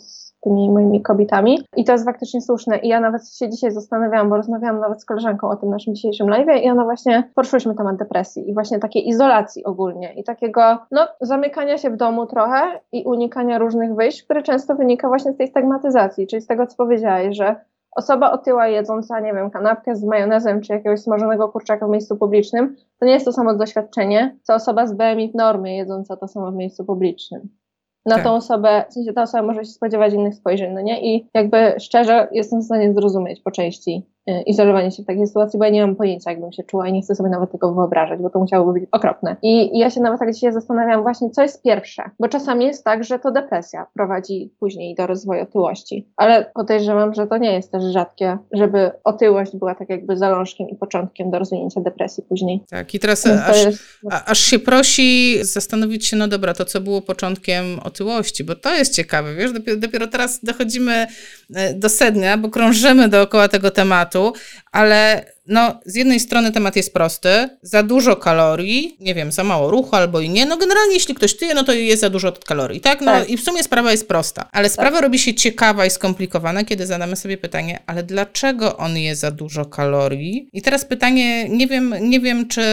z 0.00 0.23
tymi 0.44 0.70
moimi 0.70 1.02
kobietami. 1.02 1.58
I 1.76 1.84
to 1.84 1.92
jest 1.92 2.04
faktycznie 2.04 2.40
słuszne. 2.40 2.78
I 2.78 2.88
ja 2.88 3.00
nawet 3.00 3.28
się 3.28 3.50
dzisiaj 3.50 3.72
zastanawiałam, 3.72 4.28
bo 4.28 4.36
rozmawiałam 4.36 4.80
nawet 4.80 5.02
z 5.02 5.04
koleżanką 5.04 5.48
o 5.48 5.56
tym 5.56 5.70
naszym 5.70 5.94
dzisiejszym 5.94 6.28
live 6.28 6.62
i 6.62 6.70
ona 6.70 6.84
właśnie 6.84 7.30
poruszyliśmy 7.34 7.74
temat 7.74 7.96
depresji 7.96 8.50
i 8.50 8.54
właśnie 8.54 8.78
takiej 8.78 9.08
izolacji 9.08 9.64
ogólnie 9.64 10.12
i 10.14 10.24
takiego, 10.24 10.78
no, 10.90 11.08
zamykania 11.20 11.78
się 11.78 11.90
w 11.90 11.96
domu 11.96 12.26
trochę 12.26 12.80
i 12.92 13.04
unikania 13.04 13.58
różnych 13.58 13.94
wyjść, 13.94 14.22
które 14.22 14.42
często 14.42 14.74
wynika 14.74 15.08
właśnie 15.08 15.32
z 15.32 15.36
tej 15.36 15.48
stygmatyzacji, 15.48 16.26
czyli 16.26 16.42
z 16.42 16.46
tego, 16.46 16.66
co 16.66 16.76
powiedziałeś, 16.76 17.36
że 17.36 17.56
osoba 17.96 18.32
otyła 18.32 18.66
jedząca, 18.66 19.20
nie 19.20 19.34
wiem, 19.34 19.50
kanapkę 19.50 19.96
z 19.96 20.04
majonezem 20.04 20.60
czy 20.60 20.72
jakiegoś 20.72 21.00
smażonego 21.00 21.48
kurczaka 21.48 21.86
w 21.86 21.90
miejscu 21.90 22.16
publicznym, 22.16 22.76
to 23.00 23.06
nie 23.06 23.12
jest 23.12 23.24
to 23.24 23.32
samo 23.32 23.54
doświadczenie, 23.54 24.36
co 24.42 24.54
osoba 24.54 24.86
z 24.86 24.94
BMI 24.94 25.30
w 25.30 25.34
normie 25.34 25.76
jedząca 25.76 26.16
to 26.16 26.28
samo 26.28 26.52
w 26.52 26.54
miejscu 26.54 26.84
publicznym 26.84 27.63
na 28.06 28.14
tak. 28.14 28.24
tą 28.24 28.34
osobę, 28.34 28.84
w 28.90 28.92
sensie 28.92 29.12
ta 29.12 29.22
osoba 29.22 29.42
może 29.42 29.64
się 29.64 29.70
spodziewać 29.70 30.14
innych 30.14 30.34
spojrzeń, 30.34 30.72
no 30.72 30.80
nie? 30.80 31.16
I 31.16 31.26
jakby 31.34 31.74
szczerze 31.80 32.28
jestem 32.32 32.60
w 32.60 32.64
stanie 32.64 32.94
zrozumieć 32.94 33.40
po 33.40 33.50
części 33.50 34.02
izolowanie 34.46 34.90
się 34.90 35.02
w 35.02 35.06
takiej 35.06 35.26
sytuacji, 35.26 35.58
bo 35.58 35.64
ja 35.64 35.70
nie 35.70 35.86
mam 35.86 35.96
pojęcia, 35.96 36.30
jakbym 36.30 36.52
się 36.52 36.62
czuła 36.62 36.88
i 36.88 36.92
nie 36.92 37.02
chcę 37.02 37.14
sobie 37.14 37.30
nawet 37.30 37.52
tego 37.52 37.74
wyobrażać, 37.74 38.20
bo 38.20 38.30
to 38.30 38.38
musiałoby 38.38 38.80
być 38.80 38.88
okropne. 38.92 39.36
I, 39.42 39.76
i 39.76 39.78
ja 39.78 39.90
się 39.90 40.00
nawet 40.00 40.20
tak 40.20 40.32
dzisiaj 40.32 40.52
zastanawiam 40.52 41.02
właśnie, 41.02 41.30
co 41.30 41.42
jest 41.42 41.62
pierwsze, 41.62 42.02
bo 42.20 42.28
czasami 42.28 42.66
jest 42.66 42.84
tak, 42.84 43.04
że 43.04 43.18
to 43.18 43.30
depresja 43.30 43.86
prowadzi 43.94 44.52
później 44.60 44.94
do 44.94 45.06
rozwoju 45.06 45.42
otyłości, 45.42 46.08
ale 46.16 46.50
podejrzewam, 46.54 47.14
że 47.14 47.26
to 47.26 47.38
nie 47.38 47.52
jest 47.52 47.72
też 47.72 47.84
rzadkie, 47.84 48.38
żeby 48.52 48.90
otyłość 49.04 49.56
była 49.56 49.74
tak 49.74 49.90
jakby 49.90 50.16
zalążkiem 50.16 50.68
i 50.68 50.76
początkiem 50.76 51.30
do 51.30 51.38
rozwinięcia 51.38 51.80
depresji 51.80 52.24
później. 52.28 52.64
Tak, 52.70 52.94
i 52.94 52.98
teraz 52.98 53.26
aż, 53.26 53.64
jest... 53.64 53.82
aż 54.26 54.38
się 54.38 54.58
prosi 54.58 55.38
zastanowić 55.42 56.06
się, 56.06 56.16
no 56.16 56.28
dobra, 56.28 56.54
to 56.54 56.64
co 56.64 56.80
było 56.80 57.02
początkiem 57.02 57.64
otyłości, 57.82 58.44
bo 58.44 58.54
to 58.54 58.74
jest 58.74 58.94
ciekawe, 58.94 59.34
wiesz, 59.34 59.52
dopiero, 59.52 59.80
dopiero 59.80 60.06
teraz 60.06 60.44
dochodzimy 60.44 61.06
e, 61.54 61.74
do 61.74 61.88
sedna, 61.88 62.38
bo 62.38 62.48
krążymy 62.48 63.08
dookoła 63.08 63.48
tego 63.48 63.70
tematu, 63.70 64.13
tematu, 64.14 64.32
ale 64.72 65.24
no, 65.46 65.80
z 65.86 65.94
jednej 65.94 66.20
strony 66.20 66.52
temat 66.52 66.76
jest 66.76 66.92
prosty, 66.92 67.28
za 67.62 67.82
dużo 67.82 68.16
kalorii, 68.16 68.96
nie 69.00 69.14
wiem, 69.14 69.32
za 69.32 69.44
mało 69.44 69.70
ruchu 69.70 69.96
albo 69.96 70.20
i 70.20 70.30
nie. 70.30 70.46
No, 70.46 70.56
generalnie 70.56 70.94
jeśli 70.94 71.14
ktoś 71.14 71.36
tyje, 71.36 71.54
no 71.54 71.64
to 71.64 71.72
jest 71.72 72.00
za 72.00 72.10
dużo 72.10 72.32
kalorii, 72.32 72.80
tak? 72.80 73.00
No 73.00 73.06
tak. 73.06 73.30
i 73.30 73.36
w 73.36 73.40
sumie 73.40 73.62
sprawa 73.62 73.90
jest 73.90 74.08
prosta, 74.08 74.48
ale 74.52 74.68
sprawa 74.68 74.90
tak. 74.90 75.02
robi 75.02 75.18
się 75.18 75.34
ciekawa 75.34 75.86
i 75.86 75.90
skomplikowana, 75.90 76.64
kiedy 76.64 76.86
zadamy 76.86 77.16
sobie 77.16 77.36
pytanie, 77.36 77.78
ale 77.86 78.02
dlaczego 78.02 78.76
on 78.76 78.98
je 78.98 79.16
za 79.16 79.30
dużo 79.30 79.64
kalorii? 79.64 80.48
I 80.52 80.62
teraz 80.62 80.84
pytanie, 80.84 81.48
nie 81.48 81.66
wiem, 81.66 81.94
nie 82.00 82.20
wiem 82.20 82.48
czy, 82.48 82.64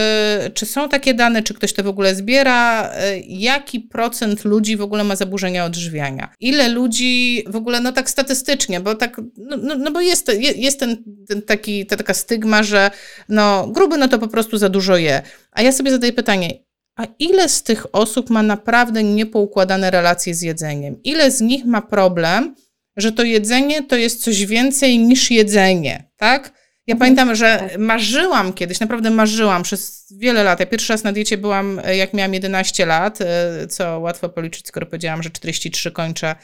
czy 0.54 0.66
są 0.66 0.88
takie 0.88 1.14
dane, 1.14 1.42
czy 1.42 1.54
ktoś 1.54 1.72
to 1.72 1.82
w 1.82 1.88
ogóle 1.88 2.14
zbiera, 2.14 2.90
e, 2.94 3.18
jaki 3.20 3.80
procent 3.80 4.44
ludzi 4.44 4.76
w 4.76 4.82
ogóle 4.82 5.04
ma 5.04 5.16
zaburzenia 5.16 5.64
odżywiania? 5.64 6.28
Ile 6.40 6.68
ludzi 6.68 7.44
w 7.46 7.56
ogóle, 7.56 7.80
no 7.80 7.92
tak 7.92 8.10
statystycznie, 8.10 8.80
bo 8.80 8.94
tak, 8.94 9.20
no, 9.36 9.56
no, 9.56 9.74
no 9.74 9.90
bo 9.90 10.00
jest, 10.00 10.32
jest 10.56 10.80
ten, 10.80 10.96
ten 11.28 11.42
taki, 11.42 11.86
ta 11.86 11.96
taka 11.96 12.14
stygma, 12.14 12.61
że 12.62 12.90
no, 13.28 13.66
gruby 13.66 13.96
no 13.96 14.08
to 14.08 14.18
po 14.18 14.28
prostu 14.28 14.58
za 14.58 14.68
dużo 14.68 14.96
je. 14.96 15.22
A 15.52 15.62
ja 15.62 15.72
sobie 15.72 15.90
zadaję 15.90 16.12
pytanie, 16.12 16.50
a 16.96 17.06
ile 17.18 17.48
z 17.48 17.62
tych 17.62 17.86
osób 17.94 18.30
ma 18.30 18.42
naprawdę 18.42 19.02
niepoukładane 19.02 19.90
relacje 19.90 20.34
z 20.34 20.42
jedzeniem? 20.42 21.02
Ile 21.04 21.30
z 21.30 21.40
nich 21.40 21.64
ma 21.64 21.82
problem, 21.82 22.54
że 22.96 23.12
to 23.12 23.22
jedzenie 23.22 23.82
to 23.82 23.96
jest 23.96 24.22
coś 24.22 24.46
więcej 24.46 24.98
niż 24.98 25.30
jedzenie, 25.30 26.10
tak? 26.16 26.62
Ja 26.86 26.96
pamiętam, 26.96 27.34
że 27.34 27.58
tak. 27.58 27.78
marzyłam 27.78 28.52
kiedyś, 28.52 28.80
naprawdę 28.80 29.10
marzyłam 29.10 29.62
przez 29.62 30.12
wiele 30.18 30.44
lat. 30.44 30.60
Ja 30.60 30.66
pierwszy 30.66 30.92
raz 30.92 31.04
na 31.04 31.12
diecie 31.12 31.38
byłam, 31.38 31.80
e, 31.84 31.96
jak 31.96 32.14
miałam 32.14 32.34
11 32.34 32.86
lat, 32.86 33.18
e, 33.20 33.66
co 33.66 34.00
łatwo 34.00 34.28
policzyć, 34.28 34.68
skoro 34.68 34.86
powiedziałam, 34.86 35.22
że 35.22 35.30
43 35.30 35.90
kończę 35.90 36.34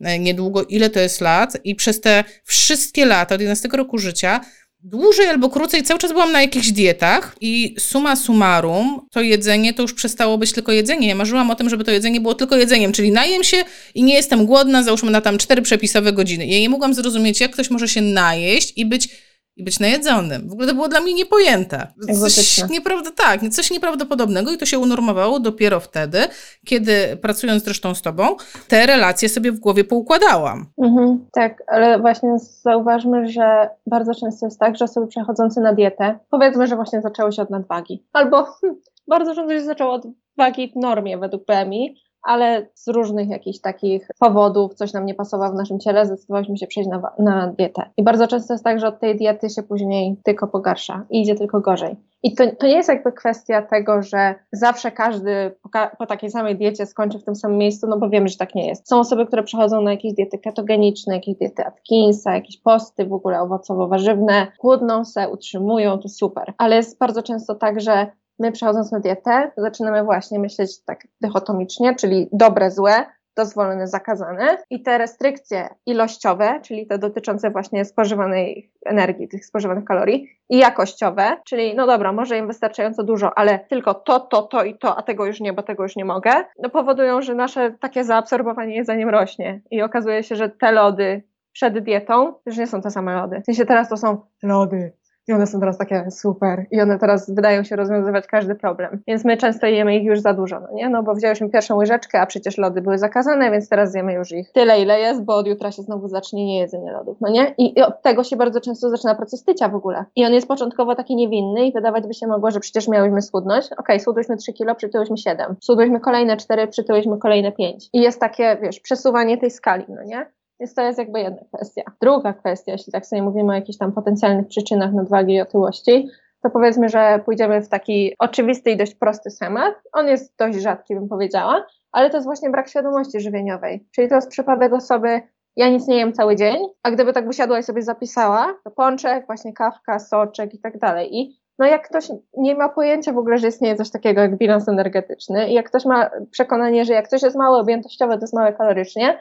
e, 0.00 0.18
niedługo. 0.18 0.64
Ile 0.64 0.90
to 0.90 1.00
jest 1.00 1.20
lat? 1.20 1.58
I 1.64 1.74
przez 1.74 2.00
te 2.00 2.24
wszystkie 2.44 3.04
lata, 3.06 3.34
od 3.34 3.40
11 3.40 3.68
roku 3.68 3.98
życia, 3.98 4.40
dłużej 4.86 5.26
albo 5.26 5.50
krócej 5.50 5.82
cały 5.82 6.00
czas 6.00 6.12
byłam 6.12 6.32
na 6.32 6.42
jakichś 6.42 6.68
dietach 6.68 7.36
i 7.40 7.74
suma 7.78 8.16
summarum 8.16 9.06
to 9.12 9.20
jedzenie 9.20 9.74
to 9.74 9.82
już 9.82 9.92
przestało 9.92 10.38
być 10.38 10.52
tylko 10.52 10.72
jedzenie. 10.72 11.08
Ja 11.08 11.14
marzyłam 11.14 11.50
o 11.50 11.54
tym, 11.54 11.70
żeby 11.70 11.84
to 11.84 11.90
jedzenie 11.90 12.20
było 12.20 12.34
tylko 12.34 12.56
jedzeniem, 12.56 12.92
czyli 12.92 13.12
najem 13.12 13.44
się 13.44 13.64
i 13.94 14.02
nie 14.02 14.14
jestem 14.14 14.46
głodna, 14.46 14.82
załóżmy 14.82 15.10
na 15.10 15.20
tam 15.20 15.38
cztery 15.38 15.62
przepisowe 15.62 16.12
godziny. 16.12 16.46
Ja 16.46 16.60
nie 16.60 16.68
mogłam 16.68 16.94
zrozumieć, 16.94 17.40
jak 17.40 17.50
ktoś 17.50 17.70
może 17.70 17.88
się 17.88 18.00
najeść 18.00 18.72
i 18.76 18.86
być 18.86 19.08
i 19.56 19.64
być 19.64 19.80
najedzonym. 19.80 20.48
W 20.48 20.52
ogóle 20.52 20.68
to 20.68 20.74
było 20.74 20.88
dla 20.88 21.00
mnie 21.00 21.14
niepojęte. 21.14 21.86
Coś 22.20 22.68
nieprawda, 22.70 23.10
tak, 23.10 23.40
coś 23.50 23.70
nieprawdopodobnego 23.70 24.52
i 24.52 24.58
to 24.58 24.66
się 24.66 24.78
unormowało 24.78 25.40
dopiero 25.40 25.80
wtedy, 25.80 26.18
kiedy 26.64 27.16
pracując 27.22 27.64
zresztą 27.64 27.94
z 27.94 28.02
tobą, 28.02 28.36
te 28.68 28.86
relacje 28.86 29.28
sobie 29.28 29.52
w 29.52 29.60
głowie 29.60 29.84
poukładałam. 29.84 30.66
Mhm, 30.82 31.26
tak, 31.32 31.62
ale 31.66 31.98
właśnie 31.98 32.36
zauważmy, 32.38 33.28
że 33.28 33.68
bardzo 33.86 34.14
często 34.14 34.46
jest 34.46 34.60
tak, 34.60 34.76
że 34.76 34.84
osoby 34.84 35.06
przechodzące 35.06 35.60
na 35.60 35.72
dietę, 35.72 36.18
powiedzmy, 36.30 36.66
że 36.66 36.76
właśnie 36.76 37.00
zaczęły 37.00 37.32
się 37.32 37.42
od 37.42 37.50
nadwagi, 37.50 38.04
albo 38.12 38.44
hmm, 38.44 38.80
bardzo 39.08 39.34
często 39.34 39.52
się 39.52 39.64
zaczęło 39.64 39.92
od 39.92 40.06
wagi 40.36 40.72
w 40.72 40.76
normie 40.76 41.18
według 41.18 41.44
PMI, 41.44 41.96
ale 42.26 42.66
z 42.74 42.88
różnych 42.88 43.28
jakichś 43.28 43.60
takich 43.60 44.08
powodów 44.18 44.74
coś 44.74 44.92
nam 44.92 45.06
nie 45.06 45.14
pasowało 45.14 45.52
w 45.52 45.56
naszym 45.56 45.80
ciele, 45.80 46.06
zdecydowaliśmy 46.06 46.56
się 46.56 46.66
przejść 46.66 46.90
na, 46.90 47.12
na 47.18 47.46
dietę. 47.46 47.82
I 47.96 48.02
bardzo 48.02 48.26
często 48.26 48.54
jest 48.54 48.64
tak, 48.64 48.80
że 48.80 48.88
od 48.88 49.00
tej 49.00 49.16
diety 49.16 49.50
się 49.50 49.62
później 49.62 50.16
tylko 50.24 50.46
pogarsza 50.46 51.06
i 51.10 51.22
idzie 51.22 51.34
tylko 51.34 51.60
gorzej. 51.60 51.96
I 52.22 52.34
to, 52.34 52.44
to 52.58 52.66
nie 52.66 52.76
jest 52.76 52.88
jakby 52.88 53.12
kwestia 53.12 53.62
tego, 53.62 54.02
że 54.02 54.34
zawsze 54.52 54.92
każdy 54.92 55.54
po, 55.62 55.68
po, 55.98 56.06
takiej 56.06 56.30
samej 56.30 56.56
diecie 56.56 56.86
skończy 56.86 57.18
w 57.18 57.24
tym 57.24 57.36
samym 57.36 57.58
miejscu, 57.58 57.86
no 57.86 57.98
bo 57.98 58.08
wiemy, 58.08 58.28
że 58.28 58.36
tak 58.36 58.54
nie 58.54 58.68
jest. 58.68 58.88
Są 58.88 58.98
osoby, 58.98 59.26
które 59.26 59.42
przechodzą 59.42 59.80
na 59.80 59.90
jakieś 59.90 60.14
diety 60.14 60.38
ketogeniczne, 60.38 61.14
jakieś 61.14 61.36
diety 61.36 61.64
Atkinsa, 61.64 62.34
jakieś 62.34 62.60
posty 62.60 63.06
w 63.06 63.12
ogóle 63.12 63.40
owocowo-warzywne, 63.40 64.46
chłodną 64.58 65.04
se, 65.04 65.28
utrzymują, 65.28 65.98
to 65.98 66.08
super. 66.08 66.52
Ale 66.58 66.76
jest 66.76 66.98
bardzo 66.98 67.22
często 67.22 67.54
tak, 67.54 67.80
że 67.80 68.06
my 68.38 68.52
przechodząc 68.52 68.92
na 68.92 69.00
dietę, 69.00 69.50
zaczynamy 69.56 70.04
właśnie 70.04 70.38
myśleć 70.38 70.84
tak 70.84 71.06
dychotomicznie, 71.20 71.94
czyli 71.94 72.28
dobre, 72.32 72.70
złe, 72.70 73.06
dozwolone, 73.36 73.88
zakazane. 73.88 74.58
I 74.70 74.82
te 74.82 74.98
restrykcje 74.98 75.68
ilościowe, 75.86 76.60
czyli 76.62 76.86
te 76.86 76.98
dotyczące 76.98 77.50
właśnie 77.50 77.84
spożywanej 77.84 78.72
energii, 78.86 79.28
tych 79.28 79.46
spożywanych 79.46 79.84
kalorii, 79.84 80.28
i 80.48 80.58
jakościowe, 80.58 81.36
czyli 81.44 81.74
no 81.74 81.86
dobra, 81.86 82.12
może 82.12 82.38
im 82.38 82.46
wystarczająco 82.46 83.04
dużo, 83.04 83.38
ale 83.38 83.58
tylko 83.58 83.94
to, 83.94 84.20
to, 84.20 84.42
to 84.42 84.64
i 84.64 84.78
to, 84.78 84.96
a 84.96 85.02
tego 85.02 85.26
już 85.26 85.40
nie, 85.40 85.52
bo 85.52 85.62
tego 85.62 85.82
już 85.82 85.96
nie 85.96 86.04
mogę, 86.04 86.32
no 86.62 86.70
powodują, 86.70 87.22
że 87.22 87.34
nasze 87.34 87.74
takie 87.80 88.04
zaabsorbowanie 88.04 88.76
jedzeniem 88.76 89.08
rośnie. 89.08 89.60
I 89.70 89.82
okazuje 89.82 90.22
się, 90.22 90.36
że 90.36 90.48
te 90.48 90.72
lody 90.72 91.22
przed 91.52 91.78
dietą 91.78 92.34
już 92.46 92.56
nie 92.56 92.66
są 92.66 92.80
te 92.82 92.90
same 92.90 93.14
lody. 93.14 93.40
W 93.40 93.44
sensie 93.44 93.66
teraz 93.66 93.88
to 93.88 93.96
są 93.96 94.20
lody 94.42 94.92
i 95.28 95.32
one 95.32 95.46
są 95.46 95.60
teraz 95.60 95.78
takie 95.78 96.10
super 96.10 96.66
i 96.70 96.80
one 96.80 96.98
teraz 96.98 97.30
wydają 97.34 97.64
się 97.64 97.76
rozwiązywać 97.76 98.26
każdy 98.26 98.54
problem. 98.54 99.02
Więc 99.06 99.24
my 99.24 99.36
często 99.36 99.66
jemy 99.66 99.96
ich 99.96 100.04
już 100.04 100.20
za 100.20 100.34
dużo, 100.34 100.60
no 100.60 100.68
nie? 100.72 100.88
No 100.88 101.02
bo 101.02 101.14
wzięłyśmy 101.14 101.50
pierwszą 101.50 101.76
łyżeczkę, 101.76 102.20
a 102.20 102.26
przecież 102.26 102.58
lody 102.58 102.82
były 102.82 102.98
zakazane, 102.98 103.50
więc 103.50 103.68
teraz 103.68 103.92
zjemy 103.92 104.12
już 104.12 104.32
ich 104.32 104.52
tyle, 104.52 104.80
ile 104.80 105.00
jest, 105.00 105.24
bo 105.24 105.36
od 105.36 105.46
jutra 105.46 105.72
się 105.72 105.82
znowu 105.82 106.08
zacznie 106.08 106.44
niejedzenie 106.46 106.92
lodów, 106.92 107.16
no 107.20 107.28
nie? 107.28 107.54
I, 107.58 107.78
I, 107.78 107.82
od 107.82 108.02
tego 108.02 108.24
się 108.24 108.36
bardzo 108.36 108.60
często 108.60 108.90
zaczyna 108.90 109.14
proces 109.14 109.44
tycia 109.44 109.68
w 109.68 109.74
ogóle. 109.74 110.04
I 110.16 110.26
on 110.26 110.32
jest 110.32 110.48
początkowo 110.48 110.94
taki 110.94 111.16
niewinny 111.16 111.66
i 111.66 111.72
wydawać 111.72 112.06
by 112.06 112.14
się 112.14 112.26
mogło, 112.26 112.50
że 112.50 112.60
przecież 112.60 112.88
miałyśmy 112.88 113.22
schudnąć. 113.22 113.64
Okej, 113.66 113.78
okay, 113.78 114.00
schudłyśmy 114.00 114.36
3 114.36 114.52
kilo, 114.52 114.74
przytyłyśmy 114.74 115.16
7. 115.16 115.56
Schudłyśmy 115.60 116.00
kolejne 116.00 116.36
4, 116.36 116.68
przytyłyśmy 116.68 117.18
kolejne 117.18 117.52
5. 117.52 117.88
I 117.92 118.00
jest 118.00 118.20
takie, 118.20 118.58
wiesz, 118.62 118.80
przesuwanie 118.80 119.38
tej 119.38 119.50
skali, 119.50 119.84
no 119.88 120.02
nie? 120.02 120.26
Więc 120.60 120.74
to 120.74 120.82
jest 120.82 120.98
jakby 120.98 121.20
jedna 121.20 121.42
kwestia. 121.54 121.82
Druga 122.02 122.32
kwestia, 122.32 122.72
jeśli 122.72 122.92
tak 122.92 123.06
sobie 123.06 123.22
mówimy 123.22 123.52
o 123.52 123.54
jakichś 123.54 123.78
tam 123.78 123.92
potencjalnych 123.92 124.46
przyczynach 124.46 124.92
nadwagi 124.92 125.34
i 125.34 125.40
otyłości, 125.40 126.08
to 126.42 126.50
powiedzmy, 126.50 126.88
że 126.88 127.20
pójdziemy 127.24 127.62
w 127.62 127.68
taki 127.68 128.14
oczywisty 128.18 128.70
i 128.70 128.76
dość 128.76 128.94
prosty 128.94 129.30
schemat. 129.30 129.74
On 129.92 130.06
jest 130.06 130.36
dość 130.38 130.58
rzadki, 130.58 130.94
bym 130.94 131.08
powiedziała, 131.08 131.66
ale 131.92 132.10
to 132.10 132.16
jest 132.16 132.26
właśnie 132.26 132.50
brak 132.50 132.68
świadomości 132.68 133.20
żywieniowej. 133.20 133.86
Czyli 133.94 134.08
to 134.08 134.14
jest 134.14 134.30
przypadek 134.30 134.72
osoby, 134.72 135.20
ja 135.56 135.68
nic 135.68 135.88
nie 135.88 135.96
jem 135.96 136.12
cały 136.12 136.36
dzień, 136.36 136.56
a 136.82 136.90
gdyby 136.90 137.12
tak 137.12 137.28
usiadła 137.28 137.58
i 137.58 137.62
sobie 137.62 137.82
zapisała, 137.82 138.54
to 138.64 138.70
pączek, 138.70 139.26
właśnie 139.26 139.52
kawka, 139.52 139.98
soczek 139.98 140.54
i 140.54 140.58
tak 140.58 140.78
dalej. 140.78 141.16
I 141.16 141.36
no 141.58 141.66
jak 141.66 141.88
ktoś 141.88 142.08
nie 142.36 142.54
ma 142.54 142.68
pojęcia 142.68 143.12
w 143.12 143.18
ogóle, 143.18 143.38
że 143.38 143.48
istnieje 143.48 143.76
coś 143.76 143.90
takiego 143.90 144.20
jak 144.20 144.36
bilans 144.36 144.68
energetyczny 144.68 145.48
i 145.48 145.54
jak 145.54 145.68
ktoś 145.68 145.84
ma 145.84 146.10
przekonanie, 146.30 146.84
że 146.84 146.92
jak 146.92 147.08
coś 147.08 147.22
jest 147.22 147.36
mało 147.36 147.58
objętościowe, 147.58 148.14
to 148.14 148.20
jest 148.20 148.34
małe 148.34 148.52
kalorycznie, 148.52 149.18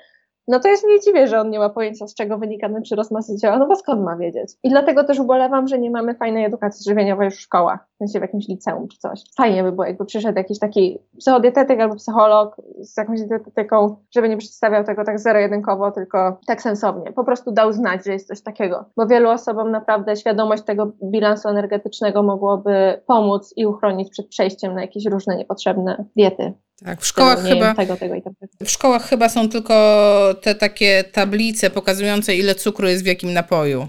no 0.48 0.60
to 0.60 0.68
jest 0.68 0.84
nie 0.88 1.00
dziwię, 1.00 1.28
że 1.28 1.42
on 1.42 1.50
nie 1.50 1.60
ma 1.60 1.70
pojęcia, 1.70 2.08
z 2.08 2.16
czego 2.16 2.38
wynika 2.38 2.70
ten 2.70 2.82
przyrost 2.82 3.12
masy 3.12 3.38
ciała, 3.38 3.60
no 3.60 3.68
bo 3.68 3.76
skąd 3.76 4.02
ma 4.02 4.18
wiedzieć? 4.18 4.54
I 4.64 4.70
dlatego 4.70 5.04
też 5.04 5.20
ubolewam, 5.20 5.68
że 5.68 5.80
nie 5.80 5.92
mamy 5.92 6.16
fajnej 6.16 6.46
edukacji 6.46 6.84
żywieniowej 6.90 7.26
już 7.26 7.36
w 7.36 7.42
szkołach, 7.42 7.88
w 7.96 7.98
sensie 7.98 8.20
w 8.20 8.22
jakimś 8.22 8.48
liceum 8.48 8.88
czy 8.88 8.98
coś. 8.98 9.24
Fajnie 9.38 9.64
by 9.64 9.72
było, 9.72 9.86
jakby 9.86 10.06
przyszedł 10.06 10.38
jakiś 10.38 10.60
taki 10.60 11.00
psychodietetyk 11.20 11.80
albo 11.80 11.96
psycholog 11.96 12.56
z 12.80 12.98
jakąś 12.98 13.22
dietetyką, 13.22 13.96
żeby 14.16 14.30
nie 14.30 14.38
przedstawiał 14.38 14.84
tego 14.84 15.04
tak 15.04 15.20
zero-jedynkowo, 15.20 15.92
tylko 15.92 16.38
tak 16.48 16.62
sensownie. 16.62 17.12
Po 17.12 17.24
prostu 17.24 17.52
dał 17.52 17.74
znać, 17.74 18.06
że 18.06 18.14
jest 18.14 18.28
coś 18.28 18.42
takiego. 18.42 18.86
Bo 18.98 19.08
wielu 19.08 19.30
osobom 19.30 19.72
naprawdę 19.72 20.16
świadomość 20.16 20.64
tego 20.64 20.92
bilansu 21.04 21.50
energetycznego 21.50 22.24
mogłoby 22.24 23.02
pomóc 23.08 23.54
i 23.56 23.66
uchronić 23.66 24.10
przed 24.10 24.28
przejściem 24.28 24.74
na 24.74 24.82
jakieś 24.82 25.06
różne 25.06 25.38
niepotrzebne 25.38 26.06
diety. 26.16 26.54
Tak, 26.84 27.02
w 27.02 27.08
szkołach 27.08 27.44
chyba. 27.44 27.76
Tego, 27.76 27.98
tego 27.98 28.16
tego. 28.16 28.32
W 28.66 28.72
szkołach 28.72 29.10
chyba 29.10 29.30
są 29.30 29.50
tylko 29.50 30.36
te 30.42 30.56
takie 30.56 31.04
tablice 31.04 31.70
pokazujące, 31.70 32.36
ile 32.36 32.56
cukru 32.56 32.88
jest 32.88 33.04
w 33.04 33.08
jakim 33.08 33.34
napoju. 33.34 33.88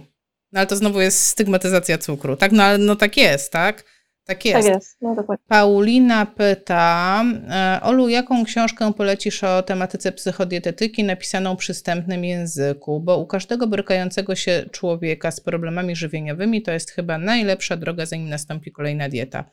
No 0.53 0.61
ale 0.61 0.67
to 0.67 0.77
znowu 0.77 1.01
jest 1.01 1.25
stygmatyzacja 1.25 1.99
cukru. 1.99 2.37
Tak, 2.37 2.53
no 2.53 2.63
ale 2.63 2.79
no 2.79 2.97
tak 2.97 3.17
jest, 3.17 3.53
tak? 3.53 3.85
Tak 4.25 4.45
jest. 4.45 4.67
Tak 4.67 4.75
jest, 4.75 4.97
no. 5.01 5.17
Paulina 5.49 6.27
pyta, 6.27 7.25
e, 7.51 7.81
Olu, 7.83 8.09
jaką 8.09 8.45
książkę 8.45 8.93
polecisz 8.93 9.45
o 9.45 9.63
tematyce 9.63 10.13
psychodietetyki 10.13 11.05
napisaną 11.05 11.57
przystępnym 11.57 12.25
języku? 12.25 13.01
Bo 13.01 13.19
u 13.19 13.27
każdego 13.27 13.67
brykającego 13.67 14.35
się 14.35 14.65
człowieka 14.73 15.31
z 15.31 15.41
problemami 15.41 15.97
żywieniowymi 15.97 16.63
to 16.63 16.73
jest 16.73 16.91
chyba 16.91 17.19
najlepsza 17.19 17.77
droga, 17.77 18.07
zanim 18.07 18.29
nastąpi 18.29 18.73
kolejna 18.73 19.09
dieta. 19.09 19.45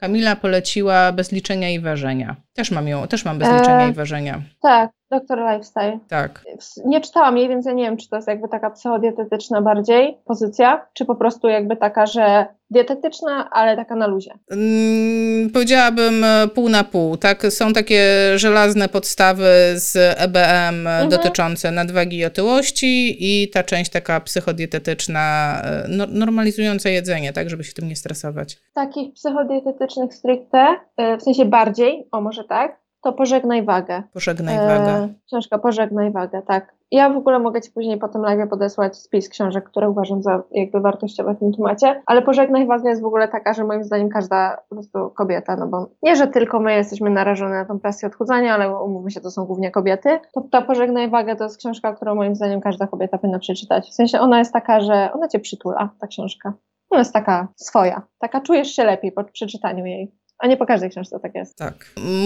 Kamila 0.00 0.36
poleciła 0.36 1.12
bez 1.12 1.32
liczenia 1.32 1.70
i 1.70 1.80
ważenia. 1.80 2.36
Też 2.54 2.70
mam 2.70 2.88
ją, 2.88 3.08
też 3.08 3.24
mam 3.24 3.38
bez 3.38 3.48
liczenia 3.48 3.86
e, 3.86 3.90
i 3.90 3.92
ważenia. 3.92 4.42
Tak, 4.62 4.90
doktor 5.10 5.38
Lifestyle. 5.38 5.98
Tak. 6.08 6.44
Nie 6.84 7.00
czytałam 7.00 7.38
jej, 7.38 7.48
więc 7.48 7.66
ja 7.66 7.72
nie 7.72 7.84
wiem, 7.84 7.96
czy 7.96 8.08
to 8.08 8.16
jest 8.16 8.28
jakby 8.28 8.48
taka 8.48 8.70
psychodietetyczna 8.70 9.62
bardziej 9.62 10.18
pozycja, 10.24 10.86
czy 10.92 11.04
po 11.04 11.14
prostu 11.14 11.48
jakby 11.48 11.76
taka, 11.76 12.06
że 12.06 12.46
dietetyczna, 12.70 13.50
ale 13.50 13.76
taka 13.76 13.96
na 13.96 14.06
luzie. 14.06 14.30
Hmm, 14.48 15.50
powiedziałabym 15.50 16.24
e, 16.24 16.48
pół 16.54 16.68
na 16.68 16.84
pół. 16.84 17.16
Tak? 17.16 17.46
Są 17.52 17.72
takie 17.72 18.02
żelazne 18.36 18.88
podstawy 18.88 19.48
z 19.74 19.96
EBM 19.96 20.86
mhm. 20.86 21.08
dotyczące 21.08 21.70
nadwagi 21.70 22.16
i 22.16 22.24
otyłości 22.24 23.16
i 23.20 23.50
ta 23.50 23.62
część 23.62 23.90
taka 23.90 24.20
psychodietetyczna, 24.20 25.56
e, 25.64 25.86
no, 25.88 26.06
normalizująca 26.06 26.88
jedzenie, 26.88 27.32
tak, 27.32 27.50
żeby 27.50 27.64
się 27.64 27.72
tym 27.72 27.88
nie 27.88 27.96
stresować. 27.96 28.58
Takich 28.74 29.14
psychodietetycznych 29.14 30.14
stricte, 30.14 30.76
e, 30.96 31.16
w 31.16 31.22
sensie 31.22 31.44
bardziej, 31.44 32.08
o 32.12 32.20
może 32.20 32.44
tak, 32.44 32.80
to 33.02 33.12
Pożegnaj 33.12 33.62
Wagę. 33.64 34.02
Pożegnaj 34.12 34.56
Wagę. 34.56 34.90
E, 34.90 35.14
książka 35.26 35.58
Pożegnaj 35.58 36.10
Wagę, 36.10 36.42
tak. 36.46 36.79
Ja 36.92 37.10
w 37.10 37.16
ogóle 37.16 37.38
mogę 37.38 37.60
Ci 37.60 37.70
później 37.70 37.98
po 37.98 38.08
tym 38.08 38.22
live 38.22 38.48
podesłać 38.50 38.96
spis 38.96 39.28
książek, 39.28 39.64
które 39.64 39.90
uważam 39.90 40.22
za 40.22 40.42
jakby 40.50 40.80
wartościowe 40.80 41.34
w 41.34 41.38
tym 41.38 41.52
temacie, 41.52 42.02
ale 42.06 42.22
Pożegnaj 42.22 42.66
Wagę 42.66 42.90
jest 42.90 43.02
w 43.02 43.04
ogóle 43.04 43.28
taka, 43.28 43.54
że 43.54 43.64
moim 43.64 43.84
zdaniem 43.84 44.08
każda 44.08 44.56
po 44.68 44.74
prostu 44.74 45.10
kobieta, 45.10 45.56
no 45.56 45.66
bo 45.66 45.90
nie, 46.02 46.16
że 46.16 46.26
tylko 46.26 46.60
my 46.60 46.74
jesteśmy 46.74 47.10
narażone 47.10 47.54
na 47.54 47.64
tą 47.64 47.78
presję 47.78 48.08
odchudzania, 48.08 48.54
ale 48.54 48.76
umówmy 48.76 49.10
się, 49.10 49.20
to 49.20 49.30
są 49.30 49.44
głównie 49.44 49.70
kobiety, 49.70 50.20
to 50.34 50.40
ta 50.50 50.62
Pożegnaj 50.62 51.10
Wagę 51.10 51.36
to 51.36 51.44
jest 51.44 51.58
książka, 51.58 51.92
którą 51.92 52.14
moim 52.14 52.34
zdaniem 52.34 52.60
każda 52.60 52.86
kobieta 52.86 53.18
powinna 53.18 53.38
przeczytać. 53.38 53.88
W 53.88 53.94
sensie 53.94 54.20
ona 54.20 54.38
jest 54.38 54.52
taka, 54.52 54.80
że 54.80 55.12
ona 55.12 55.28
Cię 55.28 55.40
przytula, 55.40 55.90
ta 56.00 56.06
książka. 56.06 56.52
Ona 56.90 56.98
jest 56.98 57.12
taka 57.12 57.48
swoja, 57.56 58.02
taka 58.18 58.40
czujesz 58.40 58.68
się 58.68 58.84
lepiej 58.84 59.12
po 59.12 59.24
przeczytaniu 59.24 59.86
jej. 59.86 60.20
A 60.40 60.46
nie 60.46 60.56
po 60.56 60.66
każdej 60.66 60.90
książce 60.90 61.20
tak 61.20 61.34
jest. 61.34 61.58
Tak. 61.58 61.74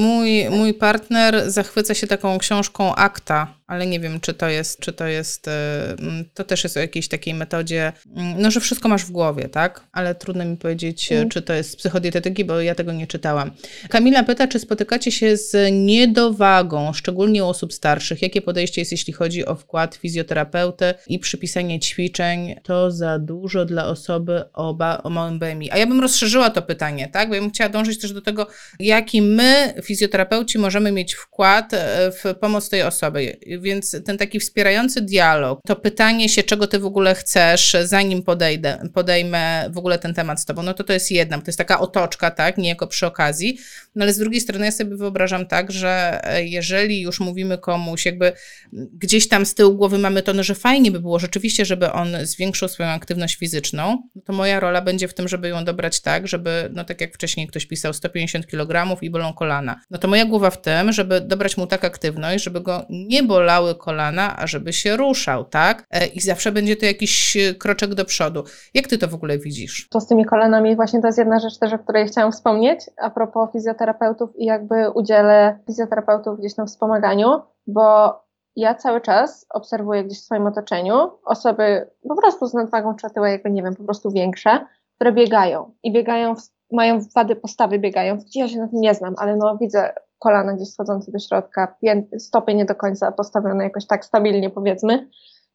Mój, 0.02 0.50
mój 0.50 0.74
partner 0.74 1.50
zachwyca 1.50 1.94
się 1.94 2.06
taką 2.06 2.38
książką 2.38 2.94
Akta 2.94 3.46
ale 3.66 3.86
nie 3.86 4.00
wiem, 4.00 4.20
czy 4.20 4.34
to 4.34 4.48
jest, 4.48 4.80
czy 4.80 4.92
to 4.92 5.06
jest, 5.06 5.48
e, 5.48 5.96
to 6.34 6.44
też 6.44 6.64
jest 6.64 6.76
o 6.76 6.80
jakiejś 6.80 7.08
takiej 7.08 7.34
metodzie, 7.34 7.92
no, 8.38 8.50
że 8.50 8.60
wszystko 8.60 8.88
masz 8.88 9.04
w 9.04 9.10
głowie, 9.10 9.48
tak? 9.48 9.80
Ale 9.92 10.14
trudno 10.14 10.44
mi 10.44 10.56
powiedzieć, 10.56 11.12
mm. 11.12 11.28
czy 11.28 11.42
to 11.42 11.52
jest 11.52 11.76
psychodietetyki, 11.76 12.44
bo 12.44 12.60
ja 12.60 12.74
tego 12.74 12.92
nie 12.92 13.06
czytałam. 13.06 13.50
Kamila 13.88 14.22
pyta, 14.22 14.48
czy 14.48 14.58
spotykacie 14.58 15.12
się 15.12 15.36
z 15.36 15.72
niedowagą, 15.72 16.92
szczególnie 16.92 17.44
u 17.44 17.48
osób 17.48 17.72
starszych? 17.72 18.22
Jakie 18.22 18.42
podejście 18.42 18.80
jest, 18.80 18.92
jeśli 18.92 19.12
chodzi 19.12 19.46
o 19.46 19.54
wkład 19.54 19.94
fizjoterapeuty 19.94 20.94
i 21.06 21.18
przypisanie 21.18 21.80
ćwiczeń? 21.80 22.54
To 22.62 22.90
za 22.90 23.18
dużo 23.18 23.64
dla 23.64 23.86
osoby 23.86 24.42
oba, 24.52 25.02
o 25.02 25.10
małym 25.10 25.38
BMI. 25.38 25.70
A 25.70 25.78
ja 25.78 25.86
bym 25.86 26.00
rozszerzyła 26.00 26.50
to 26.50 26.62
pytanie, 26.62 27.08
tak? 27.12 27.28
Bo 27.28 27.34
ja 27.34 27.40
bym 27.40 27.50
chciała 27.50 27.70
dążyć 27.70 28.00
też 28.00 28.12
do 28.12 28.22
tego, 28.22 28.46
jaki 28.78 29.22
my, 29.22 29.74
fizjoterapeuci, 29.82 30.58
możemy 30.58 30.92
mieć 30.92 31.14
wkład 31.14 31.74
e, 31.74 32.12
w 32.12 32.34
pomoc 32.40 32.68
tej 32.68 32.82
osoby. 32.82 33.36
Więc 33.64 33.96
ten 34.04 34.18
taki 34.18 34.40
wspierający 34.40 35.00
dialog, 35.00 35.60
to 35.66 35.76
pytanie 35.76 36.28
się, 36.28 36.42
czego 36.42 36.66
ty 36.66 36.78
w 36.78 36.86
ogóle 36.86 37.14
chcesz, 37.14 37.76
zanim 37.84 38.22
podejdę, 38.22 38.88
podejmę 38.94 39.70
w 39.70 39.78
ogóle 39.78 39.98
ten 39.98 40.14
temat 40.14 40.40
z 40.40 40.44
tobą, 40.44 40.62
no 40.62 40.74
to 40.74 40.84
to 40.84 40.92
jest 40.92 41.10
jedna, 41.10 41.38
to 41.38 41.44
jest 41.46 41.58
taka 41.58 41.80
otoczka, 41.80 42.30
tak, 42.30 42.58
niejako 42.58 42.86
przy 42.86 43.06
okazji. 43.06 43.58
No 43.94 44.02
ale 44.02 44.12
z 44.12 44.18
drugiej 44.18 44.40
strony 44.40 44.64
ja 44.64 44.72
sobie 44.72 44.96
wyobrażam 44.96 45.46
tak, 45.46 45.72
że 45.72 46.20
e, 46.24 46.44
jeżeli 46.44 47.00
już 47.00 47.20
mówimy 47.20 47.58
komuś, 47.58 48.06
jakby 48.06 48.32
gdzieś 48.72 49.28
tam 49.28 49.46
z 49.46 49.54
tyłu 49.54 49.74
głowy 49.74 49.98
mamy 49.98 50.22
to, 50.22 50.32
no, 50.32 50.42
że 50.42 50.54
fajnie 50.54 50.90
by 50.90 51.00
było 51.00 51.18
rzeczywiście, 51.18 51.64
żeby 51.64 51.92
on 51.92 52.16
zwiększył 52.22 52.68
swoją 52.68 52.88
aktywność 52.88 53.36
fizyczną, 53.36 54.02
no 54.14 54.22
to 54.24 54.32
moja 54.32 54.60
rola 54.60 54.80
będzie 54.80 55.08
w 55.08 55.14
tym, 55.14 55.28
żeby 55.28 55.48
ją 55.48 55.64
dobrać 55.64 56.00
tak, 56.00 56.28
żeby, 56.28 56.70
no 56.72 56.84
tak 56.84 57.00
jak 57.00 57.14
wcześniej 57.14 57.46
ktoś 57.46 57.66
pisał, 57.66 57.92
150 57.92 58.46
kg 58.46 59.02
i 59.02 59.10
bolą 59.10 59.32
kolana. 59.32 59.80
No 59.90 59.98
to 59.98 60.08
moja 60.08 60.24
głowa 60.24 60.50
w 60.50 60.62
tym, 60.62 60.92
żeby 60.92 61.20
dobrać 61.20 61.56
mu 61.56 61.66
tak 61.66 61.84
aktywność, 61.84 62.44
żeby 62.44 62.60
go 62.60 62.86
nie 62.90 63.22
bolały 63.44 63.74
kolana, 63.74 64.36
a 64.38 64.46
żeby 64.46 64.72
się 64.72 64.96
ruszał, 64.96 65.44
tak? 65.44 65.84
E, 65.90 66.06
I 66.06 66.20
zawsze 66.20 66.52
będzie 66.52 66.76
to 66.76 66.86
jakiś 66.86 67.36
kroczek 67.58 67.94
do 67.94 68.04
przodu. 68.04 68.42
Jak 68.74 68.86
ty 68.86 68.98
to 68.98 69.08
w 69.08 69.14
ogóle 69.14 69.38
widzisz? 69.38 69.88
To 69.88 70.00
z 70.00 70.06
tymi 70.06 70.24
kolanami 70.24 70.76
właśnie 70.76 71.00
to 71.00 71.06
jest 71.06 71.18
jedna 71.18 71.38
rzecz 71.38 71.58
też, 71.58 71.72
o 71.72 71.78
której 71.78 72.06
chciałam 72.06 72.32
wspomnieć, 72.32 72.80
a 72.96 73.10
propos 73.10 73.52
fizjoterapeutów 73.52 74.30
i 74.36 74.44
jakby 74.44 74.90
udzielę 74.90 75.58
fizjoterapeutów 75.66 76.38
gdzieś 76.38 76.56
na 76.56 76.66
wspomaganiu, 76.66 77.42
bo 77.66 78.14
ja 78.56 78.74
cały 78.74 79.00
czas 79.00 79.46
obserwuję 79.50 80.04
gdzieś 80.04 80.18
w 80.18 80.24
swoim 80.24 80.46
otoczeniu 80.46 81.10
osoby 81.24 81.90
po 82.08 82.16
prostu 82.16 82.46
z 82.46 82.54
nadwagą 82.54 82.94
czy 82.94 83.06
otyłe, 83.06 83.30
jakby 83.30 83.50
nie 83.50 83.62
wiem, 83.62 83.74
po 83.76 83.84
prostu 83.84 84.10
większe, 84.10 84.66
które 84.94 85.12
biegają 85.12 85.74
i 85.82 85.92
biegają, 85.92 86.34
w, 86.34 86.40
mają 86.72 87.00
wady 87.14 87.36
postawy, 87.36 87.78
biegają. 87.78 88.18
Ja 88.34 88.48
się 88.48 88.58
na 88.58 88.68
tym 88.68 88.80
nie 88.80 88.94
znam, 88.94 89.14
ale 89.18 89.36
no 89.36 89.56
widzę 89.60 89.92
kolana 90.18 90.52
gdzieś 90.52 90.68
schodzące 90.68 91.12
do 91.12 91.18
środka, 91.18 91.76
stopy 92.18 92.54
nie 92.54 92.64
do 92.64 92.74
końca 92.74 93.12
postawione 93.12 93.64
jakoś 93.64 93.86
tak 93.86 94.04
stabilnie 94.04 94.50
powiedzmy. 94.50 95.08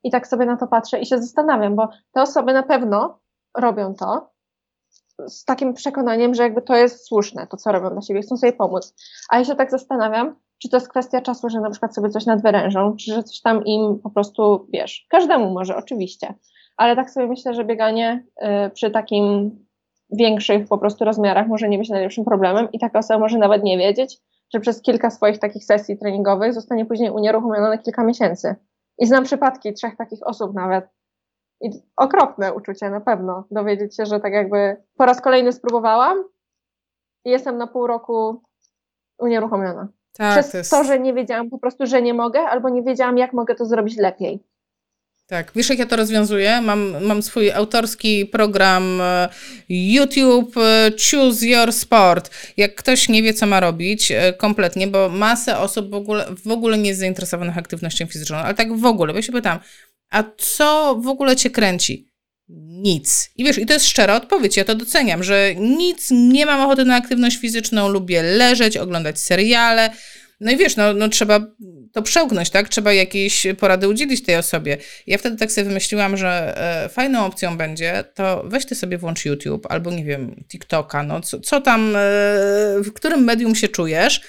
I 0.03 0.11
tak 0.11 0.27
sobie 0.27 0.45
na 0.45 0.57
to 0.57 0.67
patrzę 0.67 0.99
i 0.99 1.05
się 1.05 1.17
zastanawiam, 1.17 1.75
bo 1.75 1.89
te 2.13 2.21
osoby 2.21 2.53
na 2.53 2.63
pewno 2.63 3.19
robią 3.57 3.95
to 3.95 4.29
z 5.27 5.45
takim 5.45 5.73
przekonaniem, 5.73 6.35
że 6.35 6.43
jakby 6.43 6.61
to 6.61 6.75
jest 6.75 7.07
słuszne, 7.07 7.47
to 7.47 7.57
co 7.57 7.71
robią 7.71 7.89
dla 7.89 8.01
siebie, 8.01 8.21
chcą 8.21 8.37
sobie 8.37 8.53
pomóc. 8.53 8.95
A 9.29 9.37
ja 9.37 9.45
się 9.45 9.55
tak 9.55 9.71
zastanawiam, 9.71 10.35
czy 10.57 10.69
to 10.69 10.77
jest 10.77 10.89
kwestia 10.89 11.21
czasu, 11.21 11.49
że 11.49 11.59
na 11.59 11.69
przykład 11.69 11.95
sobie 11.95 12.09
coś 12.09 12.25
nadwyrężą, 12.25 12.95
czy 12.95 13.13
że 13.13 13.23
coś 13.23 13.41
tam 13.41 13.65
im 13.65 13.99
po 14.03 14.09
prostu, 14.09 14.67
wiesz, 14.73 15.05
każdemu 15.09 15.53
może, 15.53 15.75
oczywiście, 15.75 16.33
ale 16.77 16.95
tak 16.95 17.09
sobie 17.09 17.27
myślę, 17.27 17.53
że 17.53 17.65
bieganie 17.65 18.25
y, 18.67 18.69
przy 18.69 18.91
takim 18.91 19.51
większych 20.11 20.67
po 20.67 20.77
prostu 20.77 21.05
rozmiarach 21.05 21.47
może 21.47 21.69
nie 21.69 21.77
być 21.77 21.89
najlepszym 21.89 22.25
problemem 22.25 22.67
i 22.71 22.79
taka 22.79 22.99
osoba 22.99 23.19
może 23.19 23.37
nawet 23.37 23.63
nie 23.63 23.77
wiedzieć, 23.77 24.17
że 24.53 24.59
przez 24.59 24.81
kilka 24.81 25.09
swoich 25.09 25.39
takich 25.39 25.65
sesji 25.65 25.97
treningowych 25.97 26.53
zostanie 26.53 26.85
później 26.85 27.11
unieruchomiona 27.11 27.69
na 27.69 27.77
kilka 27.77 28.03
miesięcy. 28.03 28.55
I 28.97 29.05
znam 29.05 29.23
przypadki 29.23 29.73
trzech 29.73 29.95
takich 29.95 30.27
osób 30.27 30.53
nawet. 30.53 30.89
I 31.61 31.69
okropne 31.97 32.53
uczucie 32.53 32.89
na 32.89 33.01
pewno, 33.01 33.47
dowiedzieć 33.51 33.95
się, 33.95 34.05
że 34.05 34.19
tak 34.19 34.33
jakby 34.33 34.83
po 34.97 35.05
raz 35.05 35.21
kolejny 35.21 35.51
spróbowałam 35.51 36.23
i 37.25 37.29
jestem 37.29 37.57
na 37.57 37.67
pół 37.67 37.87
roku 37.87 38.43
unieruchomiona. 39.19 39.87
Tak, 40.13 40.31
przez 40.31 40.51
to, 40.51 40.57
jest... 40.57 40.71
to, 40.71 40.83
że 40.83 40.99
nie 40.99 41.13
wiedziałam 41.13 41.49
po 41.49 41.59
prostu, 41.59 41.85
że 41.85 42.01
nie 42.01 42.13
mogę, 42.13 42.41
albo 42.41 42.69
nie 42.69 42.83
wiedziałam, 42.83 43.17
jak 43.17 43.33
mogę 43.33 43.55
to 43.55 43.65
zrobić 43.65 43.97
lepiej. 43.97 44.43
Tak, 45.29 45.51
wiesz 45.55 45.69
jak 45.69 45.79
ja 45.79 45.85
to 45.85 45.95
rozwiązuję? 45.95 46.61
Mam, 46.61 47.03
mam 47.05 47.23
swój 47.23 47.51
autorski 47.51 48.25
program 48.25 49.01
e, 49.01 49.29
YouTube 49.69 50.57
e, 50.57 50.91
Choose 51.11 51.47
Your 51.47 51.73
Sport. 51.73 52.29
Jak 52.57 52.75
ktoś 52.75 53.09
nie 53.09 53.23
wie, 53.23 53.33
co 53.33 53.45
ma 53.45 53.59
robić 53.59 54.11
e, 54.11 54.33
kompletnie, 54.33 54.87
bo 54.87 55.09
masę 55.09 55.57
osób 55.57 55.91
w 55.91 55.93
ogóle, 55.93 56.25
w 56.45 56.51
ogóle 56.51 56.77
nie 56.77 56.87
jest 56.87 56.99
zainteresowanych 56.99 57.57
aktywnością 57.57 58.05
fizyczną, 58.05 58.37
ale 58.37 58.53
tak 58.53 58.77
w 58.77 58.85
ogóle, 58.85 59.13
bo 59.13 59.19
ja 59.19 59.23
się 59.23 59.31
pytam, 59.31 59.59
a 60.09 60.23
co 60.37 60.95
w 60.95 61.07
ogóle 61.07 61.35
cię 61.35 61.49
kręci? 61.49 62.07
Nic. 62.67 63.29
I 63.35 63.43
wiesz, 63.43 63.57
i 63.57 63.65
to 63.65 63.73
jest 63.73 63.85
szczera 63.85 64.15
odpowiedź, 64.15 64.57
ja 64.57 64.65
to 64.65 64.75
doceniam, 64.75 65.23
że 65.23 65.55
nic, 65.55 66.07
nie 66.11 66.45
mam 66.45 66.61
ochoty 66.61 66.85
na 66.85 66.95
aktywność 66.95 67.37
fizyczną, 67.37 67.89
lubię 67.89 68.23
leżeć, 68.23 68.77
oglądać 68.77 69.19
seriale, 69.19 69.89
no 70.39 70.51
i 70.51 70.57
wiesz, 70.57 70.75
no, 70.75 70.93
no 70.93 71.09
trzeba 71.09 71.39
to 71.91 72.01
przełknąć, 72.01 72.49
tak? 72.49 72.69
Trzeba 72.69 72.93
jakieś 72.93 73.47
porady 73.59 73.87
udzielić 73.87 74.23
tej 74.23 74.35
osobie. 74.35 74.77
Ja 75.07 75.17
wtedy 75.17 75.37
tak 75.37 75.51
sobie 75.51 75.65
wymyśliłam, 75.65 76.17
że 76.17 76.57
e, 76.85 76.89
fajną 76.89 77.25
opcją 77.25 77.57
będzie, 77.57 78.03
to 78.13 78.43
weź 78.45 78.65
ty 78.65 78.75
sobie 78.75 78.97
włącz 78.97 79.25
YouTube 79.25 79.67
albo 79.69 79.91
nie 79.91 80.05
wiem, 80.05 80.43
TikToka, 80.47 81.03
no 81.03 81.21
co, 81.21 81.39
co 81.39 81.61
tam, 81.61 81.95
e, 81.95 81.99
w 82.83 82.93
którym 82.93 83.23
medium 83.23 83.55
się 83.55 83.67
czujesz 83.67 84.21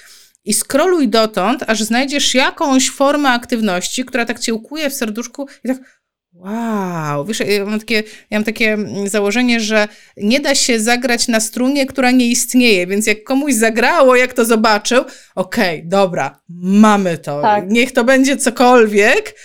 i 0.45 0.53
skroluj 0.53 1.07
dotąd, 1.07 1.63
aż 1.67 1.83
znajdziesz 1.83 2.35
jakąś 2.35 2.89
formę 2.89 3.29
aktywności, 3.29 4.05
która 4.05 4.25
tak 4.25 4.39
cię 4.39 4.53
ukuje 4.53 4.89
w 4.89 4.93
serduszku 4.93 5.47
i 5.63 5.67
tak 5.67 6.00
Wow, 6.41 7.25
wiesz, 7.25 7.39
ja 7.39 7.65
mam, 7.65 7.79
takie, 7.79 8.03
ja 8.29 8.37
mam 8.37 8.43
takie 8.43 8.77
założenie, 9.05 9.59
że 9.59 9.87
nie 10.17 10.39
da 10.39 10.55
się 10.55 10.79
zagrać 10.79 11.27
na 11.27 11.39
strunie, 11.39 11.85
która 11.85 12.11
nie 12.11 12.25
istnieje, 12.25 12.87
więc 12.87 13.07
jak 13.07 13.23
komuś 13.23 13.53
zagrało, 13.53 14.15
jak 14.15 14.33
to 14.33 14.45
zobaczył, 14.45 15.01
okej, 15.35 15.77
okay, 15.77 15.89
dobra, 15.89 16.39
mamy 16.63 17.17
to, 17.17 17.41
tak. 17.41 17.69
niech 17.69 17.91
to 17.91 18.03
będzie 18.03 18.37
cokolwiek, 18.37 19.35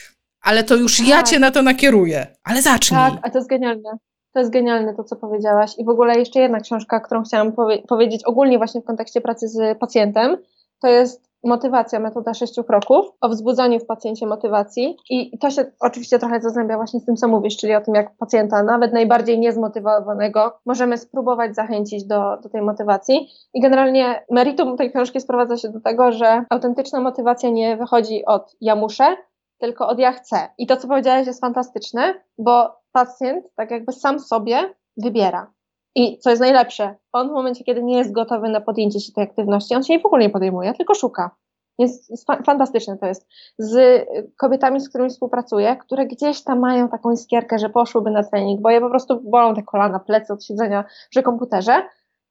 ale 0.40 0.64
to 0.64 0.76
już 0.76 0.98
tak. 0.98 1.08
ja 1.08 1.22
cię 1.22 1.38
na 1.38 1.50
to 1.50 1.62
nakieruję, 1.62 2.26
ale 2.44 2.62
zacznij. 2.62 3.00
Tak, 3.00 3.14
a 3.22 3.30
to 3.30 3.38
jest 3.38 3.48
genialne. 3.48 3.90
To 4.32 4.40
jest 4.40 4.52
genialne 4.52 4.94
to, 4.94 5.04
co 5.04 5.16
powiedziałaś. 5.16 5.70
I 5.78 5.84
w 5.84 5.88
ogóle 5.88 6.18
jeszcze 6.18 6.40
jedna 6.40 6.60
książka, 6.60 7.00
którą 7.00 7.22
chciałam 7.22 7.52
powie 7.52 7.82
powiedzieć 7.88 8.24
ogólnie 8.24 8.58
właśnie 8.58 8.80
w 8.80 8.84
kontekście 8.84 9.20
pracy 9.20 9.48
z 9.48 9.78
pacjentem, 9.78 10.36
to 10.82 10.88
jest 10.88 11.26
motywacja, 11.46 12.00
metoda 12.00 12.34
sześciu 12.34 12.64
kroków, 12.64 13.06
o 13.20 13.28
wzbudzaniu 13.28 13.80
w 13.80 13.86
pacjencie 13.86 14.26
motywacji 14.26 14.96
i 15.10 15.38
to 15.38 15.50
się 15.50 15.64
oczywiście 15.80 16.18
trochę 16.18 16.40
zazębia 16.40 16.76
właśnie 16.76 17.00
z 17.00 17.04
tym, 17.04 17.16
co 17.16 17.28
mówisz, 17.28 17.56
czyli 17.56 17.74
o 17.74 17.80
tym, 17.80 17.94
jak 17.94 18.16
pacjenta, 18.16 18.62
nawet 18.62 18.92
najbardziej 18.92 19.38
niezmotywowanego, 19.38 20.58
możemy 20.66 20.98
spróbować 20.98 21.54
zachęcić 21.54 22.04
do, 22.04 22.36
do 22.42 22.48
tej 22.48 22.62
motywacji. 22.62 23.28
I 23.54 23.60
generalnie 23.60 24.24
meritum 24.30 24.76
tej 24.76 24.90
książki 24.90 25.20
sprowadza 25.20 25.56
się 25.56 25.68
do 25.68 25.80
tego, 25.80 26.12
że 26.12 26.44
autentyczna 26.50 27.00
motywacja 27.00 27.50
nie 27.50 27.76
wychodzi 27.76 28.24
od 28.24 28.56
ja 28.60 28.76
muszę, 28.76 29.16
tylko 29.58 29.88
od 29.88 29.98
ja 29.98 30.12
chcę. 30.12 30.48
I 30.58 30.66
to, 30.66 30.76
co 30.76 30.88
powiedziałeś, 30.88 31.26
jest 31.26 31.40
fantastyczne, 31.40 32.14
bo 32.38 32.76
pacjent 32.92 33.44
tak 33.56 33.70
jakby 33.70 33.92
sam 33.92 34.20
sobie 34.20 34.74
wybiera. 34.96 35.55
I 35.96 36.18
co 36.18 36.30
jest 36.30 36.40
najlepsze, 36.40 36.94
on 37.12 37.28
w 37.28 37.32
momencie, 37.32 37.64
kiedy 37.64 37.82
nie 37.82 37.98
jest 37.98 38.12
gotowy 38.12 38.48
na 38.48 38.60
podjęcie 38.60 39.00
się 39.00 39.12
tej 39.12 39.24
aktywności, 39.24 39.74
on 39.74 39.82
się 39.82 39.92
jej 39.92 40.02
w 40.02 40.06
ogóle 40.06 40.22
nie 40.22 40.30
podejmuje, 40.30 40.74
tylko 40.74 40.94
szuka. 40.94 41.30
Jest, 41.78 42.26
fa 42.26 42.42
fantastyczne 42.42 42.98
to 42.98 43.06
jest. 43.06 43.26
Z 43.58 44.04
kobietami, 44.36 44.80
z 44.80 44.88
którymi 44.88 45.10
współpracuję, 45.10 45.76
które 45.76 46.06
gdzieś 46.06 46.42
tam 46.42 46.60
mają 46.60 46.88
taką 46.88 47.12
iskierkę, 47.12 47.58
że 47.58 47.68
poszłyby 47.68 48.10
na 48.10 48.24
trening, 48.24 48.60
bo 48.60 48.70
je 48.70 48.80
po 48.80 48.90
prostu 48.90 49.20
bolą 49.20 49.54
te 49.54 49.62
kolana, 49.62 50.00
plecy 50.00 50.32
od 50.32 50.44
siedzenia 50.44 50.84
przy 51.10 51.22
komputerze, 51.22 51.82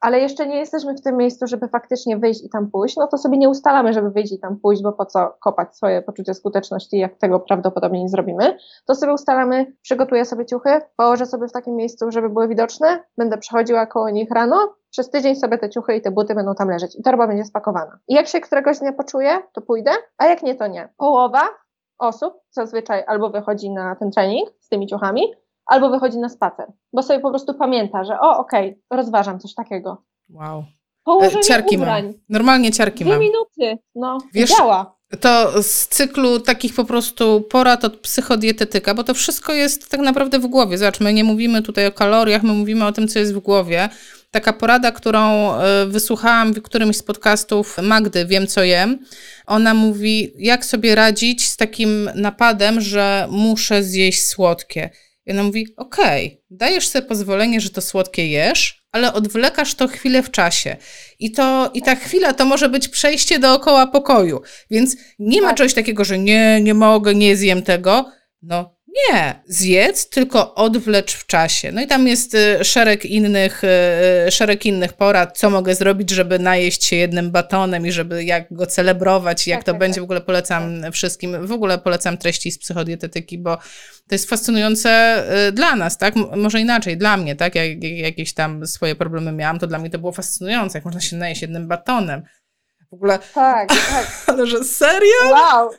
ale 0.06 0.20
jeszcze 0.20 0.48
nie 0.48 0.60
jesteśmy 0.60 0.94
w 0.94 1.02
tym 1.02 1.18
miejscu, 1.18 1.48
żeby 1.48 1.68
faktycznie 1.68 2.18
wyjść 2.18 2.44
i 2.44 2.50
tam 2.50 2.72
pójść, 2.72 2.98
no 2.98 3.08
to 3.08 3.18
sobie 3.18 3.38
nie 3.38 3.50
ustalamy, 3.50 3.94
żeby 3.94 4.12
wyjść 4.12 4.34
i 4.34 4.40
tam 4.40 4.60
pójść, 4.60 4.84
bo 4.84 4.94
po 4.94 5.06
co 5.06 5.36
kopać 5.40 5.76
swoje 5.76 6.02
poczucie 6.02 6.34
skuteczności, 6.34 6.98
jak 6.98 7.18
tego 7.18 7.40
prawdopodobnie 7.40 8.02
nie 8.02 8.10
zrobimy, 8.10 8.58
to 8.86 8.96
sobie 8.96 9.14
ustalamy, 9.14 9.74
przygotuję 9.82 10.26
sobie 10.26 10.46
ciuchy, 10.46 10.70
położę 10.98 11.26
sobie 11.26 11.48
w 11.48 11.52
takim 11.52 11.76
miejscu, 11.76 12.12
żeby 12.12 12.30
były 12.30 12.48
widoczne, 12.48 13.04
będę 13.18 13.38
przechodziła 13.38 13.86
koło 13.86 14.10
nich 14.10 14.32
rano, 14.32 14.76
przez 14.90 15.10
tydzień 15.10 15.36
sobie 15.36 15.58
te 15.58 15.70
ciuchy 15.70 15.96
i 15.96 16.02
te 16.02 16.12
buty 16.12 16.36
będą 16.36 16.56
tam 16.56 16.70
leżeć. 16.70 16.96
I 17.00 17.04
torba 17.04 17.28
będzie 17.28 17.46
spakowana. 17.46 18.00
I 18.08 18.14
jak 18.14 18.28
się 18.28 18.42
któregoś 18.42 18.80
dnia 18.80 18.94
poczuję, 18.94 19.40
to 19.54 19.62
pójdę, 19.62 19.92
a 20.18 20.26
jak 20.26 20.44
nie, 20.44 20.56
to 20.56 20.68
nie. 20.68 20.90
Połowa 20.98 21.42
osób 22.00 22.34
zazwyczaj 22.52 23.04
albo 23.08 23.30
wychodzi 23.30 23.70
na 23.70 23.96
ten 23.96 24.12
trening 24.12 24.50
z 24.60 24.70
tymi 24.70 24.88
ciuchami, 24.88 25.22
albo 25.66 25.90
wychodzi 25.90 26.18
na 26.18 26.30
spacer, 26.30 26.66
bo 26.94 27.04
sobie 27.04 27.20
po 27.20 27.30
prostu 27.30 27.54
pamięta, 27.54 28.04
że 28.04 28.20
o, 28.20 28.38
okej, 28.38 28.70
okay, 28.70 28.98
rozważam 28.98 29.40
coś 29.40 29.54
takiego. 29.54 30.04
Wow. 30.30 30.64
Położenie 31.04 31.40
e, 31.40 31.44
ciarki 31.44 31.78
ubrań. 31.78 32.06
mam. 32.06 32.14
Normalnie 32.30 32.72
ciarki 32.72 33.04
Dwie 33.04 33.14
mam. 33.14 33.22
minuty, 33.22 33.84
no, 33.96 34.18
Wiesz, 34.34 34.50
działa. 34.58 34.96
To 35.20 35.64
z 35.64 35.88
cyklu 35.88 36.40
takich 36.40 36.76
po 36.76 36.86
prostu 36.86 37.42
porad 37.42 37.86
od 37.86 37.98
psychodietetyka, 37.98 38.94
bo 38.94 39.04
to 39.04 39.14
wszystko 39.14 39.54
jest 39.54 39.90
tak 39.90 40.00
naprawdę 40.00 40.40
w 40.40 40.48
głowie. 40.48 40.78
Zobacz, 40.78 41.00
my 41.00 41.14
nie 41.14 41.24
mówimy 41.24 41.62
tutaj 41.62 41.88
o 41.88 41.92
kaloriach, 41.92 42.44
my 42.44 42.54
mówimy 42.54 42.86
o 42.86 42.92
tym, 42.92 43.08
co 43.08 43.20
jest 43.20 43.34
w 43.34 43.40
głowie. 43.40 43.90
Taka 44.32 44.54
porada, 44.54 44.92
którą 44.92 45.54
e, 45.54 45.86
wysłuchałam 45.86 46.54
w 46.54 46.62
którymś 46.62 46.98
z 46.98 47.04
podcastów 47.04 47.78
Magdy, 47.84 48.26
Wiem 48.26 48.48
co 48.48 48.64
jem, 48.64 49.00
ona 49.46 49.74
mówi, 49.74 50.34
jak 50.38 50.66
sobie 50.66 50.96
radzić 50.96 51.48
z 51.48 51.58
takim 51.58 52.10
napadem, 52.16 52.82
że 52.82 53.28
muszę 53.32 53.84
zjeść 53.84 54.28
słodkie. 54.28 54.90
I 55.26 55.32
ona 55.32 55.44
mówi, 55.44 55.68
okej, 55.78 56.28
okay, 56.28 56.44
dajesz 56.50 56.88
sobie 56.88 57.08
pozwolenie, 57.08 57.62
że 57.62 57.70
to 57.70 57.82
słodkie 57.82 58.28
jesz, 58.28 58.86
ale 58.92 59.14
odwlekasz 59.14 59.76
to 59.76 59.88
chwilę 59.88 60.24
w 60.24 60.32
czasie. 60.32 60.78
I, 61.20 61.32
to, 61.32 61.72
I 61.74 61.82
ta 61.82 61.96
chwila 61.96 62.34
to 62.34 62.46
może 62.46 62.70
być 62.70 62.88
przejście 62.88 63.40
dookoła 63.40 63.88
pokoju. 63.88 64.42
Więc 64.72 64.96
nie 65.20 65.42
ma 65.42 65.48
tak. 65.48 65.58
czegoś 65.58 65.74
takiego, 65.74 66.06
że 66.06 66.20
nie, 66.20 66.62
nie 66.62 66.74
mogę, 66.74 67.16
nie 67.16 67.38
zjem 67.38 67.64
tego. 67.64 68.12
No, 68.42 68.76
nie, 68.96 69.44
zjedz, 69.48 70.10
tylko 70.10 70.56
odwlecz 70.56 71.14
w 71.14 71.26
czasie. 71.26 71.72
No 71.72 71.82
i 71.82 71.88
tam 71.88 72.08
jest 72.08 72.34
y, 72.34 72.64
szereg 72.64 73.06
innych, 73.06 73.62
y, 74.28 74.32
szereg 74.32 74.66
innych 74.66 74.94
porad, 74.94 75.38
co 75.38 75.50
mogę 75.50 75.76
zrobić, 75.76 76.10
żeby 76.10 76.40
najeść 76.40 76.86
się 76.86 76.96
jednym 76.96 77.32
batonem 77.32 77.88
i 77.88 77.92
żeby 77.92 78.24
jak 78.24 78.54
go 78.54 78.66
celebrować, 78.66 79.48
jak 79.48 79.60
tak, 79.60 79.66
to 79.66 79.72
tak, 79.72 79.80
będzie. 79.80 79.96
Tak. 79.96 80.02
W 80.02 80.04
ogóle 80.04 80.22
polecam 80.22 80.82
tak. 80.82 80.94
wszystkim, 80.94 81.48
w 81.48 81.52
ogóle 81.52 81.78
polecam 81.78 82.18
treści 82.18 82.52
z 82.52 82.58
psychodietetyki, 82.58 83.38
bo 83.38 83.58
to 84.08 84.16
jest 84.16 84.30
fascynujące 84.30 85.24
y, 85.48 85.52
dla 85.52 85.76
nas, 85.76 85.98
tak? 85.98 86.16
Może 86.38 86.62
inaczej, 86.62 86.98
dla 86.98 87.18
mnie, 87.18 87.36
tak? 87.36 87.56
Jak, 87.56 87.84
jakieś 87.84 88.34
tam 88.34 88.68
swoje 88.68 88.96
problemy 88.96 89.32
miałam, 89.32 89.60
to 89.60 89.68
dla 89.68 89.80
mnie 89.80 89.90
to 89.90 90.00
było 90.00 90.12
fascynujące, 90.12 90.78
jak 90.78 90.86
można 90.86 91.02
się 91.02 91.16
najeść 91.16 91.42
jednym 91.42 91.68
batonem. 91.68 92.24
W 92.92 92.94
ogóle. 92.94 93.20
Tak, 93.34 93.70
tak. 93.70 94.08
Ale 94.28 94.46
że 94.52 94.64
serio? 94.64 95.14
Wow, 95.32 95.70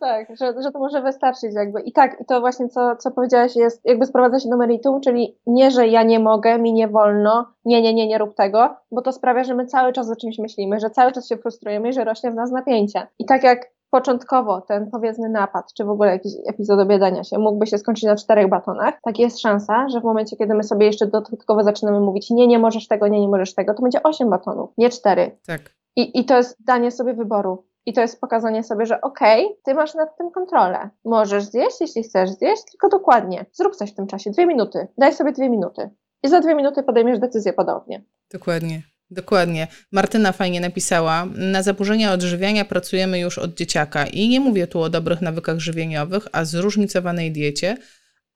tak, 0.00 0.28
że, 0.40 0.62
że 0.62 0.72
to 0.72 0.78
może 0.78 1.02
wystarczyć 1.02 1.54
jakby. 1.54 1.80
I 1.80 1.92
tak, 1.92 2.20
i 2.20 2.24
to 2.24 2.40
właśnie 2.40 2.68
co, 2.68 2.96
co 2.96 3.10
powiedziałaś 3.10 3.56
jest, 3.56 3.80
jakby 3.84 4.06
sprowadza 4.06 4.40
się 4.40 4.48
do 4.48 4.56
meritum, 4.56 5.00
czyli 5.00 5.38
nie, 5.46 5.70
że 5.70 5.88
ja 5.88 6.02
nie 6.02 6.18
mogę, 6.18 6.58
mi 6.58 6.72
nie 6.72 6.88
wolno, 6.88 7.46
nie, 7.64 7.82
nie, 7.82 7.94
nie, 7.94 8.08
nie 8.08 8.18
rób 8.18 8.34
tego, 8.34 8.76
bo 8.90 9.02
to 9.02 9.12
sprawia, 9.12 9.44
że 9.44 9.54
my 9.54 9.66
cały 9.66 9.92
czas 9.92 10.10
o 10.10 10.16
czymś 10.16 10.38
myślimy, 10.38 10.80
że 10.80 10.90
cały 10.90 11.12
czas 11.12 11.28
się 11.28 11.36
frustrujemy 11.36 11.88
i 11.88 11.92
że 11.92 12.04
rośnie 12.04 12.30
w 12.30 12.34
nas 12.34 12.50
napięcie. 12.50 13.06
I 13.18 13.24
tak 13.24 13.42
jak 13.42 13.72
początkowo 13.92 14.60
ten 14.60 14.90
powiedzmy 14.90 15.28
napad, 15.28 15.74
czy 15.74 15.84
w 15.84 15.90
ogóle 15.90 16.10
jakiś 16.10 16.32
epizod 16.46 16.80
obiadania 16.80 17.24
się 17.24 17.38
mógłby 17.38 17.66
się 17.66 17.78
skończyć 17.78 18.04
na 18.04 18.16
czterech 18.16 18.48
batonach, 18.48 18.94
tak 19.02 19.18
jest 19.18 19.40
szansa, 19.40 19.88
że 19.88 20.00
w 20.00 20.04
momencie, 20.04 20.36
kiedy 20.36 20.54
my 20.54 20.62
sobie 20.62 20.86
jeszcze 20.86 21.06
dodatkowo 21.06 21.62
zaczynamy 21.62 22.00
mówić 22.00 22.30
nie, 22.30 22.46
nie 22.46 22.58
możesz 22.58 22.88
tego, 22.88 23.08
nie, 23.08 23.20
nie 23.20 23.28
możesz 23.28 23.54
tego, 23.54 23.74
to 23.74 23.82
będzie 23.82 24.02
osiem 24.02 24.30
batonów, 24.30 24.70
nie 24.78 24.90
cztery. 24.90 25.38
Tak. 25.46 25.60
I, 25.96 26.20
I 26.20 26.24
to 26.24 26.36
jest 26.36 26.56
danie 26.64 26.90
sobie 26.90 27.14
wyboru. 27.14 27.66
I 27.86 27.92
to 27.92 28.00
jest 28.00 28.20
pokazanie 28.20 28.64
sobie, 28.64 28.86
że 28.86 29.00
okej, 29.00 29.44
okay, 29.44 29.56
ty 29.64 29.74
masz 29.74 29.94
nad 29.94 30.18
tym 30.18 30.30
kontrolę. 30.30 30.90
Możesz 31.04 31.44
zjeść, 31.44 31.80
jeśli 31.80 32.02
chcesz 32.02 32.30
zjeść, 32.30 32.62
tylko 32.70 32.88
dokładnie. 32.88 33.46
Zrób 33.52 33.76
coś 33.76 33.92
w 33.92 33.94
tym 33.94 34.06
czasie. 34.06 34.30
Dwie 34.30 34.46
minuty. 34.46 34.86
Daj 34.98 35.14
sobie 35.14 35.32
dwie 35.32 35.50
minuty. 35.50 35.90
I 36.22 36.28
za 36.28 36.40
dwie 36.40 36.54
minuty 36.54 36.82
podejmiesz 36.82 37.18
decyzję 37.18 37.52
podobnie. 37.52 38.04
Dokładnie. 38.32 38.82
Dokładnie. 39.10 39.68
Martyna 39.92 40.32
fajnie 40.32 40.60
napisała. 40.60 41.26
Na 41.34 41.62
zaburzenia 41.62 42.12
odżywiania 42.12 42.64
pracujemy 42.64 43.18
już 43.18 43.38
od 43.38 43.54
dzieciaka 43.54 44.06
i 44.06 44.28
nie 44.28 44.40
mówię 44.40 44.66
tu 44.66 44.80
o 44.80 44.90
dobrych 44.90 45.20
nawykach 45.20 45.58
żywieniowych, 45.58 46.28
a 46.32 46.44
zróżnicowanej 46.44 47.32
diecie, 47.32 47.76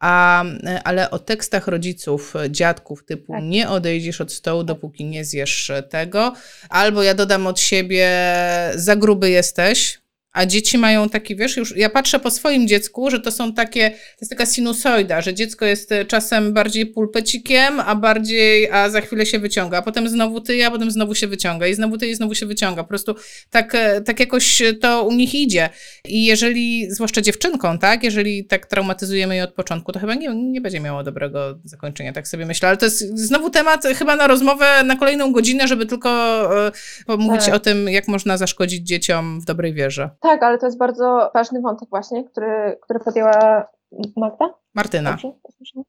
a, 0.01 0.45
ale 0.85 1.11
o 1.11 1.19
tekstach 1.19 1.69
rodziców, 1.69 2.35
dziadków 2.51 3.05
typu 3.05 3.33
tak. 3.33 3.45
nie 3.45 3.69
odejdziesz 3.69 4.21
od 4.21 4.33
stołu, 4.33 4.61
tak. 4.61 4.67
dopóki 4.67 5.05
nie 5.05 5.25
zjesz 5.25 5.73
tego, 5.91 6.33
albo 6.69 7.03
ja 7.03 7.15
dodam 7.15 7.47
od 7.47 7.61
siebie 7.61 8.11
za 8.75 8.97
gruby 8.97 9.31
jesteś, 9.31 10.06
a 10.37 10.47
dzieci 10.47 10.79
mają 10.79 11.09
taki, 11.09 11.37
wiesz, 11.37 11.57
już 11.57 11.77
ja 11.77 11.91
patrzę 11.91 12.19
po 12.19 12.31
swoim 12.31 12.69
dziecku, 12.69 13.11
że 13.11 13.21
to 13.21 13.31
są 13.31 13.53
takie, 13.53 13.91
to 13.91 13.97
jest 14.21 14.31
taka 14.31 14.47
sinusoida, 14.47 15.21
że 15.21 15.35
dziecko 15.35 15.65
jest 15.65 15.93
e, 15.93 16.05
czasem 16.05 16.53
bardziej 16.53 16.87
pulpecikiem, 16.87 17.81
a 17.81 17.95
bardziej, 17.95 18.71
a 18.71 18.91
za 18.91 19.01
chwilę 19.01 19.27
się 19.27 19.39
wyciąga, 19.39 19.79
a 19.79 19.83
potem 19.83 20.09
znowu 20.09 20.41
ty, 20.41 20.67
a 20.67 20.71
potem 20.71 20.91
znowu 20.91 21.15
się 21.15 21.27
wyciąga 21.27 21.67
i 21.67 21.75
znowu 21.75 21.99
ty 21.99 22.07
i 22.07 22.15
znowu 22.15 22.35
się 22.35 22.47
wyciąga. 22.47 22.83
Po 22.83 22.89
prostu 22.89 23.15
tak, 23.51 23.75
e, 23.75 24.01
tak 24.01 24.21
jakoś 24.21 24.63
to 24.81 25.05
u 25.05 25.13
nich 25.13 25.35
idzie. 25.35 25.69
I 26.05 26.25
jeżeli, 26.25 26.91
zwłaszcza 26.91 27.21
dziewczynką, 27.21 27.79
tak, 27.79 28.05
jeżeli 28.05 28.45
tak 28.45 28.67
traumatyzujemy 28.67 29.37
je 29.37 29.45
od 29.45 29.53
początku, 29.53 29.93
to 29.93 29.99
chyba 29.99 30.15
nie, 30.15 30.35
nie 30.35 30.61
będzie 30.61 30.81
miało 30.81 31.03
dobrego 31.03 31.59
zakończenia, 31.65 32.13
tak 32.13 32.29
sobie 32.29 32.47
myślę. 32.47 32.69
Ale 32.69 32.77
to 32.77 32.87
jest 32.87 33.19
znowu 33.19 33.51
temat 33.51 33.85
chyba 33.85 34.17
na 34.17 34.27
rozmowę 34.27 34.85
na 34.85 34.97
kolejną 34.97 35.33
godzinę, 35.33 35.69
żeby 35.69 35.87
tylko 35.87 36.11
e, 36.67 36.73
pomówić 37.07 37.45
tak. 37.45 37.55
o 37.55 37.59
tym, 37.59 37.89
jak 37.89 38.09
można 38.09 38.37
zaszkodzić 38.37 38.87
dzieciom 38.87 39.41
w 39.41 39.45
dobrej 39.45 39.75
wierze. 39.75 40.11
Tak, 40.27 40.43
ale 40.43 40.59
to 40.59 40.67
jest 40.67 40.79
bardzo 40.79 41.31
ważny 41.35 41.61
wątek 41.61 41.89
właśnie, 41.89 42.25
który, 42.25 42.79
który 42.83 43.01
podjęła 43.01 43.67
Magda? 44.17 44.55
Martyna. 44.75 45.17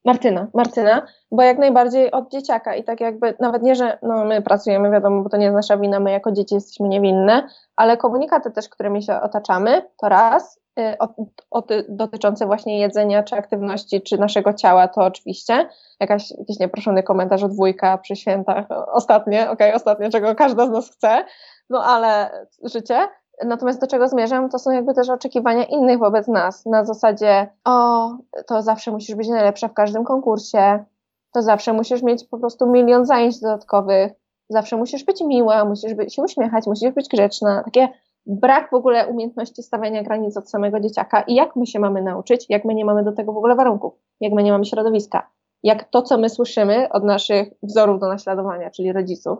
Martyna, 0.05 0.47
Martyna, 0.53 1.07
bo 1.31 1.43
jak 1.43 1.57
najbardziej 1.57 2.11
od 2.11 2.31
dzieciaka 2.31 2.75
i 2.75 2.83
tak 2.83 3.01
jakby, 3.01 3.33
nawet 3.39 3.63
nie, 3.63 3.75
że 3.75 3.97
no 4.01 4.25
my 4.25 4.41
pracujemy, 4.41 4.91
wiadomo, 4.91 5.23
bo 5.23 5.29
to 5.29 5.37
nie 5.37 5.45
jest 5.45 5.55
nasza 5.55 5.77
wina, 5.77 5.99
my 5.99 6.11
jako 6.11 6.31
dzieci 6.31 6.55
jesteśmy 6.55 6.87
niewinne, 6.87 7.47
ale 7.75 7.97
komunikaty 7.97 8.51
też, 8.51 8.69
którymi 8.69 9.03
się 9.03 9.21
otaczamy, 9.21 9.81
to 9.97 10.09
raz, 10.09 10.59
y, 10.79 10.97
o, 10.99 11.07
o, 11.51 11.63
dotyczące 11.89 12.45
właśnie 12.45 12.79
jedzenia, 12.79 13.23
czy 13.23 13.35
aktywności, 13.35 14.01
czy 14.01 14.17
naszego 14.17 14.53
ciała, 14.53 14.87
to 14.87 15.01
oczywiście. 15.01 15.69
Jakaś, 15.99 16.31
jakiś 16.31 16.59
nieproszony 16.59 17.03
komentarz 17.03 17.43
od 17.43 17.55
wujka 17.55 17.97
przy 17.97 18.15
świętach, 18.15 18.65
ostatnie, 18.91 19.41
okej, 19.41 19.53
okay, 19.53 19.73
ostatnie, 19.73 20.09
czego 20.09 20.35
każda 20.35 20.67
z 20.67 20.69
nas 20.69 20.91
chce, 20.91 21.25
no 21.69 21.83
ale 21.83 22.29
życie. 22.63 23.07
Natomiast 23.45 23.81
do 23.81 23.87
czego 23.87 24.07
zmierzam, 24.07 24.49
to 24.49 24.59
są 24.59 24.71
jakby 24.71 24.93
też 24.93 25.09
oczekiwania 25.09 25.63
innych 25.63 25.99
wobec 25.99 26.27
nas. 26.27 26.65
Na 26.65 26.85
zasadzie, 26.85 27.47
o, 27.65 28.09
to 28.47 28.61
zawsze 28.61 28.91
musisz 28.91 29.15
być 29.15 29.27
najlepsza 29.27 29.67
w 29.67 29.73
każdym 29.73 30.03
konkursie, 30.03 30.85
to 31.33 31.41
zawsze 31.41 31.73
musisz 31.73 32.03
mieć 32.03 32.23
po 32.23 32.37
prostu 32.37 32.67
milion 32.67 33.05
zajęć 33.05 33.39
dodatkowych, 33.39 34.11
zawsze 34.49 34.77
musisz 34.77 35.03
być 35.03 35.21
miła, 35.21 35.65
musisz 35.65 35.93
być, 35.93 36.15
się 36.15 36.21
uśmiechać, 36.21 36.67
musisz 36.67 36.91
być 36.91 37.07
grzeczna. 37.07 37.63
Takie 37.63 37.89
brak 38.25 38.69
w 38.69 38.73
ogóle 38.73 39.07
umiejętności 39.07 39.63
stawiania 39.63 40.03
granic 40.03 40.37
od 40.37 40.49
samego 40.49 40.79
dzieciaka. 40.79 41.21
I 41.21 41.35
jak 41.35 41.55
my 41.55 41.65
się 41.65 41.79
mamy 41.79 42.01
nauczyć, 42.01 42.45
jak 42.49 42.65
my 42.65 42.75
nie 42.75 42.85
mamy 42.85 43.03
do 43.03 43.11
tego 43.11 43.33
w 43.33 43.37
ogóle 43.37 43.55
warunków, 43.55 43.93
jak 44.19 44.33
my 44.33 44.43
nie 44.43 44.51
mamy 44.51 44.65
środowiska, 44.65 45.29
jak 45.63 45.83
to, 45.83 46.01
co 46.01 46.17
my 46.17 46.29
słyszymy 46.29 46.89
od 46.89 47.03
naszych 47.03 47.53
wzorów 47.63 47.99
do 47.99 48.07
naśladowania, 48.07 48.69
czyli 48.69 48.93
rodziców, 48.93 49.39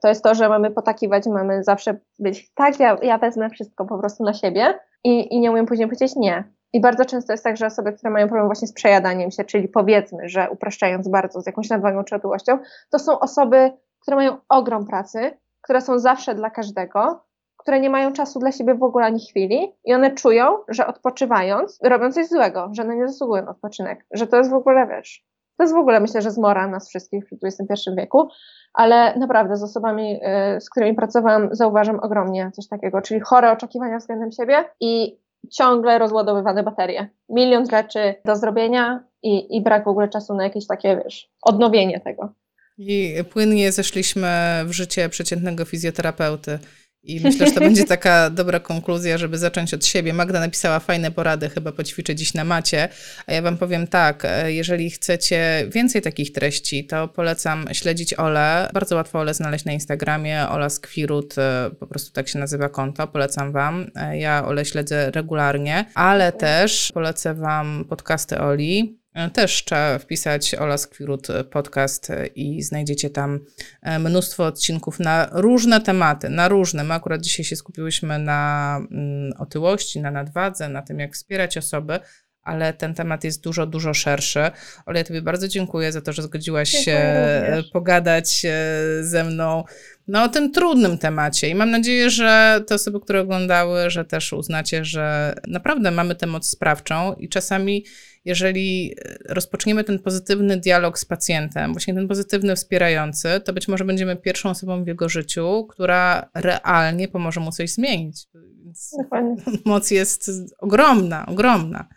to 0.00 0.08
jest 0.08 0.24
to, 0.24 0.34
że 0.34 0.48
mamy 0.48 0.70
potakiwać, 0.70 1.26
mamy 1.26 1.64
zawsze 1.64 1.96
być 2.18 2.54
tak, 2.54 2.80
ja, 2.80 2.96
ja 3.02 3.18
wezmę 3.18 3.50
wszystko 3.50 3.84
po 3.84 3.98
prostu 3.98 4.24
na 4.24 4.34
siebie 4.34 4.78
i, 5.04 5.34
i 5.34 5.40
nie 5.40 5.50
umiem 5.50 5.66
później 5.66 5.88
powiedzieć 5.88 6.16
nie. 6.16 6.44
I 6.72 6.80
bardzo 6.80 7.04
często 7.04 7.32
jest 7.32 7.44
tak, 7.44 7.56
że 7.56 7.66
osoby, 7.66 7.92
które 7.92 8.10
mają 8.10 8.26
problem 8.26 8.46
właśnie 8.46 8.68
z 8.68 8.72
przejadaniem 8.72 9.30
się, 9.30 9.44
czyli 9.44 9.68
powiedzmy, 9.68 10.28
że 10.28 10.50
upraszczając 10.50 11.08
bardzo, 11.08 11.40
z 11.40 11.46
jakąś 11.46 11.70
nadwagą 11.70 12.04
czy 12.04 12.14
otyłością, 12.14 12.58
to 12.90 12.98
są 12.98 13.18
osoby, 13.20 13.72
które 14.00 14.16
mają 14.16 14.36
ogrom 14.48 14.86
pracy, 14.86 15.38
które 15.60 15.80
są 15.80 15.98
zawsze 15.98 16.34
dla 16.34 16.50
każdego, 16.50 17.24
które 17.56 17.80
nie 17.80 17.90
mają 17.90 18.12
czasu 18.12 18.38
dla 18.38 18.52
siebie 18.52 18.74
w 18.74 18.82
ogóle 18.82 19.06
ani 19.06 19.20
chwili 19.20 19.72
i 19.84 19.94
one 19.94 20.10
czują, 20.10 20.58
że 20.68 20.86
odpoczywając, 20.86 21.78
robią 21.82 22.12
coś 22.12 22.28
złego, 22.28 22.70
że 22.72 22.82
one 22.82 22.96
nie 22.96 23.08
zasługują 23.08 23.44
na 23.44 23.50
odpoczynek, 23.50 24.06
że 24.12 24.26
to 24.26 24.36
jest 24.36 24.50
w 24.50 24.54
ogóle, 24.54 24.86
wiesz, 24.86 25.25
to 25.56 25.64
jest 25.64 25.74
w 25.74 25.78
ogóle 25.78 26.00
myślę, 26.00 26.22
że 26.22 26.30
zmora 26.30 26.66
nas 26.66 26.88
wszystkich 26.88 27.24
w 27.24 27.44
XXI 27.44 27.90
wieku, 27.96 28.28
ale 28.74 29.18
naprawdę 29.18 29.56
z 29.56 29.62
osobami, 29.62 30.20
y, 30.56 30.60
z 30.60 30.70
którymi 30.70 30.94
pracowałam, 30.94 31.48
zauważam 31.52 32.00
ogromnie 32.00 32.50
coś 32.54 32.68
takiego, 32.68 33.02
czyli 33.02 33.20
chore 33.20 33.52
oczekiwania 33.52 33.98
względem 33.98 34.32
siebie 34.32 34.64
i 34.80 35.18
ciągle 35.52 35.98
rozładowywane 35.98 36.62
baterie. 36.62 37.08
Milion 37.28 37.66
rzeczy 37.70 38.14
do 38.24 38.36
zrobienia 38.36 39.04
i, 39.22 39.56
i 39.56 39.62
brak 39.62 39.84
w 39.84 39.88
ogóle 39.88 40.08
czasu 40.08 40.34
na 40.34 40.44
jakieś 40.44 40.66
takie, 40.66 41.00
wiesz, 41.04 41.30
odnowienie 41.42 42.00
tego. 42.00 42.32
I 42.78 43.14
płynnie 43.32 43.72
zeszliśmy 43.72 44.28
w 44.64 44.72
życie 44.72 45.08
przeciętnego 45.08 45.64
fizjoterapeuty. 45.64 46.58
I 47.06 47.20
myślę, 47.20 47.46
że 47.46 47.52
to 47.52 47.60
będzie 47.60 47.84
taka 47.84 48.30
dobra 48.30 48.60
konkluzja, 48.60 49.18
żeby 49.18 49.38
zacząć 49.38 49.74
od 49.74 49.86
siebie. 49.86 50.12
Magda 50.12 50.40
napisała 50.40 50.80
fajne 50.80 51.10
porady, 51.10 51.48
chyba 51.48 51.72
poćwiczę 51.72 52.14
dziś 52.14 52.34
na 52.34 52.44
macie. 52.44 52.88
A 53.26 53.32
ja 53.32 53.42
wam 53.42 53.58
powiem 53.58 53.86
tak, 53.86 54.24
e, 54.24 54.52
jeżeli 54.52 54.90
chcecie 54.90 55.66
więcej 55.70 56.02
takich 56.02 56.32
treści, 56.32 56.86
to 56.86 57.08
polecam 57.08 57.64
śledzić 57.72 58.14
Ole. 58.14 58.70
Bardzo 58.74 58.96
łatwo 58.96 59.18
Ole 59.18 59.34
znaleźć 59.34 59.64
na 59.64 59.72
Instagramie. 59.72 60.48
Ola 60.48 60.68
Skwirut, 60.70 61.38
e, 61.38 61.70
po 61.80 61.86
prostu 61.86 62.12
tak 62.12 62.28
się 62.28 62.38
nazywa 62.38 62.68
konto. 62.68 63.06
Polecam 63.06 63.52
wam. 63.52 63.90
E, 63.96 64.18
ja 64.18 64.46
Ole 64.46 64.64
śledzę 64.64 65.10
regularnie, 65.10 65.84
ale 65.94 66.32
też 66.32 66.92
polecę 66.94 67.34
wam 67.34 67.84
podcasty 67.88 68.38
Oli. 68.38 69.05
Też 69.32 69.64
trzeba 69.64 69.98
wpisać 69.98 70.54
Ola 70.54 70.78
Skwirut 70.78 71.28
podcast 71.50 72.12
i 72.34 72.62
znajdziecie 72.62 73.10
tam 73.10 73.40
e, 73.82 73.98
mnóstwo 73.98 74.46
odcinków 74.46 75.00
na 75.00 75.28
różne 75.32 75.80
tematy, 75.80 76.28
na 76.28 76.48
różne. 76.48 76.84
My 76.84 76.94
akurat 76.94 77.20
dzisiaj 77.20 77.44
się 77.44 77.56
skupiłyśmy 77.56 78.18
na 78.18 78.80
mm, 78.90 79.32
otyłości, 79.38 80.00
na 80.00 80.10
nadwadze, 80.10 80.68
na 80.68 80.82
tym, 80.82 80.98
jak 80.98 81.14
wspierać 81.14 81.58
osoby, 81.58 81.98
ale 82.46 82.72
ten 82.72 82.94
temat 82.94 83.24
jest 83.24 83.42
dużo, 83.42 83.66
dużo 83.66 83.94
szerszy. 83.94 84.40
Ole, 84.86 84.98
ja 84.98 85.04
Tobie 85.04 85.22
bardzo 85.22 85.48
dziękuję 85.48 85.92
za 85.92 86.00
to, 86.00 86.12
że 86.12 86.22
zgodziłaś 86.22 86.70
Dziękuję 86.70 86.96
się 86.96 87.44
również. 87.46 87.70
pogadać 87.70 88.44
e, 88.44 89.04
ze 89.04 89.24
mną 89.24 89.64
no, 90.08 90.22
o 90.22 90.28
tym 90.28 90.52
trudnym 90.52 90.98
temacie. 90.98 91.48
I 91.48 91.54
mam 91.54 91.70
nadzieję, 91.70 92.10
że 92.10 92.60
te 92.66 92.74
osoby, 92.74 93.00
które 93.00 93.20
oglądały, 93.20 93.90
że 93.90 94.04
też 94.04 94.32
uznacie, 94.32 94.84
że 94.84 95.34
naprawdę 95.46 95.90
mamy 95.90 96.14
tę 96.14 96.26
moc 96.26 96.48
sprawczą 96.48 97.14
i 97.14 97.28
czasami, 97.28 97.84
jeżeli 98.24 98.96
rozpoczniemy 99.28 99.84
ten 99.84 99.98
pozytywny 99.98 100.56
dialog 100.56 100.98
z 100.98 101.04
pacjentem, 101.04 101.72
właśnie 101.72 101.94
ten 101.94 102.08
pozytywny, 102.08 102.56
wspierający, 102.56 103.28
to 103.44 103.52
być 103.52 103.68
może 103.68 103.84
będziemy 103.84 104.16
pierwszą 104.16 104.50
osobą 104.50 104.84
w 104.84 104.86
jego 104.86 105.08
życiu, 105.08 105.66
która 105.70 106.30
realnie 106.34 107.08
pomoże 107.08 107.40
mu 107.40 107.52
coś 107.52 107.70
zmienić. 107.70 108.26
Więc 108.64 108.90
Dokładnie. 109.02 109.36
moc 109.64 109.90
jest 109.90 110.30
ogromna, 110.58 111.26
ogromna. 111.26 111.88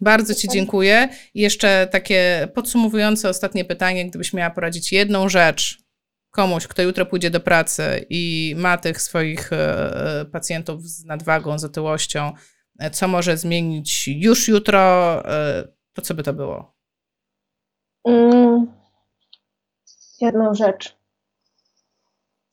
Bardzo 0.00 0.34
Ci 0.34 0.48
dziękuję. 0.48 1.08
I 1.34 1.40
jeszcze 1.40 1.88
takie 1.90 2.48
podsumowujące 2.54 3.28
ostatnie 3.28 3.64
pytanie, 3.64 4.08
gdybyś 4.08 4.32
miała 4.32 4.50
poradzić 4.50 4.92
jedną 4.92 5.28
rzecz 5.28 5.86
komuś, 6.36 6.66
kto 6.66 6.82
jutro 6.82 7.06
pójdzie 7.06 7.30
do 7.30 7.40
pracy 7.40 8.06
i 8.10 8.54
ma 8.58 8.78
tych 8.78 9.02
swoich 9.02 9.52
e, 9.52 10.24
pacjentów 10.32 10.82
z 10.82 11.04
nadwagą, 11.04 11.58
z 11.58 11.64
otyłością, 11.64 12.32
e, 12.78 12.90
co 12.90 13.08
może 13.08 13.36
zmienić 13.36 14.08
już 14.08 14.48
jutro, 14.48 14.80
e, 15.24 15.68
to 15.92 16.02
co 16.02 16.14
by 16.14 16.22
to 16.22 16.32
było? 16.32 16.74
Mm, 18.04 18.66
jedną 20.20 20.54
rzecz. 20.54 20.96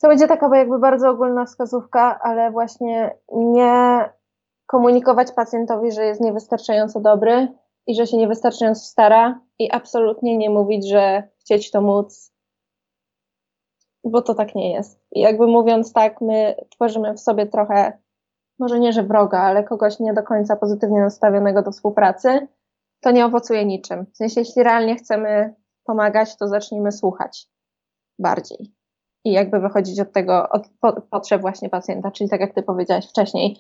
To 0.02 0.08
będzie 0.08 0.28
taka 0.28 0.58
jakby 0.58 0.80
bardzo 0.80 1.10
ogólna 1.10 1.46
wskazówka, 1.46 2.20
ale 2.24 2.52
właśnie 2.52 3.16
nie 3.32 4.10
komunikować 4.66 5.32
pacjentowi, 5.32 5.92
że 5.92 6.06
jest 6.06 6.22
niewystarczająco 6.22 7.00
dobry 7.00 7.48
i 7.88 7.96
że 7.96 8.08
się 8.08 8.18
niewystarczająco 8.18 8.82
stara 8.82 9.40
i 9.60 9.72
absolutnie 9.72 10.38
nie 10.38 10.50
mówić, 10.50 10.90
że 10.90 11.24
chcieć 11.40 11.72
to 11.72 11.82
móc, 11.82 12.34
bo 14.04 14.22
to 14.22 14.34
tak 14.36 14.56
nie 14.56 14.74
jest. 14.74 15.00
I 15.12 15.20
jakby 15.20 15.48
mówiąc 15.48 15.94
tak, 15.94 16.22
my 16.22 16.56
tworzymy 16.70 17.14
w 17.14 17.20
sobie 17.20 17.46
trochę, 17.46 18.00
może 18.60 18.80
nie, 18.80 18.94
że 18.94 19.04
wroga, 19.04 19.40
ale 19.40 19.64
kogoś 19.64 20.00
nie 20.00 20.14
do 20.14 20.24
końca 20.24 20.56
pozytywnie 20.56 21.02
nastawionego 21.02 21.62
do 21.62 21.72
współpracy, 21.72 22.48
to 23.02 23.12
nie 23.12 23.26
owocuje 23.26 23.66
niczym. 23.66 24.06
W 24.14 24.18
sensie, 24.18 24.42
jeśli 24.42 24.64
realnie 24.64 24.96
chcemy 24.96 25.56
pomagać, 25.84 26.38
to 26.38 26.48
zacznijmy 26.48 26.92
słuchać 26.92 27.48
bardziej. 28.20 28.74
I 29.26 29.32
jakby 29.32 29.60
wychodzić 29.60 30.00
od 30.00 30.12
tego, 30.12 30.50
od 30.50 30.68
po, 30.80 31.02
potrzeb 31.02 31.42
właśnie 31.42 31.70
pacjenta, 31.70 32.12
czyli 32.12 32.30
tak 32.30 32.42
jak 32.42 32.54
ty 32.54 32.64
powiedziałaś 32.64 33.10
wcześniej, 33.10 33.58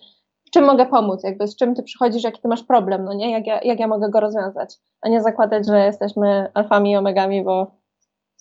czym 0.53 0.65
mogę 0.65 0.85
pomóc, 0.85 1.23
jakby 1.23 1.47
z 1.47 1.55
czym 1.55 1.75
ty 1.75 1.83
przychodzisz, 1.83 2.23
jaki 2.23 2.41
ty 2.41 2.47
masz 2.47 2.63
problem, 2.63 3.03
no 3.05 3.13
nie, 3.13 3.31
jak 3.31 3.47
ja, 3.47 3.61
jak 3.61 3.79
ja 3.79 3.87
mogę 3.87 4.09
go 4.09 4.19
rozwiązać, 4.19 4.75
a 5.01 5.09
nie 5.09 5.21
zakładać, 5.21 5.67
że 5.67 5.85
jesteśmy 5.85 6.51
alfami 6.53 6.91
i 6.91 6.95
omegami, 6.95 7.43
bo 7.43 7.77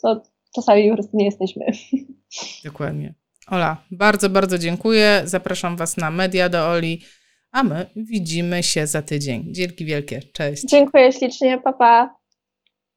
to 0.03 0.23
czasami 0.55 0.89
po 0.89 0.95
prostu 0.95 1.17
nie 1.17 1.25
jesteśmy. 1.25 1.67
Dokładnie. 2.65 3.15
Ola, 3.51 3.77
bardzo, 3.91 4.31
bardzo 4.31 4.59
dziękuję. 4.59 5.23
Zapraszam 5.25 5.77
Was 5.77 5.97
na 5.97 6.11
media 6.11 6.49
do 6.49 6.69
Oli, 6.69 7.03
a 7.53 7.63
my 7.63 7.87
widzimy 7.97 8.63
się 8.63 8.87
za 8.87 9.03
tydzień. 9.03 9.45
Dzięki 9.51 9.85
wielkie. 9.85 10.21
Cześć. 10.33 10.65
Dziękuję 10.69 11.13
ślicznie, 11.13 11.59
papa. 11.59 11.79
Pa. 11.79 12.22